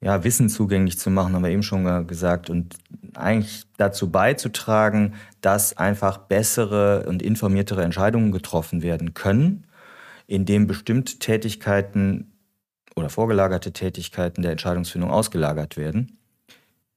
ja, 0.00 0.24
Wissen 0.24 0.48
zugänglich 0.48 0.98
zu 0.98 1.10
machen, 1.10 1.34
haben 1.34 1.42
wir 1.42 1.50
eben 1.50 1.62
schon 1.62 2.06
gesagt, 2.06 2.50
und 2.50 2.76
eigentlich 3.14 3.64
dazu 3.76 4.10
beizutragen, 4.10 5.14
dass 5.40 5.76
einfach 5.76 6.18
bessere 6.18 7.06
und 7.08 7.22
informiertere 7.22 7.82
Entscheidungen 7.82 8.30
getroffen 8.30 8.82
werden 8.82 9.14
können, 9.14 9.66
indem 10.26 10.66
bestimmte 10.66 11.18
Tätigkeiten 11.18 12.32
oder 12.94 13.08
vorgelagerte 13.10 13.72
Tätigkeiten 13.72 14.42
der 14.42 14.52
Entscheidungsfindung 14.52 15.10
ausgelagert 15.10 15.76
werden. 15.76 16.18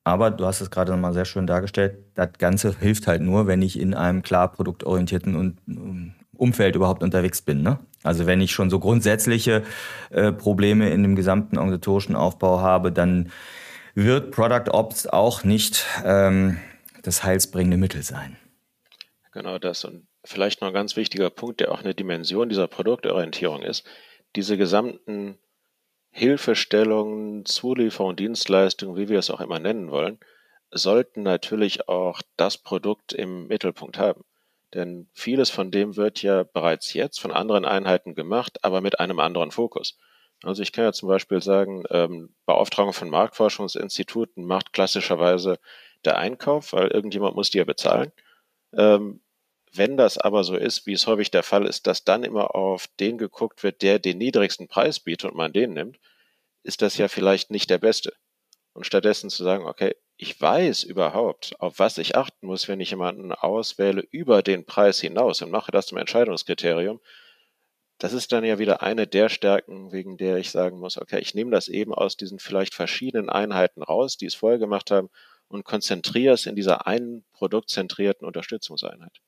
Aber 0.03 0.31
du 0.31 0.45
hast 0.45 0.61
es 0.61 0.71
gerade 0.71 0.91
nochmal 0.91 1.13
sehr 1.13 1.25
schön 1.25 1.45
dargestellt, 1.45 1.99
das 2.15 2.29
Ganze 2.37 2.75
hilft 2.79 3.07
halt 3.07 3.21
nur, 3.21 3.47
wenn 3.47 3.61
ich 3.61 3.79
in 3.79 3.93
einem 3.93 4.23
klar 4.23 4.51
produktorientierten 4.51 6.15
Umfeld 6.39 6.75
überhaupt 6.75 7.03
unterwegs 7.03 7.41
bin. 7.41 7.61
Ne? 7.61 7.79
Also 8.03 8.25
wenn 8.25 8.41
ich 8.41 8.51
schon 8.51 8.69
so 8.69 8.79
grundsätzliche 8.79 9.63
äh, 10.09 10.31
Probleme 10.31 10.89
in 10.89 11.03
dem 11.03 11.15
gesamten 11.15 11.57
organisatorischen 11.57 12.15
Aufbau 12.15 12.61
habe, 12.61 12.91
dann 12.91 13.31
wird 13.95 14.31
Product 14.31 14.71
Ops 14.71 15.07
auch 15.07 15.43
nicht 15.43 15.85
ähm, 16.05 16.59
das 17.03 17.23
heilsbringende 17.23 17.77
Mittel 17.77 18.03
sein. 18.03 18.37
Genau 19.31 19.59
das. 19.59 19.85
Und 19.85 20.07
vielleicht 20.23 20.61
noch 20.61 20.69
ein 20.69 20.73
ganz 20.73 20.95
wichtiger 20.95 21.29
Punkt, 21.29 21.59
der 21.59 21.71
auch 21.71 21.81
eine 21.81 21.93
Dimension 21.93 22.49
dieser 22.49 22.67
Produktorientierung 22.67 23.61
ist. 23.61 23.85
Diese 24.35 24.57
gesamten 24.57 25.37
Hilfestellungen, 26.11 27.45
Zulieferungen, 27.45 28.15
Dienstleistungen, 28.15 28.97
wie 28.97 29.09
wir 29.09 29.19
es 29.19 29.29
auch 29.29 29.41
immer 29.41 29.59
nennen 29.59 29.91
wollen, 29.91 30.19
sollten 30.71 31.23
natürlich 31.23 31.87
auch 31.87 32.21
das 32.37 32.57
Produkt 32.57 33.13
im 33.13 33.47
Mittelpunkt 33.47 33.97
haben. 33.97 34.23
Denn 34.73 35.09
vieles 35.13 35.49
von 35.49 35.71
dem 35.71 35.95
wird 35.95 36.21
ja 36.21 36.43
bereits 36.43 36.93
jetzt 36.93 37.19
von 37.19 37.31
anderen 37.31 37.65
Einheiten 37.65 38.13
gemacht, 38.15 38.63
aber 38.63 38.81
mit 38.81 38.99
einem 38.99 39.19
anderen 39.19 39.51
Fokus. 39.51 39.97
Also 40.43 40.61
ich 40.61 40.71
kann 40.71 40.85
ja 40.85 40.93
zum 40.93 41.09
Beispiel 41.09 41.41
sagen, 41.41 41.83
ähm, 41.89 42.33
Beauftragung 42.45 42.93
von 42.93 43.09
Marktforschungsinstituten 43.09 44.45
macht 44.45 44.71
klassischerweise 44.73 45.59
der 46.05 46.17
Einkauf, 46.17 46.71
weil 46.73 46.89
irgendjemand 46.89 47.35
muss 47.35 47.49
die 47.49 47.57
ja 47.57 47.65
bezahlen. 47.65 48.11
Ähm, 48.73 49.21
wenn 49.73 49.97
das 49.97 50.17
aber 50.17 50.43
so 50.43 50.55
ist, 50.55 50.85
wie 50.85 50.93
es 50.93 51.07
häufig 51.07 51.29
der 51.31 51.43
Fall 51.43 51.65
ist, 51.65 51.87
dass 51.87 52.03
dann 52.03 52.23
immer 52.23 52.55
auf 52.55 52.87
den 52.99 53.17
geguckt 53.17 53.63
wird, 53.63 53.81
der 53.81 53.99
den 53.99 54.17
niedrigsten 54.17 54.67
Preis 54.67 54.99
bietet 54.99 55.31
und 55.31 55.37
man 55.37 55.53
den 55.53 55.73
nimmt, 55.73 55.99
ist 56.63 56.81
das 56.81 56.97
ja 56.97 57.07
vielleicht 57.07 57.51
nicht 57.51 57.69
der 57.69 57.77
beste. 57.77 58.13
Und 58.73 58.85
stattdessen 58.85 59.29
zu 59.29 59.43
sagen, 59.43 59.65
okay, 59.65 59.95
ich 60.21 60.39
weiß 60.39 60.83
überhaupt, 60.83 61.55
auf 61.59 61.79
was 61.79 61.97
ich 61.97 62.17
achten 62.17 62.45
muss, 62.45 62.67
wenn 62.67 62.81
ich 62.81 62.89
jemanden 62.89 63.31
auswähle 63.31 64.03
über 64.11 64.43
den 64.43 64.65
Preis 64.65 64.99
hinaus 64.99 65.41
und 65.41 65.49
mache 65.49 65.71
das 65.71 65.85
zum 65.85 65.97
Entscheidungskriterium, 65.97 66.99
das 67.99 68.11
ist 68.11 68.33
dann 68.33 68.43
ja 68.43 68.59
wieder 68.59 68.81
eine 68.81 69.07
der 69.07 69.29
Stärken, 69.29 69.93
wegen 69.93 70.17
der 70.17 70.35
ich 70.35 70.51
sagen 70.51 70.77
muss, 70.77 70.97
okay, 70.97 71.19
ich 71.19 71.35
nehme 71.35 71.51
das 71.51 71.69
eben 71.69 71.93
aus 71.93 72.17
diesen 72.17 72.39
vielleicht 72.39 72.73
verschiedenen 72.73 73.29
Einheiten 73.29 73.81
raus, 73.81 74.17
die 74.17 74.25
es 74.25 74.35
vorher 74.35 74.59
gemacht 74.59 74.91
haben, 74.91 75.09
und 75.47 75.63
konzentriere 75.63 76.33
es 76.33 76.45
in 76.45 76.55
dieser 76.55 76.85
einen 76.85 77.23
produktzentrierten 77.31 78.27
Unterstützungseinheit. 78.27 79.21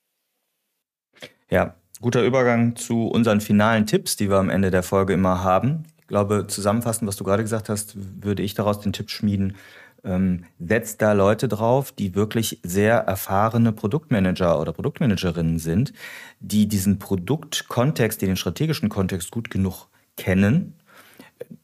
Ja, 1.49 1.77
guter 2.01 2.21
Übergang 2.21 2.75
zu 2.75 3.07
unseren 3.07 3.39
finalen 3.39 3.85
Tipps, 3.85 4.17
die 4.17 4.29
wir 4.29 4.37
am 4.37 4.49
Ende 4.49 4.71
der 4.71 4.83
Folge 4.83 5.13
immer 5.13 5.41
haben. 5.41 5.83
Ich 5.99 6.07
glaube, 6.07 6.47
zusammenfassend, 6.47 7.07
was 7.07 7.15
du 7.15 7.23
gerade 7.23 7.43
gesagt 7.43 7.69
hast, 7.69 7.93
würde 7.95 8.43
ich 8.43 8.55
daraus 8.55 8.81
den 8.81 8.91
Tipp 8.91 9.09
schmieden, 9.09 9.55
ähm, 10.03 10.45
setzt 10.59 11.01
da 11.01 11.13
Leute 11.13 11.47
drauf, 11.47 11.91
die 11.91 12.15
wirklich 12.15 12.59
sehr 12.63 12.95
erfahrene 12.95 13.71
Produktmanager 13.71 14.59
oder 14.59 14.73
Produktmanagerinnen 14.73 15.59
sind, 15.59 15.93
die 16.39 16.67
diesen 16.67 16.99
Produktkontext, 16.99 18.21
den 18.21 18.35
strategischen 18.35 18.89
Kontext 18.89 19.31
gut 19.31 19.49
genug 19.49 19.87
kennen. 20.17 20.75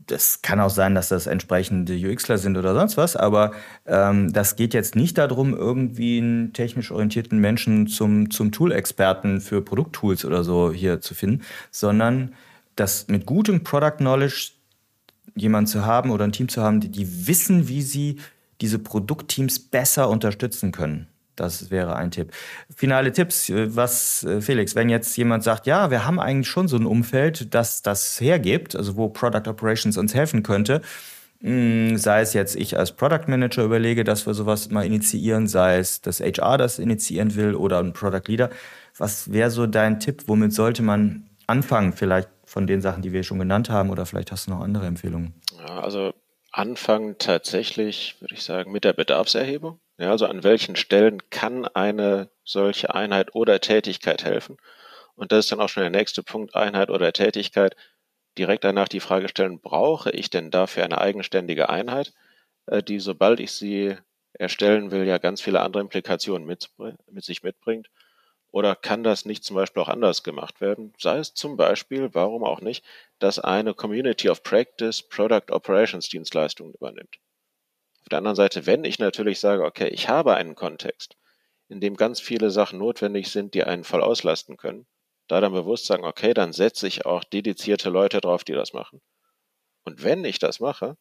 Das 0.07 0.41
kann 0.41 0.59
auch 0.59 0.69
sein, 0.69 0.95
dass 0.95 1.09
das 1.09 1.27
entsprechende 1.27 1.93
UXler 1.93 2.37
sind 2.37 2.57
oder 2.57 2.73
sonst 2.73 2.97
was, 2.97 3.15
aber 3.15 3.51
ähm, 3.85 4.31
das 4.33 4.55
geht 4.55 4.73
jetzt 4.73 4.95
nicht 4.95 5.17
darum, 5.17 5.53
irgendwie 5.53 6.17
einen 6.19 6.53
technisch 6.53 6.91
orientierten 6.91 7.39
Menschen 7.39 7.87
zum, 7.87 8.31
zum 8.31 8.51
Tool-Experten 8.51 9.41
für 9.41 9.61
Produkttools 9.61 10.25
oder 10.25 10.43
so 10.43 10.71
hier 10.71 11.01
zu 11.01 11.13
finden, 11.13 11.43
sondern 11.71 12.33
das 12.75 13.07
mit 13.07 13.25
gutem 13.25 13.63
Product 13.63 13.97
Knowledge 13.97 14.51
jemanden 15.37 15.67
zu 15.67 15.85
haben 15.85 16.11
oder 16.11 16.25
ein 16.25 16.31
Team 16.31 16.49
zu 16.49 16.61
haben, 16.61 16.79
die, 16.79 16.89
die 16.89 17.27
wissen, 17.27 17.67
wie 17.67 17.81
sie 17.81 18.17
diese 18.61 18.79
Produktteams 18.79 19.59
besser 19.59 20.09
unterstützen 20.09 20.71
können. 20.71 21.07
Das 21.37 21.69
wäre 21.69 21.95
ein 21.95 22.09
Tipp. 22.09 22.31
Finale 22.75 23.11
Tipps. 23.11 23.51
Was, 23.53 24.23
äh, 24.23 24.41
Felix, 24.41 24.75
wenn 24.75 24.89
jetzt 24.89 25.15
jemand 25.17 25.43
sagt, 25.43 25.67
ja, 25.67 25.91
wir 25.91 26.05
haben 26.05 26.19
eigentlich 26.19 26.47
schon 26.49 26.67
so 26.67 26.77
ein 26.77 26.85
Umfeld, 26.85 27.53
das 27.53 27.83
das 27.83 28.19
hergibt, 28.19 28.75
also 28.75 28.97
wo 28.97 29.07
Product 29.09 29.47
Operations 29.47 29.97
uns 29.97 30.15
helfen 30.15 30.41
könnte, 30.41 30.81
hm, 31.41 31.97
sei 31.97 32.21
es 32.21 32.33
jetzt 32.33 32.55
ich 32.55 32.77
als 32.77 32.91
Product 32.91 33.27
Manager 33.27 33.63
überlege, 33.63 34.03
dass 34.03 34.25
wir 34.25 34.33
sowas 34.33 34.71
mal 34.71 34.85
initiieren, 34.85 35.47
sei 35.47 35.77
es 35.77 36.01
das 36.01 36.19
HR 36.19 36.57
das 36.57 36.79
initiieren 36.79 37.35
will 37.35 37.53
oder 37.53 37.79
ein 37.79 37.93
Product 37.93 38.23
Leader. 38.27 38.49
Was 38.97 39.31
wäre 39.31 39.51
so 39.51 39.67
dein 39.67 39.99
Tipp? 39.99 40.23
Womit 40.25 40.53
sollte 40.53 40.81
man 40.81 41.29
anfangen? 41.45 41.93
Vielleicht 41.93 42.29
von 42.47 42.65
den 42.65 42.81
Sachen, 42.81 43.01
die 43.03 43.11
wir 43.11 43.23
schon 43.23 43.39
genannt 43.39 43.69
haben, 43.69 43.89
oder 43.89 44.05
vielleicht 44.05 44.31
hast 44.31 44.47
du 44.47 44.51
noch 44.51 44.61
andere 44.61 44.87
Empfehlungen? 44.87 45.33
Ja, 45.57 45.81
also 45.81 46.13
anfangen 46.51 47.17
tatsächlich, 47.19 48.15
würde 48.21 48.33
ich 48.33 48.43
sagen, 48.43 48.71
mit 48.71 48.85
der 48.85 48.93
Bedarfserhebung. 48.93 49.79
Ja, 49.99 50.11
also 50.11 50.25
an 50.27 50.43
welchen 50.43 50.75
Stellen 50.75 51.29
kann 51.29 51.65
eine 51.65 52.29
solche 52.45 52.95
Einheit 52.95 53.35
oder 53.35 53.59
Tätigkeit 53.59 54.23
helfen? 54.23 54.57
Und 55.15 55.31
das 55.31 55.45
ist 55.45 55.51
dann 55.51 55.59
auch 55.59 55.69
schon 55.69 55.81
der 55.81 55.89
nächste 55.89 56.23
Punkt, 56.23 56.55
Einheit 56.55 56.89
oder 56.89 57.11
Tätigkeit. 57.11 57.75
Direkt 58.37 58.63
danach 58.63 58.87
die 58.87 59.01
Frage 59.01 59.27
stellen, 59.27 59.59
brauche 59.59 60.11
ich 60.11 60.29
denn 60.29 60.49
dafür 60.49 60.85
eine 60.85 61.01
eigenständige 61.01 61.69
Einheit, 61.69 62.13
äh, 62.67 62.81
die, 62.81 62.99
sobald 62.99 63.39
ich 63.39 63.51
sie 63.51 63.97
erstellen 64.33 64.91
will, 64.91 65.05
ja 65.05 65.17
ganz 65.17 65.41
viele 65.41 65.61
andere 65.61 65.81
Implikationen 65.81 66.47
mit, 66.47 66.69
mit 67.11 67.25
sich 67.25 67.43
mitbringt? 67.43 67.89
Oder 68.51 68.75
kann 68.75 69.03
das 69.03 69.25
nicht 69.25 69.43
zum 69.43 69.55
Beispiel 69.55 69.81
auch 69.83 69.89
anders 69.89 70.23
gemacht 70.23 70.61
werden? 70.61 70.93
Sei 70.97 71.17
es 71.17 71.33
zum 71.33 71.57
Beispiel, 71.57 72.09
warum 72.13 72.43
auch 72.43 72.61
nicht, 72.61 72.83
dass 73.19 73.39
eine 73.39 73.73
Community 73.73 74.29
of 74.29 74.43
Practice 74.43 75.01
Product 75.01 75.51
Operations 75.51 76.09
Dienstleistungen 76.09 76.73
übernimmt. 76.73 77.19
Auf 78.01 78.09
der 78.09 78.19
anderen 78.19 78.35
Seite, 78.37 78.65
wenn 78.65 78.85
ich 78.85 78.99
natürlich 78.99 79.39
sage, 79.39 79.65
okay, 79.65 79.89
ich 79.89 80.07
habe 80.07 80.35
einen 80.35 80.55
Kontext, 80.55 81.17
in 81.67 81.81
dem 81.81 81.97
ganz 81.97 82.21
viele 82.21 82.49
Sachen 82.49 82.79
notwendig 82.79 83.29
sind, 83.29 83.53
die 83.53 83.63
einen 83.63 83.83
voll 83.83 84.01
auslasten 84.01 84.55
können, 84.55 84.87
da 85.27 85.41
dann 85.41 85.51
bewusst 85.51 85.85
sagen, 85.85 86.05
okay, 86.05 86.33
dann 86.33 86.53
setze 86.53 86.87
ich 86.87 87.05
auch 87.05 87.25
dedizierte 87.25 87.89
Leute 87.89 88.21
drauf, 88.21 88.45
die 88.45 88.53
das 88.53 88.71
machen. 88.71 89.01
Und 89.83 90.03
wenn 90.03 90.23
ich 90.23 90.39
das 90.39 90.61
mache, 90.61 90.97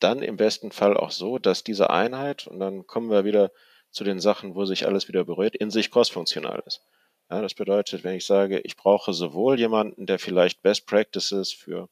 dann 0.00 0.22
im 0.22 0.36
besten 0.36 0.70
Fall 0.70 0.96
auch 0.96 1.10
so, 1.10 1.38
dass 1.38 1.64
diese 1.64 1.90
Einheit, 1.90 2.46
und 2.46 2.60
dann 2.60 2.86
kommen 2.86 3.10
wir 3.10 3.24
wieder 3.24 3.50
zu 3.92 4.04
den 4.04 4.20
Sachen, 4.20 4.54
wo 4.54 4.64
sich 4.64 4.86
alles 4.86 5.08
wieder 5.08 5.24
berührt, 5.24 5.54
in 5.54 5.70
sich 5.70 5.90
crossfunktional 5.90 6.62
ist. 6.66 6.82
Ja, 7.30 7.40
das 7.40 7.54
bedeutet, 7.54 8.04
wenn 8.04 8.16
ich 8.16 8.26
sage, 8.26 8.60
ich 8.60 8.76
brauche 8.76 9.12
sowohl 9.12 9.58
jemanden, 9.58 10.06
der 10.06 10.18
vielleicht 10.18 10.62
Best 10.62 10.86
Practices 10.86 11.52
für 11.52 11.88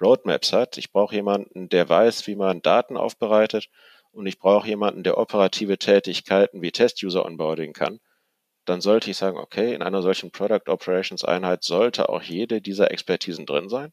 Roadmaps 0.00 0.52
hat, 0.52 0.78
ich 0.78 0.90
brauche 0.90 1.14
jemanden, 1.14 1.68
der 1.68 1.88
weiß, 1.88 2.26
wie 2.26 2.34
man 2.34 2.62
Daten 2.62 2.96
aufbereitet 2.96 3.68
und 4.10 4.26
ich 4.26 4.38
brauche 4.38 4.66
jemanden, 4.66 5.04
der 5.04 5.18
operative 5.18 5.78
Tätigkeiten 5.78 6.62
wie 6.62 6.72
Test-User-Onboarding 6.72 7.72
kann, 7.72 8.00
dann 8.64 8.80
sollte 8.80 9.10
ich 9.10 9.16
sagen, 9.16 9.38
okay, 9.38 9.74
in 9.74 9.82
einer 9.82 10.02
solchen 10.02 10.30
Product 10.30 10.68
Operations 10.68 11.24
Einheit 11.24 11.64
sollte 11.64 12.08
auch 12.08 12.22
jede 12.22 12.60
dieser 12.60 12.90
Expertisen 12.90 13.46
drin 13.46 13.68
sein. 13.68 13.92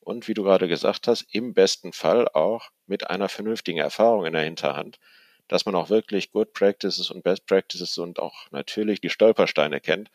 Und 0.00 0.28
wie 0.28 0.34
du 0.34 0.44
gerade 0.44 0.68
gesagt 0.68 1.08
hast, 1.08 1.22
im 1.32 1.54
besten 1.54 1.92
Fall 1.92 2.28
auch 2.28 2.68
mit 2.86 3.10
einer 3.10 3.28
vernünftigen 3.28 3.78
Erfahrung 3.78 4.24
in 4.24 4.32
der 4.32 4.42
Hinterhand, 4.42 4.98
dass 5.48 5.66
man 5.66 5.74
auch 5.74 5.90
wirklich 5.90 6.32
Good 6.32 6.52
Practices 6.52 7.10
und 7.10 7.22
Best 7.22 7.46
Practices 7.46 7.98
und 7.98 8.18
auch 8.18 8.50
natürlich 8.50 9.00
die 9.00 9.10
Stolpersteine 9.10 9.80
kennt, 9.80 10.10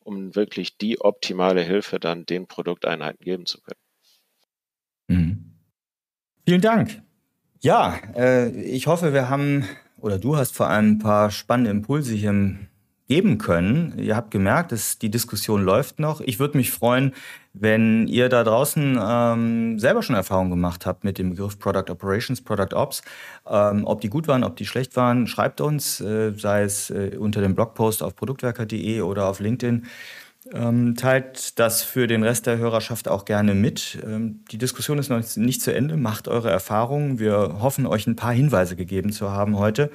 um 0.00 0.34
wirklich 0.34 0.76
die 0.76 1.00
optimale 1.00 1.62
Hilfe 1.62 2.00
dann 2.00 2.26
den 2.26 2.46
Produkteinheiten 2.46 3.24
geben 3.24 3.46
zu 3.46 3.60
können. 3.60 3.80
Mhm. 5.08 5.52
Vielen 6.46 6.60
Dank. 6.60 7.02
Ja, 7.60 7.98
äh, 8.14 8.50
ich 8.62 8.86
hoffe, 8.86 9.12
wir 9.12 9.30
haben 9.30 9.66
oder 9.98 10.18
du 10.18 10.36
hast 10.36 10.54
vor 10.54 10.68
allem 10.68 10.92
ein 10.92 10.98
paar 10.98 11.30
spannende 11.30 11.70
Impulse 11.70 12.14
hier 12.14 12.58
geben 13.08 13.38
können. 13.38 13.98
Ihr 13.98 14.16
habt 14.16 14.30
gemerkt, 14.30 14.72
dass 14.72 14.98
die 14.98 15.10
Diskussion 15.10 15.62
läuft 15.62 15.98
noch. 15.98 16.20
Ich 16.20 16.38
würde 16.38 16.58
mich 16.58 16.70
freuen, 16.70 17.14
wenn 17.54 18.08
ihr 18.08 18.28
da 18.28 18.42
draußen 18.42 18.98
ähm, 19.00 19.78
selber 19.78 20.02
schon 20.02 20.16
Erfahrungen 20.16 20.50
gemacht 20.50 20.86
habt 20.86 21.04
mit 21.04 21.18
dem 21.18 21.30
Begriff 21.30 21.58
Product 21.58 21.88
Operations, 21.88 22.42
Product 22.42 22.74
Ops. 22.74 23.02
Ähm, 23.48 23.86
ob 23.86 24.00
die 24.00 24.08
gut 24.10 24.26
waren, 24.26 24.42
ob 24.42 24.56
die 24.56 24.66
schlecht 24.66 24.96
waren, 24.96 25.28
schreibt 25.28 25.60
uns, 25.60 26.00
äh, 26.00 26.32
sei 26.36 26.62
es 26.62 26.90
äh, 26.90 27.16
unter 27.16 27.40
dem 27.40 27.54
Blogpost 27.54 28.02
auf 28.02 28.16
produktwerker.de 28.16 29.00
oder 29.02 29.26
auf 29.26 29.38
LinkedIn. 29.38 29.86
Ähm, 30.52 30.94
teilt 30.96 31.58
das 31.58 31.82
für 31.82 32.06
den 32.06 32.22
Rest 32.22 32.46
der 32.46 32.58
Hörerschaft 32.58 33.08
auch 33.08 33.24
gerne 33.24 33.54
mit. 33.54 33.98
Ähm, 34.04 34.44
die 34.50 34.58
Diskussion 34.58 34.98
ist 34.98 35.08
noch 35.08 35.22
nicht 35.36 35.62
zu 35.62 35.72
Ende. 35.72 35.96
Macht 35.96 36.26
eure 36.26 36.50
Erfahrungen. 36.50 37.20
Wir 37.20 37.60
hoffen, 37.62 37.86
euch 37.86 38.06
ein 38.08 38.16
paar 38.16 38.32
Hinweise 38.32 38.74
gegeben 38.74 39.12
zu 39.12 39.30
haben 39.30 39.58
heute 39.58 39.90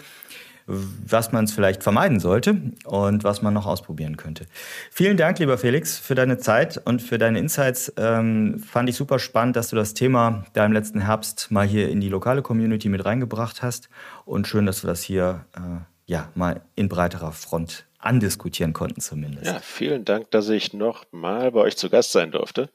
was 0.69 1.31
man 1.31 1.45
es 1.45 1.51
vielleicht 1.51 1.83
vermeiden 1.83 2.19
sollte 2.19 2.61
und 2.85 3.23
was 3.23 3.41
man 3.41 3.53
noch 3.53 3.65
ausprobieren 3.65 4.17
könnte. 4.17 4.45
Vielen 4.91 5.17
Dank, 5.17 5.39
lieber 5.39 5.57
Felix, 5.57 5.97
für 5.97 6.15
deine 6.15 6.37
Zeit 6.37 6.79
und 6.85 7.01
für 7.01 7.17
deine 7.17 7.39
Insights. 7.39 7.91
Ähm, 7.97 8.59
fand 8.59 8.89
ich 8.89 8.95
super 8.95 9.19
spannend, 9.19 9.55
dass 9.55 9.69
du 9.69 9.75
das 9.75 9.93
Thema 9.93 10.45
da 10.53 10.65
im 10.65 10.71
letzten 10.71 11.01
Herbst 11.01 11.49
mal 11.49 11.65
hier 11.65 11.89
in 11.89 12.01
die 12.01 12.09
lokale 12.09 12.41
Community 12.41 12.89
mit 12.89 13.03
reingebracht 13.03 13.63
hast 13.63 13.89
und 14.25 14.47
schön, 14.47 14.65
dass 14.65 14.83
wir 14.83 14.87
das 14.87 15.01
hier 15.01 15.45
äh, 15.55 15.59
ja 16.05 16.29
mal 16.35 16.61
in 16.75 16.87
breiterer 16.87 17.31
Front 17.31 17.85
andiskutieren 17.97 18.73
konnten 18.73 19.01
zumindest. 19.01 19.45
Ja, 19.45 19.59
vielen 19.59 20.05
Dank, 20.05 20.31
dass 20.31 20.49
ich 20.49 20.73
noch 20.73 21.05
mal 21.11 21.51
bei 21.51 21.61
euch 21.61 21.77
zu 21.77 21.89
Gast 21.89 22.11
sein 22.11 22.31
durfte. 22.31 22.69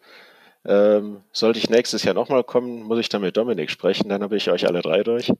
Ähm, 0.67 1.23
sollte 1.33 1.59
ich 1.59 1.69
nächstes 1.69 2.05
Jahr 2.05 2.15
nochmal 2.15 2.43
kommen, 2.43 2.83
muss 2.83 2.99
ich 2.99 3.09
dann 3.09 3.21
mit 3.21 3.37
Dominik 3.37 3.71
sprechen, 3.71 4.09
dann 4.09 4.23
habe 4.23 4.37
ich 4.37 4.51
euch 4.51 4.67
alle 4.67 4.81
drei 4.81 5.03
durch. 5.03 5.31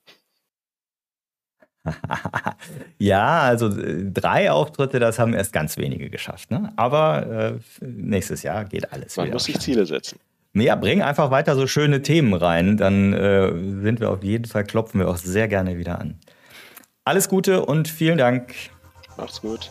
ja, 2.99 3.41
also 3.41 3.69
äh, 3.69 4.11
drei 4.11 4.51
Auftritte, 4.51 4.99
das 4.99 5.19
haben 5.19 5.35
erst 5.35 5.53
ganz 5.53 5.77
wenige 5.77 6.11
geschafft. 6.11 6.51
Ne? 6.51 6.73
Aber 6.77 7.59
äh, 7.81 7.85
nächstes 7.85 8.43
Jahr 8.43 8.65
geht 8.65 8.93
alles. 8.93 9.17
Man 9.17 9.31
muss 9.31 9.45
sich 9.45 9.59
Ziele 9.59 9.87
setzen. 9.87 10.19
Ja, 10.55 10.77
bring 10.77 11.03
einfach 11.03 11.31
weiter 11.33 11.57
so 11.57 11.67
schöne 11.67 12.03
Themen 12.03 12.33
rein, 12.33 12.77
dann 12.77 13.13
äh, 13.13 13.49
sind 13.83 13.99
wir 13.99 14.11
auf 14.11 14.23
jeden 14.23 14.45
Fall, 14.45 14.63
klopfen 14.65 15.01
wir 15.01 15.09
auch 15.09 15.17
sehr 15.17 15.49
gerne 15.49 15.79
wieder 15.79 15.99
an. 15.99 16.21
Alles 17.05 17.29
Gute 17.29 17.67
und 17.67 17.89
vielen 17.89 18.19
Dank. 18.19 18.55
Macht's 19.17 19.41
gut. 19.41 19.71